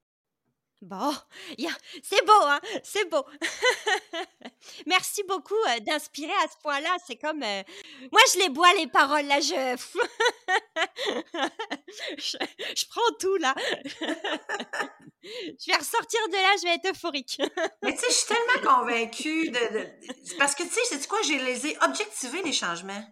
Bon, 0.82 1.14
c'est 2.02 2.24
beau, 2.24 2.42
hein? 2.44 2.60
C'est 2.82 3.08
beau. 3.10 3.22
Merci 4.86 5.22
beaucoup 5.24 5.54
euh, 5.68 5.80
d'inspirer 5.80 6.32
à 6.32 6.48
ce 6.48 6.56
point-là. 6.62 6.96
C'est 7.06 7.16
comme. 7.16 7.42
Euh, 7.42 7.62
moi, 8.10 8.20
je 8.32 8.38
les 8.38 8.48
bois, 8.48 8.72
les 8.74 8.86
paroles, 8.86 9.26
là. 9.26 9.40
Je... 9.40 9.76
je... 12.18 12.86
prends 12.88 13.12
tout, 13.18 13.36
là. 13.36 13.54
je 15.22 15.66
vais 15.66 15.76
ressortir 15.76 16.20
de 16.28 16.34
là, 16.34 16.56
je 16.58 16.62
vais 16.64 16.74
être 16.76 16.90
euphorique. 16.90 17.42
Mais 17.82 17.94
tu 17.94 18.00
sais, 18.00 18.06
je 18.08 18.14
suis 18.14 18.34
tellement 18.34 18.76
convaincue 18.76 19.50
de. 19.50 20.38
Parce 20.38 20.54
que, 20.54 20.62
tu 20.62 20.70
sais, 20.70 20.80
c'est 20.88 21.06
quoi? 21.06 21.20
J'ai 21.22 21.38
les 21.38 21.66
ai 21.66 21.76
objectivés, 21.82 22.40
les 22.42 22.52
changements? 22.52 23.04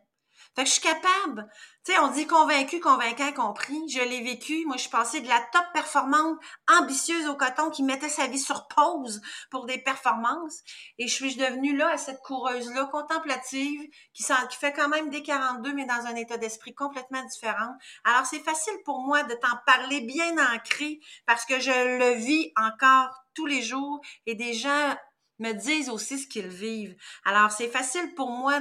Fait 0.58 0.64
que 0.64 0.70
je 0.70 0.74
suis 0.74 0.82
capable. 0.82 1.48
Tu 1.84 1.92
sais, 1.92 2.00
on 2.00 2.10
dit 2.10 2.26
convaincu, 2.26 2.80
convaincant, 2.80 3.32
compris. 3.32 3.80
Je 3.88 4.00
l'ai 4.00 4.22
vécu. 4.22 4.64
Moi, 4.66 4.74
je 4.74 4.82
suis 4.82 4.90
passée 4.90 5.20
de 5.20 5.28
la 5.28 5.38
top 5.52 5.62
performante, 5.72 6.36
ambitieuse 6.80 7.28
au 7.28 7.36
coton, 7.36 7.70
qui 7.70 7.84
mettait 7.84 8.08
sa 8.08 8.26
vie 8.26 8.40
sur 8.40 8.66
pause 8.66 9.20
pour 9.52 9.66
des 9.66 9.78
performances. 9.78 10.64
Et 10.98 11.06
je 11.06 11.14
suis 11.14 11.36
devenue 11.36 11.76
là, 11.76 11.90
à 11.90 11.96
cette 11.96 12.18
coureuse-là, 12.22 12.86
contemplative, 12.86 13.88
qui, 14.12 14.24
qui 14.24 14.56
fait 14.58 14.72
quand 14.72 14.88
même 14.88 15.10
des 15.10 15.22
42, 15.22 15.72
mais 15.74 15.86
dans 15.86 16.06
un 16.06 16.16
état 16.16 16.38
d'esprit 16.38 16.74
complètement 16.74 17.22
différent. 17.22 17.76
Alors, 18.02 18.26
c'est 18.26 18.40
facile 18.40 18.74
pour 18.84 18.98
moi 19.02 19.22
de 19.22 19.34
t'en 19.34 19.56
parler 19.64 20.00
bien 20.00 20.34
ancré 20.52 20.98
parce 21.24 21.44
que 21.44 21.60
je 21.60 21.70
le 21.70 22.14
vis 22.16 22.50
encore 22.56 23.22
tous 23.34 23.46
les 23.46 23.62
jours 23.62 24.00
et 24.26 24.34
des 24.34 24.54
gens 24.54 24.96
me 25.38 25.52
disent 25.52 25.88
aussi 25.88 26.18
ce 26.18 26.26
qu'ils 26.26 26.48
vivent. 26.48 26.96
Alors, 27.24 27.50
c'est 27.50 27.68
facile 27.68 28.14
pour 28.14 28.30
moi 28.30 28.60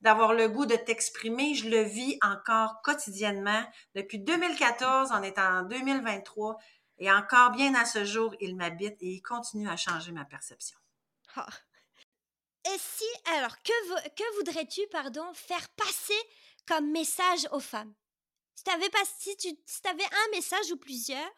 d'avoir 0.00 0.32
le 0.32 0.48
goût 0.48 0.66
de 0.66 0.76
t'exprimer. 0.76 1.54
Je 1.54 1.68
le 1.68 1.82
vis 1.82 2.18
encore 2.22 2.80
quotidiennement. 2.82 3.62
Depuis 3.94 4.18
2014, 4.18 5.10
on 5.12 5.22
est 5.22 5.38
en 5.38 5.62
2023 5.62 6.58
et 6.98 7.10
encore 7.12 7.50
bien 7.50 7.74
à 7.74 7.84
ce 7.84 8.04
jour, 8.04 8.34
il 8.40 8.56
m'habite 8.56 8.96
et 9.00 9.06
il 9.06 9.22
continue 9.22 9.68
à 9.68 9.76
changer 9.76 10.12
ma 10.12 10.24
perception. 10.24 10.78
Ah. 11.36 11.46
Et 12.66 12.78
si, 12.78 13.04
alors, 13.36 13.56
que, 13.62 14.08
que 14.10 14.36
voudrais-tu, 14.36 14.80
pardon, 14.90 15.32
faire 15.34 15.68
passer 15.70 16.18
comme 16.66 16.90
message 16.90 17.46
aux 17.52 17.60
femmes? 17.60 17.94
Si 18.54 18.64
si 19.36 19.36
tu 19.82 19.88
avais 19.88 20.04
un 20.04 20.30
message 20.32 20.72
ou 20.72 20.76
plusieurs, 20.76 21.30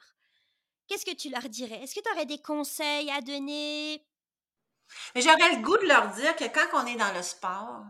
qu'est-ce 0.88 1.04
que 1.04 1.14
tu 1.14 1.28
leur 1.28 1.48
dirais? 1.48 1.82
Est-ce 1.82 1.94
que 1.94 2.00
tu 2.00 2.10
aurais 2.10 2.26
des 2.26 2.40
conseils 2.40 3.10
à 3.10 3.20
donner? 3.20 4.02
Mais 5.14 5.22
j'aurais 5.22 5.56
le 5.56 5.62
goût 5.62 5.76
de 5.78 5.86
leur 5.86 6.08
dire 6.10 6.34
que 6.36 6.44
quand 6.44 6.82
on 6.82 6.86
est 6.86 6.96
dans 6.96 7.12
le 7.14 7.22
sport, 7.22 7.84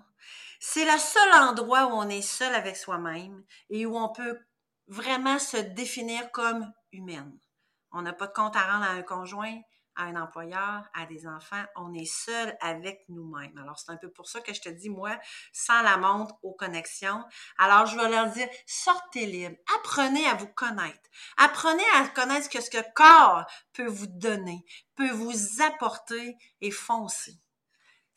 c'est 0.58 0.84
le 0.84 0.98
seul 0.98 1.32
endroit 1.32 1.86
où 1.86 1.92
on 1.92 2.08
est 2.08 2.22
seul 2.22 2.54
avec 2.54 2.76
soi-même 2.76 3.42
et 3.70 3.86
où 3.86 3.96
on 3.96 4.12
peut 4.12 4.38
vraiment 4.88 5.38
se 5.38 5.56
définir 5.56 6.30
comme 6.32 6.70
humaine. 6.92 7.38
On 7.92 8.02
n'a 8.02 8.12
pas 8.12 8.26
de 8.26 8.32
compte 8.32 8.56
à 8.56 8.72
rendre 8.72 8.84
à 8.84 8.90
un 8.90 9.02
conjoint, 9.02 9.58
à 9.96 10.04
un 10.04 10.16
employeur, 10.16 10.88
à 10.94 11.06
des 11.06 11.26
enfants. 11.26 11.64
On 11.76 11.92
est 11.94 12.10
seul 12.10 12.56
avec 12.60 13.04
nous-mêmes. 13.08 13.56
Alors, 13.58 13.78
c'est 13.78 13.92
un 13.92 13.96
peu 13.96 14.10
pour 14.10 14.28
ça 14.28 14.40
que 14.40 14.54
je 14.54 14.60
te 14.60 14.68
dis, 14.68 14.90
moi, 14.90 15.18
sans 15.52 15.82
la 15.82 15.96
montre 15.96 16.34
aux 16.42 16.54
connexions. 16.54 17.24
Alors, 17.58 17.86
je 17.86 17.96
vais 17.96 18.08
leur 18.08 18.30
dire, 18.30 18.48
sortez 18.66 19.26
libre. 19.26 19.56
Apprenez 19.78 20.26
à 20.26 20.34
vous 20.34 20.48
connaître. 20.48 21.10
Apprenez 21.36 21.84
à 21.96 22.08
connaître 22.08 22.46
ce 22.46 22.50
que 22.50 22.62
ce 22.62 22.82
corps 22.94 23.44
peut 23.72 23.88
vous 23.88 24.06
donner, 24.06 24.64
peut 24.96 25.10
vous 25.10 25.62
apporter 25.62 26.36
et 26.60 26.70
foncer. 26.70 27.38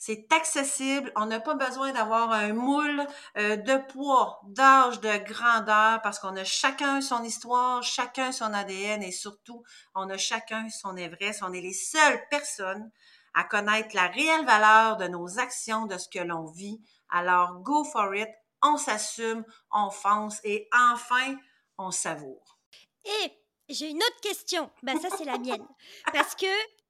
C'est 0.05 0.27
accessible. 0.33 1.13
On 1.15 1.27
n'a 1.27 1.39
pas 1.39 1.53
besoin 1.53 1.93
d'avoir 1.93 2.33
un 2.33 2.51
moule 2.51 3.07
euh, 3.37 3.55
de 3.55 3.77
poids, 3.89 4.41
d'âge, 4.47 4.99
de 4.99 5.17
grandeur, 5.23 6.01
parce 6.01 6.19
qu'on 6.19 6.35
a 6.35 6.43
chacun 6.43 6.99
son 6.99 7.23
histoire, 7.23 7.81
chacun 7.83 8.33
son 8.33 8.53
ADN 8.53 9.01
et 9.01 9.13
surtout, 9.13 9.63
on 9.95 10.09
a 10.09 10.17
chacun 10.17 10.67
son 10.67 10.97
Everest. 10.97 11.41
On 11.41 11.53
est 11.53 11.61
les 11.61 11.71
seules 11.71 12.21
personnes 12.29 12.91
à 13.33 13.45
connaître 13.45 13.95
la 13.95 14.07
réelle 14.07 14.45
valeur 14.45 14.97
de 14.97 15.07
nos 15.07 15.39
actions, 15.39 15.85
de 15.85 15.97
ce 15.97 16.09
que 16.09 16.19
l'on 16.19 16.47
vit. 16.47 16.81
Alors, 17.09 17.61
go 17.61 17.85
for 17.85 18.13
it. 18.13 18.27
On 18.61 18.75
s'assume, 18.75 19.45
on 19.71 19.89
fonce 19.89 20.41
et 20.43 20.67
enfin, 20.91 21.37
on 21.77 21.91
savoure. 21.91 22.59
Et 23.05 23.31
j'ai 23.69 23.91
une 23.91 24.03
autre 24.03 24.19
question. 24.21 24.69
Ben, 24.83 24.99
ça, 24.99 25.07
c'est 25.17 25.23
la 25.23 25.37
mienne. 25.37 25.65
Parce 26.11 26.35
que 26.35 26.45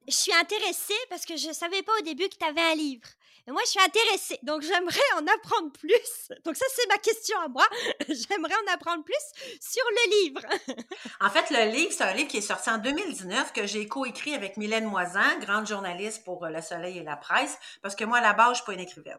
je 0.06 0.14
suis 0.14 0.32
intéressée 0.32 0.94
parce 1.08 1.24
que 1.24 1.36
je 1.36 1.48
ne 1.48 1.52
savais 1.52 1.82
pas 1.82 1.92
au 1.98 2.02
début 2.02 2.28
que 2.28 2.36
tu 2.36 2.44
avais 2.44 2.60
un 2.60 2.74
livre. 2.74 3.06
Et 3.46 3.50
moi, 3.50 3.60
je 3.64 3.70
suis 3.72 3.80
intéressée, 3.80 4.38
donc 4.42 4.62
j'aimerais 4.62 4.98
en 5.16 5.26
apprendre 5.26 5.70
plus. 5.72 6.28
Donc 6.46 6.56
ça, 6.56 6.64
c'est 6.74 6.88
ma 6.88 6.96
question 6.96 7.38
à 7.40 7.48
moi. 7.48 7.66
J'aimerais 8.08 8.54
en 8.54 8.72
apprendre 8.72 9.04
plus 9.04 9.58
sur 9.60 9.84
le 9.90 10.24
livre. 10.24 10.40
en 11.20 11.28
fait, 11.28 11.50
le 11.50 11.70
livre, 11.70 11.92
c'est 11.92 12.04
un 12.04 12.14
livre 12.14 12.28
qui 12.28 12.38
est 12.38 12.40
sorti 12.40 12.70
en 12.70 12.78
2019 12.78 13.52
que 13.52 13.66
j'ai 13.66 13.86
coécrit 13.86 14.34
avec 14.34 14.56
Mylène 14.56 14.86
Moisan, 14.86 15.38
grande 15.40 15.66
journaliste 15.66 16.24
pour 16.24 16.42
euh, 16.46 16.48
Le 16.48 16.62
Soleil 16.62 16.96
et 16.96 17.02
la 17.02 17.16
Presse, 17.16 17.58
parce 17.82 17.94
que 17.94 18.04
moi, 18.04 18.18
à 18.18 18.22
la 18.22 18.32
base, 18.32 18.52
je 18.52 18.54
suis 18.56 18.64
pas 18.64 18.72
une 18.72 18.80
écrivaine. 18.80 19.18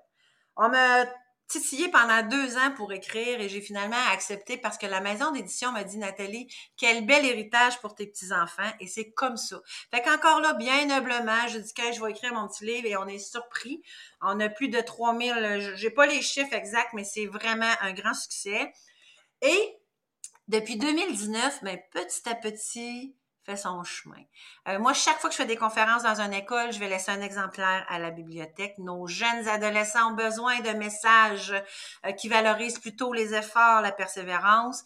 On 0.57 0.69
me 0.69 1.05
titillé 1.47 1.89
pendant 1.89 2.23
deux 2.23 2.57
ans 2.57 2.71
pour 2.75 2.91
écrire 2.91 3.39
et 3.39 3.49
j'ai 3.49 3.61
finalement 3.61 4.01
accepté 4.11 4.57
parce 4.57 4.77
que 4.77 4.85
la 4.85 4.99
maison 4.99 5.31
d'édition 5.31 5.71
m'a 5.71 5.83
dit, 5.83 5.97
Nathalie, 5.97 6.47
quel 6.77 7.05
bel 7.05 7.25
héritage 7.25 7.79
pour 7.81 7.95
tes 7.95 8.07
petits-enfants 8.07 8.71
et 8.79 8.87
c'est 8.87 9.11
comme 9.11 9.37
ça. 9.37 9.61
Fait 9.93 10.01
qu'encore 10.01 10.39
là, 10.41 10.53
bien 10.53 10.85
noblement, 10.85 11.47
je 11.47 11.59
dis 11.59 11.73
que 11.73 11.91
je 11.93 12.01
vais 12.01 12.11
écrire 12.11 12.33
mon 12.33 12.47
petit 12.47 12.65
livre 12.65 12.87
et 12.87 12.97
on 12.97 13.07
est 13.07 13.19
surpris. 13.19 13.81
On 14.21 14.39
a 14.39 14.49
plus 14.49 14.69
de 14.69 14.79
3000, 14.79 15.73
j'ai 15.75 15.91
pas 15.91 16.07
les 16.07 16.21
chiffres 16.21 16.53
exacts, 16.53 16.93
mais 16.93 17.03
c'est 17.03 17.27
vraiment 17.27 17.71
un 17.81 17.93
grand 17.93 18.13
succès. 18.13 18.71
Et 19.41 19.77
depuis 20.47 20.77
2019, 20.77 21.59
mais 21.61 21.87
ben, 21.93 22.03
petit 22.03 22.29
à 22.29 22.35
petit, 22.35 23.15
fait 23.45 23.57
son 23.57 23.83
chemin. 23.83 24.21
Euh, 24.67 24.79
moi, 24.79 24.93
chaque 24.93 25.19
fois 25.19 25.29
que 25.29 25.35
je 25.35 25.41
fais 25.41 25.47
des 25.47 25.55
conférences 25.55 26.03
dans 26.03 26.19
une 26.19 26.33
école, 26.33 26.71
je 26.73 26.79
vais 26.79 26.89
laisser 26.89 27.11
un 27.11 27.21
exemplaire 27.21 27.85
à 27.89 27.99
la 27.99 28.09
bibliothèque. 28.09 28.75
Nos 28.79 29.05
jeunes 29.07 29.47
adolescents 29.47 30.11
ont 30.11 30.15
besoin 30.15 30.59
de 30.61 30.71
messages 30.71 31.53
euh, 32.05 32.11
qui 32.13 32.27
valorisent 32.27 32.79
plutôt 32.79 33.13
les 33.13 33.35
efforts, 33.35 33.81
la 33.81 33.91
persévérance. 33.91 34.83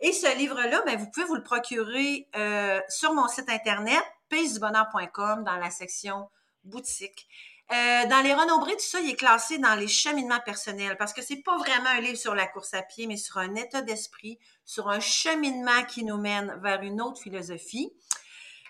Et 0.00 0.12
ce 0.12 0.36
livre-là, 0.36 0.82
ben, 0.84 0.98
vous 0.98 1.08
pouvez 1.10 1.26
vous 1.26 1.36
le 1.36 1.42
procurer 1.42 2.28
euh, 2.36 2.80
sur 2.88 3.14
mon 3.14 3.28
site 3.28 3.48
internet, 3.48 4.02
paysdubonheur.com, 4.28 5.44
dans 5.44 5.56
la 5.56 5.70
section 5.70 6.28
boutique. 6.64 7.28
Dans 7.70 8.22
les 8.22 8.34
renombrés, 8.34 8.72
tout 8.72 8.80
ça, 8.80 9.00
il 9.00 9.10
est 9.10 9.16
classé 9.16 9.58
dans 9.58 9.74
les 9.74 9.88
cheminements 9.88 10.40
personnels 10.44 10.96
parce 10.98 11.12
que 11.12 11.22
c'est 11.22 11.42
pas 11.42 11.56
vraiment 11.56 11.88
un 11.88 12.00
livre 12.00 12.18
sur 12.18 12.34
la 12.34 12.46
course 12.46 12.74
à 12.74 12.82
pied, 12.82 13.06
mais 13.06 13.16
sur 13.16 13.38
un 13.38 13.54
état 13.54 13.80
d'esprit, 13.80 14.38
sur 14.64 14.88
un 14.88 15.00
cheminement 15.00 15.84
qui 15.88 16.04
nous 16.04 16.18
mène 16.18 16.58
vers 16.62 16.82
une 16.82 17.00
autre 17.00 17.22
philosophie. 17.22 17.92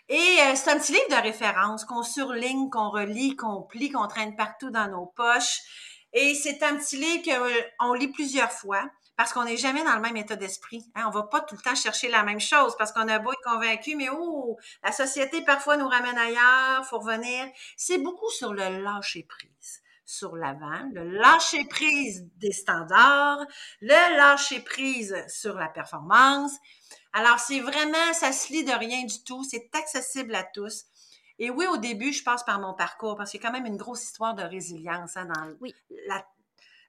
Et 0.08 0.14
euh, 0.16 0.54
c'est 0.54 0.70
un 0.70 0.78
petit 0.78 0.92
livre 0.92 1.08
de 1.10 1.22
référence 1.22 1.84
qu'on 1.84 2.02
surligne, 2.02 2.68
qu'on 2.70 2.90
relit, 2.90 3.34
qu'on 3.36 3.62
plie, 3.62 3.90
qu'on 3.90 4.08
traîne 4.08 4.36
partout 4.36 4.70
dans 4.70 4.88
nos 4.88 5.06
poches. 5.06 5.60
Et 6.12 6.34
c'est 6.34 6.62
un 6.62 6.76
petit 6.76 6.96
livre 6.96 7.22
qu'on 7.78 7.94
lit 7.94 8.08
plusieurs 8.08 8.52
fois 8.52 8.84
parce 9.16 9.32
qu'on 9.32 9.44
n'est 9.44 9.56
jamais 9.56 9.84
dans 9.84 9.94
le 9.94 10.00
même 10.00 10.16
état 10.16 10.36
d'esprit. 10.36 10.84
Hein? 10.94 11.04
On 11.06 11.10
va 11.10 11.24
pas 11.24 11.40
tout 11.40 11.54
le 11.54 11.60
temps 11.60 11.74
chercher 11.74 12.08
la 12.08 12.22
même 12.22 12.40
chose 12.40 12.74
parce 12.76 12.92
qu'on 12.92 13.08
a 13.08 13.18
beau 13.18 13.32
être 13.32 13.42
convaincu, 13.42 13.96
mais 13.96 14.08
oh, 14.10 14.56
la 14.82 14.92
société 14.92 15.42
parfois 15.42 15.76
nous 15.76 15.88
ramène 15.88 16.18
ailleurs, 16.18 16.86
faut 16.86 16.98
revenir. 16.98 17.46
C'est 17.76 17.98
beaucoup 17.98 18.30
sur 18.30 18.52
le 18.52 18.82
lâcher 18.82 19.24
prise 19.28 19.82
sur 20.04 20.36
l'avant, 20.36 20.90
le 20.92 21.10
lâcher 21.10 21.64
prise 21.64 22.28
des 22.36 22.52
standards, 22.52 23.46
le 23.80 24.16
lâcher 24.16 24.60
prise 24.60 25.16
sur 25.28 25.54
la 25.54 25.68
performance. 25.68 26.52
Alors, 27.14 27.38
c'est 27.38 27.60
vraiment, 27.60 28.12
ça 28.12 28.32
se 28.32 28.52
lit 28.52 28.64
de 28.64 28.72
rien 28.72 29.04
du 29.04 29.24
tout, 29.24 29.42
c'est 29.44 29.70
accessible 29.74 30.34
à 30.34 30.44
tous. 30.44 30.84
Et 31.38 31.50
oui, 31.50 31.66
au 31.66 31.76
début, 31.76 32.12
je 32.12 32.22
passe 32.22 32.44
par 32.44 32.60
mon 32.60 32.74
parcours 32.74 33.16
parce 33.16 33.30
qu'il 33.30 33.40
y 33.40 33.44
a 33.44 33.46
quand 33.46 33.52
même 33.52 33.66
une 33.66 33.76
grosse 33.76 34.04
histoire 34.04 34.34
de 34.34 34.42
résilience 34.42 35.16
hein, 35.16 35.26
dans 35.26 35.56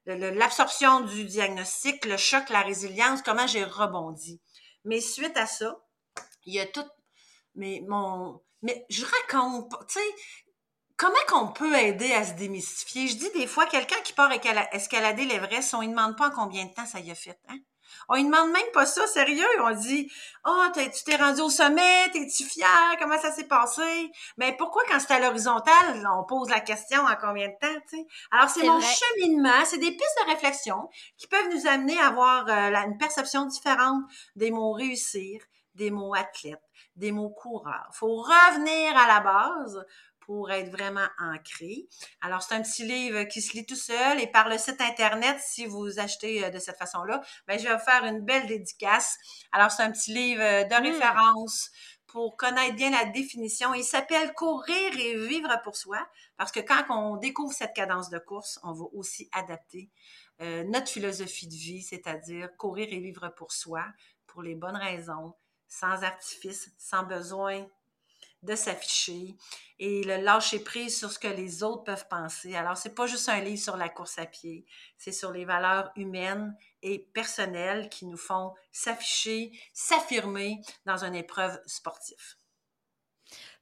l'absorption 0.06 1.02
du 1.02 1.26
diagnostic, 1.26 2.06
le 2.06 2.18
choc, 2.18 2.50
la 2.50 2.62
résilience, 2.62 3.22
comment 3.22 3.48
j'ai 3.48 3.64
rebondi. 3.64 4.42
Mais 4.86 5.00
suite 5.00 5.38
à 5.38 5.46
ça, 5.46 5.78
il 6.46 6.56
y 6.56 6.60
a 6.60 6.66
tout, 6.66 6.86
mais 7.56 7.84
mon, 7.88 8.42
mais 8.62 8.86
je 8.90 9.06
raconte, 9.06 9.72
tu 9.88 10.00
sais, 10.00 10.16
comment 10.98 11.16
qu'on 11.28 11.52
peut 11.52 11.76
aider 11.76 12.12
à 12.14 12.26
se 12.26 12.34
démystifier? 12.34 13.08
Je 13.08 13.18
dis 13.18 13.32
des 13.32 13.48
fois, 13.48 13.66
quelqu'un 13.66 14.00
qui 14.04 14.14
part 14.14 14.32
escalader 14.72 15.26
l'Everest, 15.26 15.74
on 15.74 15.82
ne 15.82 15.88
demande 15.88 16.18
pas 16.18 16.30
en 16.30 16.32
combien 16.32 16.66
de 16.66 16.74
temps 16.74 16.86
ça 16.86 17.00
y 17.00 17.12
a 17.12 17.16
fait. 17.16 17.40
Hein? 17.48 17.60
On 18.10 18.18
ne 18.18 18.24
demande 18.24 18.52
même 18.52 18.72
pas 18.74 18.86
ça, 18.86 19.06
sérieux. 19.08 19.46
On 19.62 19.72
dit 19.72 20.12
Oh, 20.46 20.66
tu 20.74 21.04
t'es 21.04 21.16
rendu 21.16 21.42
au 21.42 21.50
sommet, 21.50 22.10
t'es-tu 22.12 22.44
fier? 22.44 22.98
Comment 23.00 23.20
ça 23.20 23.32
s'est 23.32 23.48
passé? 23.48 24.12
Mais 24.38 24.56
pourquoi 24.58 24.84
quand 24.90 25.00
c'est 25.00 25.14
à 25.14 25.20
l'horizontale, 25.20 26.08
on 26.18 26.24
pose 26.24 26.50
la 26.50 26.60
question 26.60 27.02
en 27.02 27.16
combien 27.16 27.48
de 27.48 27.54
temps? 27.60 27.82
sais? 27.88 28.06
Alors, 28.32 28.50
c'est 28.50 28.66
mon 28.66 28.80
cheminement, 28.80 29.66
c'est 29.66 29.78
des 29.78 29.92
pistes 29.92 30.18
de 30.26 30.32
réflexion 30.32 30.90
qui 31.18 31.28
peuvent 31.28 31.50
nous 31.54 31.68
amener 31.68 32.00
à 32.00 32.08
avoir 32.08 32.48
euh, 32.48 32.74
une 32.86 32.98
perception 32.98 33.46
différente 33.46 34.04
des 34.36 34.52
mots 34.52 34.74
réussir, 34.74 35.42
des 35.76 35.92
mots 35.92 36.14
athlète, 36.14 36.62
des 36.96 37.12
mots 37.12 37.30
coureur. 37.30 37.88
Il 37.92 37.98
faut 37.98 38.16
revenir 38.16 38.98
à 38.98 39.08
la 39.08 39.20
base 39.20 39.86
pour 40.26 40.52
être 40.52 40.70
vraiment 40.70 41.08
ancré. 41.20 41.88
Alors, 42.22 42.42
c'est 42.42 42.56
un 42.56 42.62
petit 42.62 42.84
livre 42.84 43.24
qui 43.24 43.42
se 43.42 43.54
lit 43.54 43.66
tout 43.66 43.76
seul 43.76 44.20
et 44.20 44.28
par 44.28 44.50
le 44.50 44.58
site 44.58 44.80
Internet, 44.82 45.38
si 45.40 45.66
vous 45.66 46.00
achetez 46.00 46.46
euh, 46.46 46.50
de 46.50 46.60
cette 46.60 46.78
façon-là, 46.78 47.22
ben, 47.48 47.60
je 47.60 47.68
vais 47.68 47.74
vous 47.74 47.84
faire 47.84 48.06
une 48.06 48.22
belle 48.22 48.48
dédicace. 48.48 49.18
Alors, 49.52 49.72
c'est 49.72 49.84
un 49.84 49.92
petit 49.92 50.14
livre 50.14 50.42
euh, 50.42 50.64
de 50.64 50.76
mmh. 50.76 50.92
référence 50.92 51.72
pour 52.08 52.38
connaître 52.38 52.76
bien 52.76 52.92
la 52.92 53.06
définition. 53.06 53.74
Il 53.74 53.84
s'appelle 53.84 54.34
Courir 54.34 54.98
et 55.00 55.16
vivre 55.28 55.50
pour 55.64 55.76
soi 55.76 55.98
parce 56.38 56.52
que 56.52 56.60
quand 56.60 56.84
on 56.90 57.18
découvre 57.18 57.54
cette 57.54 57.74
cadence 57.74 58.10
de 58.10 58.20
course, 58.20 58.60
on 58.64 58.72
va 58.72 58.86
aussi 58.94 59.30
adapter 59.32 59.90
euh, 60.42 60.64
notre 60.66 60.90
philosophie 60.90 61.48
de 61.48 61.54
vie, 61.54 61.82
c'est-à-dire 61.82 62.50
courir 62.58 62.88
et 62.92 63.00
vivre 63.00 63.30
pour 63.36 63.52
soi, 63.52 63.84
pour 64.28 64.44
les 64.44 64.56
bonnes 64.56 64.78
raisons, 64.78 65.34
sans 65.68 66.04
artifice, 66.04 66.72
sans 66.78 67.04
besoin 67.04 67.68
de 68.44 68.56
s'afficher 68.56 69.36
et 69.80 70.04
le 70.04 70.18
lâcher 70.18 70.60
prise 70.60 70.98
sur 70.98 71.12
ce 71.12 71.20
que 71.20 71.28
les 71.28 71.64
autres 71.64 71.84
peuvent 71.84 72.08
penser. 72.08 72.56
Alors, 72.56 72.78
c'est 72.78 72.94
pas 72.94 73.08
juste 73.08 73.28
un 73.30 73.40
livre 73.40 73.62
sur 73.62 73.78
la 73.78 73.90
course 73.90 74.20
à 74.20 74.26
pied, 74.26 74.66
c'est 74.98 75.12
sur 75.12 75.32
les 75.32 75.46
valeurs 75.46 75.92
humaines 75.96 76.56
et 76.82 77.00
personnelles 77.00 77.90
qui 77.90 78.06
nous 78.06 78.18
font 78.18 78.54
s'afficher, 78.72 79.52
s'affirmer 79.74 80.62
dans 80.86 81.04
une 81.04 81.16
épreuve 81.16 81.60
sportive. 81.66 82.36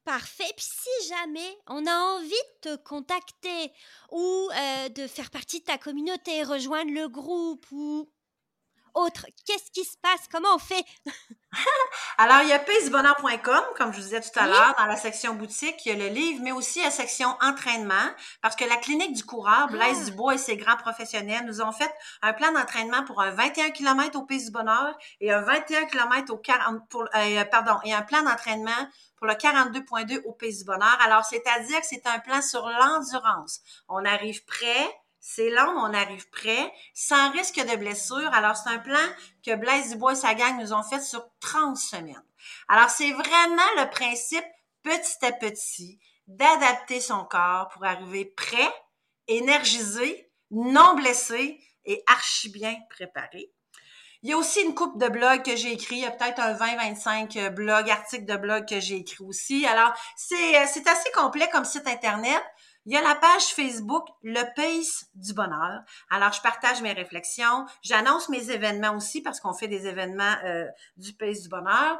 Parfait. 0.03 0.51
Puis 0.57 0.65
si 0.65 1.09
jamais 1.09 1.57
on 1.67 1.85
a 1.85 1.95
envie 1.95 2.29
de 2.29 2.71
te 2.71 2.75
contacter 2.83 3.71
ou 4.09 4.49
euh, 4.51 4.89
de 4.89 5.05
faire 5.05 5.29
partie 5.29 5.59
de 5.59 5.65
ta 5.65 5.77
communauté, 5.77 6.43
rejoindre 6.43 6.91
le 6.91 7.07
groupe 7.07 7.65
ou 7.71 8.11
autre. 8.95 9.25
Qu'est-ce 9.45 9.71
qui 9.71 9.83
se 9.83 9.97
passe? 10.01 10.27
Comment 10.31 10.55
on 10.55 10.59
fait? 10.59 10.83
Alors, 12.17 12.41
il 12.43 12.49
y 12.49 12.53
a 12.53 12.59
paysbonheur.com, 12.59 13.61
comme 13.75 13.91
je 13.91 13.97
vous 13.97 14.03
disais 14.03 14.21
tout 14.21 14.37
à 14.39 14.47
l'heure, 14.47 14.73
dans 14.77 14.85
la 14.85 14.95
section 14.95 15.33
boutique, 15.33 15.85
il 15.85 15.89
y 15.89 15.91
a 15.91 16.07
le 16.07 16.13
livre, 16.13 16.39
mais 16.43 16.51
aussi 16.51 16.81
la 16.81 16.91
section 16.91 17.35
entraînement, 17.41 18.09
parce 18.41 18.55
que 18.55 18.63
la 18.63 18.77
clinique 18.77 19.13
du 19.13 19.25
coureur, 19.25 19.67
Blaise 19.67 19.97
ah! 20.01 20.05
Dubois 20.05 20.35
et 20.35 20.37
ses 20.37 20.55
grands 20.55 20.77
professionnels 20.77 21.45
nous 21.45 21.61
ont 21.61 21.71
fait 21.71 21.91
un 22.21 22.33
plan 22.33 22.51
d'entraînement 22.53 23.03
pour 23.03 23.21
un 23.21 23.31
21 23.31 23.71
km 23.71 24.17
au 24.17 24.23
Pays 24.23 24.45
du 24.45 24.51
Bonheur 24.51 24.97
et 25.19 25.31
un 25.31 25.41
21 25.41 25.85
km 25.85 26.33
au 26.33 26.37
40, 26.37 26.87
pour, 26.89 27.03
euh, 27.15 27.45
pardon, 27.45 27.79
et 27.83 27.93
un 27.93 28.01
plan 28.01 28.21
d'entraînement 28.23 28.71
pour 29.17 29.27
le 29.27 29.33
42.2 29.33 30.21
au 30.25 30.33
Pays 30.33 30.57
du 30.57 30.63
Bonheur. 30.63 30.97
Alors, 31.03 31.25
c'est-à-dire 31.25 31.79
que 31.79 31.85
c'est 31.85 32.07
un 32.07 32.19
plan 32.19 32.41
sur 32.41 32.67
l'endurance. 32.67 33.59
On 33.89 34.03
arrive 34.05 34.43
prêt, 34.45 35.00
c'est 35.21 35.51
long, 35.51 35.73
on 35.77 35.93
arrive 35.93 36.27
prêt, 36.31 36.73
sans 36.95 37.31
risque 37.31 37.63
de 37.63 37.75
blessure. 37.77 38.33
Alors, 38.33 38.57
c'est 38.57 38.69
un 38.69 38.79
plan 38.79 38.97
que 39.45 39.55
Blaise 39.55 39.91
Dubois 39.91 40.13
et 40.13 40.15
sa 40.15 40.33
gang 40.33 40.59
nous 40.59 40.73
ont 40.73 40.83
fait 40.83 40.99
sur 40.99 41.23
30 41.39 41.77
semaines. 41.77 42.23
Alors, 42.67 42.89
c'est 42.89 43.11
vraiment 43.11 43.69
le 43.77 43.89
principe, 43.91 44.43
petit 44.81 45.23
à 45.23 45.31
petit, 45.31 45.99
d'adapter 46.25 46.99
son 46.99 47.23
corps 47.25 47.69
pour 47.69 47.85
arriver 47.85 48.25
prêt, 48.25 48.73
énergisé, 49.27 50.31
non 50.49 50.95
blessé 50.95 51.59
et 51.85 52.03
archi 52.07 52.49
bien 52.49 52.75
préparé. 52.89 53.53
Il 54.23 54.29
y 54.29 54.33
a 54.33 54.37
aussi 54.37 54.61
une 54.61 54.75
coupe 54.75 54.99
de 54.99 55.07
blogs 55.07 55.43
que 55.43 55.55
j'ai 55.55 55.71
écrit. 55.71 55.95
Il 55.95 56.01
y 56.01 56.05
a 56.05 56.11
peut-être 56.11 56.39
un 56.39 56.53
20-25 56.53 57.49
blogs, 57.49 57.89
articles 57.89 58.25
de 58.25 58.37
blogs 58.37 58.67
que 58.67 58.79
j'ai 58.79 58.97
écrit 58.97 59.23
aussi. 59.23 59.65
Alors, 59.65 59.93
c'est 60.15 60.55
assez 60.55 61.11
complet 61.13 61.49
comme 61.51 61.65
site 61.65 61.87
Internet. 61.87 62.43
Il 62.85 62.93
y 62.93 62.97
a 62.97 63.01
la 63.01 63.15
page 63.15 63.53
Facebook 63.53 64.07
Le 64.23 64.41
Pace 64.55 65.05
du 65.13 65.33
Bonheur. 65.33 65.81
Alors, 66.09 66.33
je 66.33 66.41
partage 66.41 66.81
mes 66.81 66.93
réflexions. 66.93 67.65
J'annonce 67.83 68.27
mes 68.29 68.49
événements 68.49 68.95
aussi 68.95 69.21
parce 69.21 69.39
qu'on 69.39 69.53
fait 69.53 69.67
des 69.67 69.85
événements 69.85 70.35
euh, 70.43 70.65
du 70.97 71.13
Pace 71.13 71.41
du 71.41 71.49
Bonheur. 71.49 71.99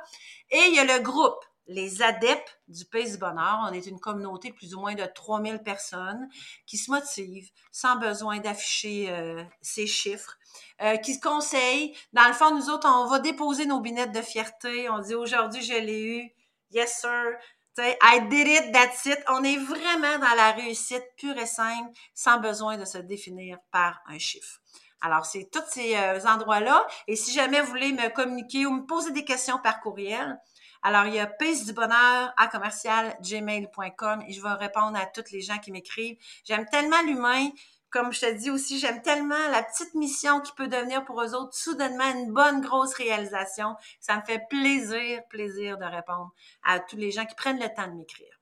Et 0.50 0.60
il 0.70 0.76
y 0.76 0.80
a 0.80 0.98
le 0.98 1.04
groupe 1.04 1.44
les 1.68 2.02
adeptes 2.02 2.60
du 2.68 2.86
Pays 2.86 3.12
du 3.12 3.18
Bonheur. 3.18 3.60
On 3.70 3.74
est 3.74 3.86
une 3.86 4.00
communauté 4.00 4.50
de 4.50 4.56
plus 4.56 4.74
ou 4.74 4.80
moins 4.80 4.96
de 4.96 5.06
3000 5.06 5.60
personnes 5.60 6.28
qui 6.66 6.78
se 6.78 6.92
motivent 6.92 7.50
sans 7.72 7.98
besoin 7.98 8.40
d'afficher 8.40 9.10
euh, 9.10 9.44
ces 9.62 9.88
chiffres, 9.88 10.38
euh, 10.82 10.98
qui 10.98 11.14
se 11.14 11.22
conseillent. 11.22 11.96
Dans 12.14 12.28
le 12.28 12.34
fond, 12.34 12.56
nous 12.56 12.70
autres, 12.70 12.88
on 12.88 13.08
va 13.08 13.20
déposer 13.20 13.66
nos 13.66 13.80
binettes 13.80 14.12
de 14.12 14.22
fierté. 14.22 14.90
On 14.90 15.00
dit 15.00 15.16
aujourd'hui, 15.16 15.62
je 15.62 15.74
l'ai 15.74 16.04
eu. 16.04 16.32
Yes, 16.72 17.02
sir. 17.02 17.38
I 17.80 18.20
did 18.30 18.48
it, 18.48 18.72
that's 18.74 19.06
it. 19.06 19.20
On 19.30 19.44
est 19.44 19.58
vraiment 19.58 20.20
dans 20.20 20.36
la 20.36 20.52
réussite 20.52 21.04
pure 21.18 21.38
et 21.38 21.46
simple, 21.46 21.90
sans 22.14 22.40
besoin 22.40 22.78
de 22.78 22.86
se 22.86 22.98
définir 22.98 23.58
par 23.72 24.02
un 24.08 24.20
chiffre. 24.20 24.60
Alors, 25.02 25.26
c'est 25.26 25.50
tous 25.52 25.64
ces 25.68 25.96
euh, 25.96 26.20
endroits-là. 26.26 26.86
Et 27.08 27.16
si 27.16 27.32
jamais 27.32 27.62
vous 27.62 27.68
voulez 27.68 27.92
me 27.92 28.10
communiquer 28.14 28.66
ou 28.66 28.72
me 28.72 28.86
poser 28.86 29.12
des 29.12 29.26
questions 29.26 29.58
par 29.58 29.82
courriel, 29.82 30.38
alors 30.84 31.06
il 31.06 31.14
y 31.14 31.20
a 31.20 31.28
pace 31.28 31.66
du 31.66 31.74
bonheur 31.74 32.34
à 32.38 32.48
commercial 32.48 33.16
gmail.com 33.22 34.24
et 34.28 34.34
je 34.34 34.42
vais 34.42 34.54
répondre 34.54 34.98
à 34.98 35.06
toutes 35.06 35.32
les 35.32 35.42
gens 35.42 35.58
qui 35.60 35.72
m'écrivent. 35.72 36.18
J'aime 36.44 36.66
tellement 36.72 37.02
l'humain 37.04 37.50
comme 37.92 38.14
je 38.14 38.22
te 38.22 38.32
dis 38.34 38.50
aussi, 38.50 38.80
j'aime 38.80 39.02
tellement 39.02 39.48
la 39.50 39.64
petite 39.64 39.94
mission 39.96 40.40
qui 40.42 40.52
peut 40.54 40.68
devenir 40.68 41.04
pour 41.06 41.22
eux 41.22 41.36
autres 41.36 41.56
soudainement 41.56 42.10
une 42.12 42.32
bonne 42.32 42.62
grosse 42.62 42.94
réalisation. 42.94 43.76
Ça 44.00 44.18
me 44.18 44.22
fait 44.22 44.42
plaisir, 44.50 45.22
plaisir 45.30 45.78
de 45.78 45.86
répondre 45.86 46.32
à 46.64 46.80
tous 46.80 46.98
les 46.98 47.12
gens 47.12 47.26
qui 47.26 47.36
prennent 47.36 47.60
le 47.60 47.70
temps 47.74 47.88
de 47.88 47.94
m'écrire. 47.94 48.42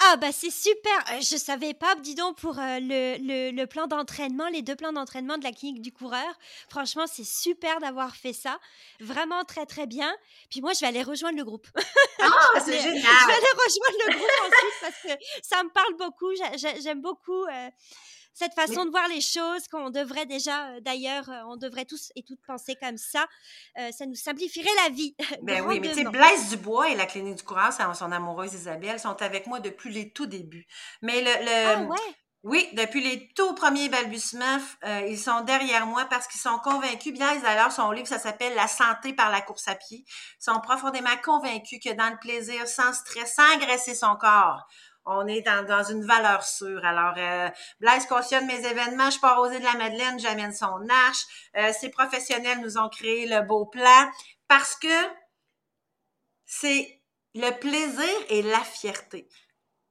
Ah 0.00 0.16
bah 0.16 0.32
c'est 0.32 0.50
super, 0.50 0.92
euh, 1.12 1.20
je 1.20 1.36
savais 1.36 1.72
pas, 1.72 1.94
dis 1.96 2.16
donc, 2.16 2.36
pour 2.38 2.58
euh, 2.58 2.78
le, 2.80 3.50
le, 3.52 3.66
plan 3.66 3.86
d'entraînement, 3.86 4.48
les 4.48 4.62
deux 4.62 4.74
plans 4.74 4.92
d'entraînement 4.92 5.38
de 5.38 5.44
la 5.44 5.52
clinique 5.52 5.82
du 5.82 5.92
coureur. 5.92 6.38
Franchement, 6.68 7.06
c'est 7.06 7.24
super 7.24 7.78
d'avoir 7.78 8.16
fait 8.16 8.32
ça. 8.32 8.58
Vraiment 9.00 9.44
très 9.44 9.66
très 9.66 9.86
bien. 9.86 10.12
Puis 10.50 10.60
moi, 10.60 10.72
je 10.72 10.80
vais 10.80 10.88
aller 10.88 11.02
rejoindre 11.02 11.38
le 11.38 11.44
groupe. 11.44 11.68
Ah, 12.18 12.30
c'est 12.64 12.80
génial. 12.80 13.02
Je 13.02 13.26
vais 13.26 13.32
aller 13.32 13.54
rejoindre 13.66 13.98
le 14.06 14.16
groupe 14.16 14.30
ensuite 14.40 14.80
parce 14.80 15.02
que 15.02 15.24
ça 15.42 15.62
me 15.62 15.70
parle 15.70 15.94
beaucoup. 15.96 16.32
J'aime 16.82 17.00
beaucoup. 17.00 17.44
Euh, 17.44 17.70
cette 18.34 18.54
façon 18.54 18.84
de 18.84 18.90
voir 18.90 19.08
les 19.08 19.20
choses 19.20 19.66
qu'on 19.70 19.90
devrait 19.90 20.26
déjà, 20.26 20.80
d'ailleurs, 20.80 21.30
on 21.48 21.56
devrait 21.56 21.84
tous 21.84 22.10
et 22.16 22.22
toutes 22.22 22.42
penser 22.46 22.76
comme 22.80 22.98
ça. 22.98 23.26
Euh, 23.78 23.90
ça 23.92 24.06
nous 24.06 24.14
simplifierait 24.14 24.68
la 24.84 24.94
vie. 24.94 25.16
Ben 25.42 25.62
oui, 25.66 25.78
mais 25.80 25.90
tu 25.90 26.02
sais, 26.02 26.04
Blaise 26.04 26.50
Dubois 26.50 26.90
et 26.90 26.94
la 26.94 27.06
Clinique 27.06 27.36
du 27.36 27.42
Courage, 27.42 27.74
son 27.94 28.12
amoureuse 28.12 28.54
Isabelle, 28.54 28.98
sont 28.98 29.20
avec 29.22 29.46
moi 29.46 29.60
depuis 29.60 29.92
les 29.92 30.10
tout 30.10 30.26
débuts. 30.26 30.66
Mais 31.02 31.20
le, 31.22 31.30
ah 31.66 31.82
ouais? 31.82 32.14
Oui, 32.44 32.68
depuis 32.74 33.00
les 33.00 33.32
tout 33.34 33.54
premiers 33.54 33.88
balbutiements, 33.88 34.58
ils 35.08 35.18
sont 35.18 35.40
derrière 35.40 35.86
moi 35.86 36.04
parce 36.10 36.26
qu'ils 36.26 36.40
sont 36.40 36.58
convaincus. 36.58 37.14
Blaise, 37.14 37.40
d'ailleurs, 37.42 37.72
son 37.72 37.90
livre, 37.90 38.06
ça 38.06 38.18
s'appelle 38.18 38.54
La 38.54 38.68
santé 38.68 39.14
par 39.14 39.30
la 39.30 39.40
course 39.40 39.66
à 39.66 39.74
pied. 39.74 40.04
Ils 40.06 40.44
sont 40.44 40.60
profondément 40.60 41.16
convaincus 41.22 41.80
que 41.82 41.94
dans 41.94 42.10
le 42.10 42.18
plaisir, 42.18 42.68
sans 42.68 42.92
stress, 42.92 43.34
sans 43.34 43.54
agresser 43.54 43.94
son 43.94 44.16
corps, 44.16 44.66
on 45.06 45.26
est 45.26 45.42
dans, 45.42 45.84
une 45.84 46.04
valeur 46.04 46.44
sûre. 46.44 46.84
Alors, 46.84 47.14
euh, 47.16 47.48
Blaise 47.80 48.06
cautionne 48.06 48.46
mes 48.46 48.66
événements, 48.66 49.10
je 49.10 49.20
pars 49.20 49.38
aux 49.40 49.48
de 49.48 49.58
la 49.58 49.74
Madeleine, 49.74 50.18
j'amène 50.18 50.52
son 50.52 50.88
arche. 50.88 51.50
Euh, 51.56 51.72
ces 51.78 51.90
professionnels 51.90 52.60
nous 52.60 52.78
ont 52.78 52.88
créé 52.88 53.26
le 53.26 53.42
beau 53.42 53.66
plan 53.66 54.10
parce 54.48 54.76
que 54.76 54.88
c'est 56.46 57.02
le 57.34 57.50
plaisir 57.58 58.14
et 58.28 58.42
la 58.42 58.60
fierté. 58.60 59.28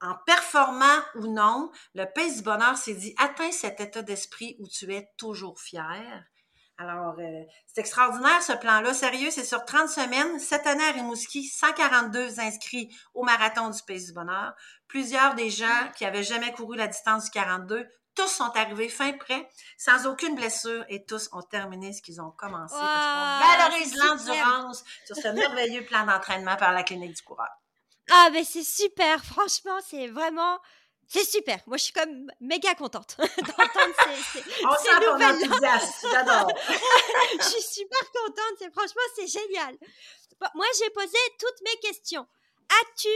En 0.00 0.16
performant 0.26 1.00
ou 1.14 1.28
non, 1.28 1.70
le 1.94 2.04
pays 2.04 2.34
du 2.36 2.42
bonheur 2.42 2.76
s'est 2.76 2.94
dit, 2.94 3.14
atteins 3.18 3.52
cet 3.52 3.80
état 3.80 4.02
d'esprit 4.02 4.56
où 4.58 4.68
tu 4.68 4.92
es 4.92 5.08
toujours 5.16 5.60
fier. 5.60 6.24
Alors, 6.76 7.14
euh, 7.18 7.42
c'est 7.66 7.80
extraordinaire 7.80 8.42
ce 8.42 8.52
plan-là. 8.52 8.94
Sérieux, 8.94 9.30
c'est 9.30 9.44
sur 9.44 9.64
30 9.64 9.88
semaines. 9.88 10.40
Cette 10.40 10.66
année 10.66 10.84
à 10.84 10.90
Rimouski, 10.90 11.44
142 11.44 12.40
inscrits 12.40 12.94
au 13.14 13.22
marathon 13.22 13.70
du 13.70 13.80
Pays 13.82 14.04
du 14.04 14.12
Bonheur. 14.12 14.54
Plusieurs 14.88 15.34
des 15.34 15.50
gens 15.50 15.90
qui 15.96 16.04
avaient 16.04 16.24
jamais 16.24 16.52
couru 16.52 16.76
la 16.76 16.88
distance 16.88 17.26
du 17.26 17.30
42, 17.30 17.86
tous 18.16 18.28
sont 18.28 18.50
arrivés 18.56 18.88
fin 18.88 19.12
prêt, 19.12 19.48
sans 19.76 20.06
aucune 20.06 20.34
blessure, 20.34 20.84
et 20.88 21.04
tous 21.04 21.28
ont 21.32 21.42
terminé 21.42 21.92
ce 21.92 22.02
qu'ils 22.02 22.20
ont 22.20 22.30
commencé. 22.30 22.74
parce 22.78 23.40
qu'on 23.40 23.64
valorise 23.68 23.96
l'endurance 23.96 24.84
sur 25.06 25.16
ce 25.16 25.28
merveilleux 25.28 25.84
plan 25.84 26.06
d'entraînement 26.06 26.56
par 26.56 26.72
la 26.72 26.82
clinique 26.82 27.14
du 27.16 27.22
coureur. 27.22 27.50
Ah, 28.10 28.28
mais 28.32 28.44
c'est 28.44 28.64
super. 28.64 29.24
Franchement, 29.24 29.78
c'est 29.86 30.08
vraiment 30.08 30.58
c'est 31.08 31.24
super. 31.24 31.58
Moi, 31.66 31.76
je 31.76 31.84
suis 31.84 31.92
comme 31.92 32.30
méga 32.40 32.74
contente 32.74 33.16
d'entendre 33.18 33.94
ces, 34.32 34.40
ces, 34.40 34.44
ces 34.44 35.06
nouvelles. 35.06 35.50
J'adore. 36.10 36.48
je 37.38 37.44
suis 37.44 37.62
super 37.62 38.12
contente. 38.12 38.56
C'est, 38.58 38.72
franchement, 38.72 39.02
c'est 39.14 39.26
génial. 39.26 39.76
moi, 40.54 40.66
j'ai 40.78 40.90
posé 40.90 41.18
toutes 41.38 41.60
mes 41.64 41.80
questions. 41.80 42.26
As-tu 42.82 43.08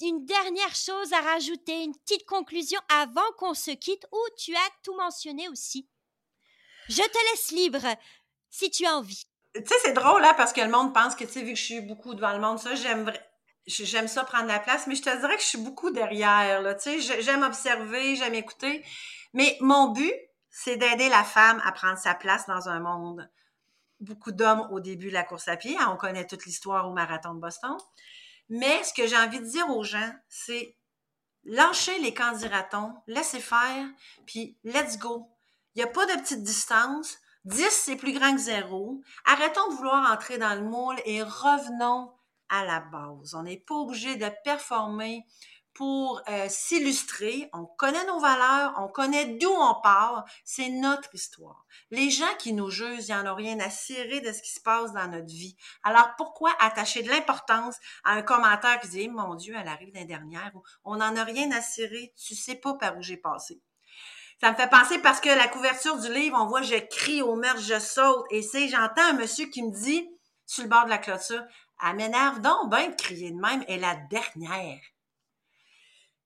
une 0.00 0.26
dernière 0.26 0.74
chose 0.74 1.12
à 1.12 1.20
rajouter, 1.20 1.84
une 1.84 1.96
petite 1.96 2.26
conclusion 2.26 2.80
avant 2.88 3.30
qu'on 3.38 3.54
se 3.54 3.70
quitte 3.70 4.06
ou 4.12 4.18
tu 4.36 4.54
as 4.54 4.70
tout 4.82 4.94
mentionné 4.96 5.48
aussi? 5.48 5.88
Je 6.88 7.02
te 7.02 7.30
laisse 7.30 7.50
libre 7.52 7.96
si 8.50 8.70
tu 8.70 8.84
as 8.84 8.96
envie. 8.96 9.26
Tu 9.54 9.62
sais, 9.66 9.74
c'est 9.82 9.92
drôle, 9.92 10.20
là, 10.20 10.30
hein, 10.30 10.34
parce 10.36 10.52
que 10.52 10.60
le 10.60 10.68
monde 10.68 10.92
pense 10.92 11.14
que, 11.14 11.24
tu 11.24 11.32
sais, 11.32 11.42
vu 11.42 11.52
que 11.52 11.58
je 11.58 11.64
suis 11.64 11.80
beaucoup 11.80 12.14
devant 12.14 12.32
le 12.32 12.40
monde, 12.40 12.58
ça, 12.58 12.74
j'aime 12.74 13.10
j'aime 13.66 14.08
ça 14.08 14.24
prendre 14.24 14.46
la 14.46 14.58
place, 14.58 14.86
mais 14.86 14.94
je 14.94 15.02
te 15.02 15.16
dirais 15.16 15.36
que 15.36 15.42
je 15.42 15.48
suis 15.48 15.58
beaucoup 15.58 15.90
derrière, 15.90 16.62
là, 16.62 16.74
tu 16.74 17.00
sais, 17.00 17.22
j'aime 17.22 17.42
observer, 17.42 18.16
j'aime 18.16 18.34
écouter, 18.34 18.84
mais 19.32 19.56
mon 19.60 19.88
but, 19.88 20.14
c'est 20.50 20.76
d'aider 20.76 21.08
la 21.08 21.24
femme 21.24 21.60
à 21.64 21.72
prendre 21.72 21.98
sa 21.98 22.14
place 22.14 22.46
dans 22.46 22.68
un 22.68 22.80
monde. 22.80 23.28
Beaucoup 24.00 24.32
d'hommes 24.32 24.68
au 24.70 24.80
début 24.80 25.08
de 25.08 25.14
la 25.14 25.24
course 25.24 25.48
à 25.48 25.56
pied, 25.56 25.76
hein, 25.78 25.90
on 25.92 25.96
connaît 25.96 26.26
toute 26.26 26.44
l'histoire 26.44 26.88
au 26.88 26.92
marathon 26.92 27.34
de 27.34 27.40
Boston, 27.40 27.76
mais 28.48 28.82
ce 28.84 28.92
que 28.92 29.06
j'ai 29.06 29.16
envie 29.16 29.40
de 29.40 29.46
dire 29.46 29.68
aux 29.70 29.82
gens, 29.82 30.12
c'est 30.28 30.76
lâchez 31.44 31.98
les 32.00 32.14
candidatons, 32.14 32.94
laissez 33.06 33.40
faire, 33.40 33.86
puis 34.26 34.58
let's 34.64 34.98
go. 34.98 35.28
Il 35.74 35.82
n'y 35.82 35.88
a 35.88 35.92
pas 35.92 36.06
de 36.06 36.20
petite 36.20 36.42
distance. 36.42 37.18
10, 37.44 37.68
c'est 37.68 37.96
plus 37.96 38.12
grand 38.12 38.32
que 38.32 38.40
zéro. 38.40 39.02
Arrêtons 39.26 39.68
de 39.68 39.74
vouloir 39.74 40.10
entrer 40.10 40.38
dans 40.38 40.54
le 40.54 40.62
moule 40.62 40.96
et 41.04 41.22
revenons 41.22 42.10
à 42.48 42.64
la 42.64 42.80
base. 42.80 43.34
On 43.34 43.42
n'est 43.42 43.58
pas 43.58 43.74
obligé 43.74 44.16
de 44.16 44.28
performer 44.44 45.24
pour 45.74 46.22
euh, 46.28 46.46
s'illustrer. 46.48 47.50
On 47.52 47.66
connaît 47.66 48.06
nos 48.06 48.20
valeurs, 48.20 48.74
on 48.78 48.88
connaît 48.88 49.26
d'où 49.26 49.50
on 49.50 49.74
part. 49.82 50.24
C'est 50.44 50.68
notre 50.68 51.12
histoire. 51.14 51.66
Les 51.90 52.10
gens 52.10 52.32
qui 52.38 52.52
nous 52.52 52.70
jugent, 52.70 53.08
ils 53.08 53.14
n'en 53.14 53.32
ont 53.32 53.34
rien 53.34 53.58
à 53.58 53.70
cirer 53.70 54.20
de 54.20 54.32
ce 54.32 54.40
qui 54.40 54.52
se 54.52 54.60
passe 54.60 54.92
dans 54.92 55.08
notre 55.08 55.26
vie. 55.26 55.56
Alors 55.82 56.10
pourquoi 56.16 56.52
attacher 56.60 57.02
de 57.02 57.10
l'importance 57.10 57.76
à 58.04 58.12
un 58.12 58.22
commentaire 58.22 58.80
qui 58.80 58.88
dit 58.88 59.08
Mon 59.08 59.34
Dieu, 59.34 59.54
elle 59.58 59.68
arrive 59.68 59.92
d'un 59.92 60.04
dernière 60.04 60.52
on 60.84 60.96
n'en 60.96 61.16
a 61.16 61.24
rien 61.24 61.50
à 61.50 61.60
cirer, 61.60 62.14
tu 62.16 62.34
sais 62.34 62.54
pas 62.54 62.74
par 62.74 62.96
où 62.96 63.02
j'ai 63.02 63.16
passé. 63.16 63.60
Ça 64.40 64.50
me 64.50 64.56
fait 64.56 64.68
penser 64.68 64.98
parce 64.98 65.20
que 65.20 65.28
la 65.28 65.48
couverture 65.48 65.98
du 65.98 66.12
livre, 66.12 66.36
on 66.40 66.46
voit 66.46 66.62
je 66.62 66.76
crie 66.76 67.22
au 67.22 67.34
meurtre, 67.34 67.60
je 67.60 67.78
saute. 67.78 68.26
Et 68.30 68.42
c'est, 68.42 68.68
j'entends 68.68 69.02
un 69.02 69.12
monsieur 69.14 69.46
qui 69.46 69.62
me 69.62 69.70
dit, 69.70 70.08
sur 70.46 70.64
le 70.64 70.68
bord 70.68 70.84
de 70.84 70.90
la 70.90 70.98
clôture, 70.98 71.42
elle 71.84 71.96
m'énerve 71.96 72.40
donc 72.40 72.70
bien 72.70 72.88
de 72.88 72.94
crier 72.94 73.30
de 73.30 73.40
même. 73.40 73.64
Et 73.68 73.78
la 73.78 73.94
dernière. 73.94 74.80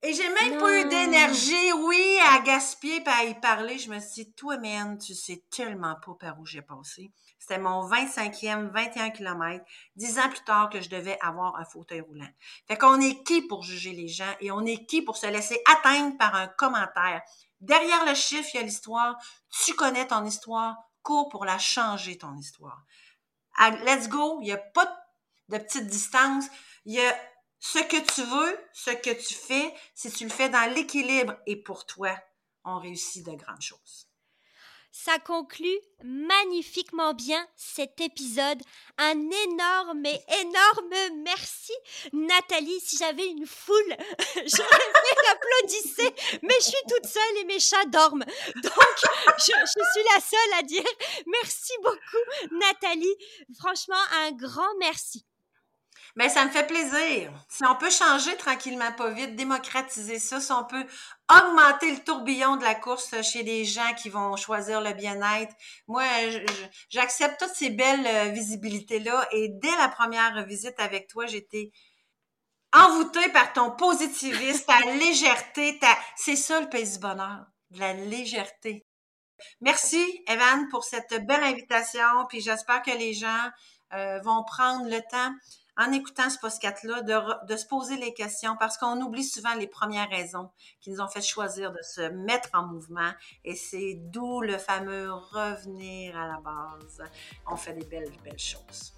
Et 0.01 0.13
j'ai 0.13 0.29
même 0.29 0.57
pas 0.57 0.79
eu 0.79 0.87
d'énergie, 0.87 1.73
oui, 1.73 2.17
à 2.31 2.39
gaspiller 2.39 3.03
et 3.05 3.09
à 3.09 3.25
y 3.25 3.37
parler. 3.37 3.77
Je 3.77 3.89
me 3.89 3.99
suis 3.99 4.23
dit, 4.23 4.31
toi, 4.31 4.57
man, 4.57 4.97
tu 4.97 5.13
sais 5.13 5.43
tellement 5.49 5.95
pas 5.95 6.13
par 6.17 6.39
où 6.39 6.45
j'ai 6.45 6.61
passé. 6.61 7.11
C'était 7.37 7.57
mon 7.57 7.85
25e, 7.85 8.71
21 8.71 9.09
km, 9.09 9.65
dix 9.97 10.17
ans 10.17 10.29
plus 10.29 10.43
tard 10.45 10.69
que 10.69 10.79
je 10.79 10.89
devais 10.89 11.17
avoir 11.19 11.57
un 11.57 11.65
fauteuil 11.65 11.99
roulant. 11.99 12.29
Fait 12.65 12.77
qu'on 12.77 13.01
est 13.01 13.25
qui 13.25 13.41
pour 13.41 13.63
juger 13.63 13.91
les 13.91 14.07
gens 14.07 14.33
et 14.39 14.51
on 14.51 14.65
est 14.65 14.85
qui 14.85 15.01
pour 15.01 15.17
se 15.17 15.27
laisser 15.27 15.61
atteindre 15.65 16.17
par 16.17 16.33
un 16.33 16.47
commentaire? 16.47 17.21
Derrière 17.59 18.05
le 18.05 18.13
chiffre, 18.13 18.47
il 18.53 18.57
y 18.57 18.59
a 18.61 18.63
l'histoire. 18.63 19.17
Tu 19.65 19.73
connais 19.73 20.07
ton 20.07 20.23
histoire. 20.23 20.77
Cours 21.03 21.27
pour 21.27 21.43
la 21.43 21.57
changer, 21.57 22.17
ton 22.17 22.37
histoire. 22.37 22.85
let's 23.83 24.07
go. 24.07 24.39
Il 24.39 24.45
n'y 24.45 24.53
a 24.53 24.57
pas 24.57 24.85
de 24.85 24.91
de 25.49 25.57
petite 25.57 25.87
distance. 25.87 26.45
Il 26.85 26.93
y 26.93 27.01
a 27.01 27.19
ce 27.59 27.79
que 27.79 27.97
tu 28.13 28.23
veux, 28.23 28.59
ce 28.73 28.91
que 28.91 29.11
tu 29.11 29.33
fais. 29.33 29.73
Si 29.93 30.11
tu 30.11 30.23
le 30.23 30.29
fais 30.29 30.49
dans 30.49 30.73
l'équilibre 30.73 31.35
et 31.45 31.57
pour 31.57 31.85
toi, 31.85 32.15
on 32.63 32.79
réussit 32.79 33.25
de 33.25 33.33
grandes 33.33 33.61
choses. 33.61 34.09
Ça 34.91 35.19
conclut 35.19 35.79
magnifiquement 36.03 37.13
bien 37.13 37.47
cet 37.55 38.01
épisode. 38.01 38.61
Un 38.97 39.29
énorme 39.45 40.05
et 40.05 40.19
énorme 40.41 41.21
merci, 41.23 41.73
Nathalie. 42.11 42.79
Si 42.81 42.97
j'avais 42.97 43.27
une 43.27 43.45
foule, 43.45 43.95
j'aurais 44.35 44.45
fait 44.45 45.15
l'applaudissait, 45.27 46.39
mais 46.41 46.55
je 46.59 46.65
suis 46.65 46.83
toute 46.89 47.05
seule 47.05 47.37
et 47.41 47.45
mes 47.45 47.59
chats 47.59 47.85
dorment. 47.85 48.25
Donc, 48.55 48.73
je, 49.37 49.51
je, 49.53 49.83
suis 49.93 50.03
la 50.15 50.21
seule 50.21 50.59
à 50.59 50.63
dire 50.63 50.83
merci 51.27 51.73
beaucoup, 51.83 52.57
Nathalie. 52.59 53.15
Franchement, 53.59 54.03
un 54.25 54.31
grand 54.31 54.75
merci. 54.79 55.23
Mais 56.19 56.27
ça 56.27 56.43
me 56.43 56.49
fait 56.49 56.67
plaisir. 56.67 57.31
Si 57.47 57.63
on 57.63 57.77
peut 57.77 57.89
changer 57.89 58.35
tranquillement, 58.35 58.91
pas 58.91 59.09
vite, 59.09 59.37
démocratiser 59.37 60.19
ça, 60.19 60.41
si 60.41 60.51
on 60.51 60.65
peut 60.65 60.85
augmenter 61.31 61.93
le 61.93 62.03
tourbillon 62.03 62.57
de 62.57 62.63
la 62.63 62.75
course 62.75 63.21
chez 63.21 63.41
les 63.41 63.63
gens 63.63 63.93
qui 63.93 64.09
vont 64.09 64.35
choisir 64.35 64.81
le 64.81 64.91
bien-être. 64.91 65.55
Moi, 65.87 66.03
j'accepte 66.89 67.39
toutes 67.39 67.55
ces 67.55 67.69
belles 67.69 68.05
euh, 68.05 68.31
visibilités-là. 68.31 69.29
Et 69.31 69.47
dès 69.47 69.73
la 69.77 69.87
première 69.87 70.45
visite 70.45 70.77
avec 70.79 71.07
toi, 71.07 71.25
j'étais 71.25 71.71
envoûté 72.73 73.29
par 73.29 73.53
ton 73.53 73.71
positivisme, 73.71 74.65
ta 74.65 74.79
légèreté, 74.95 75.79
ta... 75.79 75.87
c'est 76.17 76.35
ça 76.35 76.59
le 76.59 76.67
pays 76.67 76.91
du 76.91 76.99
bonheur, 76.99 77.45
de 77.69 77.79
la 77.79 77.93
légèreté. 77.93 78.85
Merci, 79.61 80.03
Evan, 80.27 80.67
pour 80.67 80.83
cette 80.83 81.25
belle 81.25 81.45
invitation. 81.45 82.25
Puis 82.27 82.41
j'espère 82.41 82.81
que 82.81 82.91
les 82.91 83.13
gens 83.13 83.49
euh, 83.93 84.19
vont 84.19 84.43
prendre 84.43 84.85
le 84.85 84.99
temps, 85.09 85.33
en 85.79 85.93
écoutant 85.93 86.29
ce 86.29 86.37
podcast-là, 86.39 87.01
de, 87.01 87.45
de, 87.47 87.55
se 87.55 87.65
poser 87.65 87.95
les 87.95 88.13
questions 88.13 88.57
parce 88.59 88.77
qu'on 88.77 88.99
oublie 89.01 89.23
souvent 89.23 89.55
les 89.55 89.65
premières 89.65 90.09
raisons 90.09 90.51
qui 90.81 90.91
nous 90.91 90.99
ont 90.99 91.07
fait 91.07 91.21
choisir 91.21 91.71
de 91.71 91.81
se 91.81 92.01
mettre 92.09 92.49
en 92.53 92.65
mouvement. 92.67 93.11
Et 93.45 93.55
c'est 93.55 93.95
d'où 93.95 94.41
le 94.41 94.57
fameux 94.57 95.09
revenir 95.13 96.17
à 96.17 96.27
la 96.27 96.39
base. 96.41 97.01
On 97.49 97.55
fait 97.55 97.73
des 97.73 97.85
belles, 97.85 98.11
belles 98.23 98.37
choses. 98.37 98.93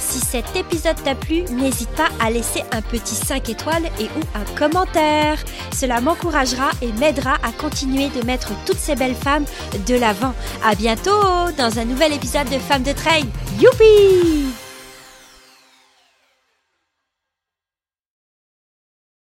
Si 0.00 0.18
cet 0.18 0.56
épisode 0.56 1.00
t'a 1.04 1.14
plu, 1.14 1.42
n'hésite 1.50 1.90
pas 1.90 2.08
à 2.18 2.30
laisser 2.30 2.62
un 2.72 2.82
petit 2.82 3.14
5 3.14 3.48
étoiles 3.50 3.84
et 4.00 4.04
ou 4.04 4.22
un 4.34 4.56
commentaire. 4.58 5.38
Cela 5.72 6.00
m'encouragera 6.00 6.70
et 6.82 6.90
m'aidera 6.92 7.34
à 7.42 7.52
continuer 7.52 8.08
de 8.08 8.24
mettre 8.24 8.50
toutes 8.66 8.78
ces 8.78 8.96
belles 8.96 9.14
femmes 9.14 9.44
de 9.86 9.94
l'avant. 9.94 10.34
À 10.64 10.74
bientôt 10.74 11.10
dans 11.56 11.78
un 11.78 11.84
nouvel 11.84 12.14
épisode 12.14 12.48
de 12.48 12.58
Femmes 12.58 12.82
de 12.82 12.92
Trail. 12.92 13.26
Youpi! 13.60 14.69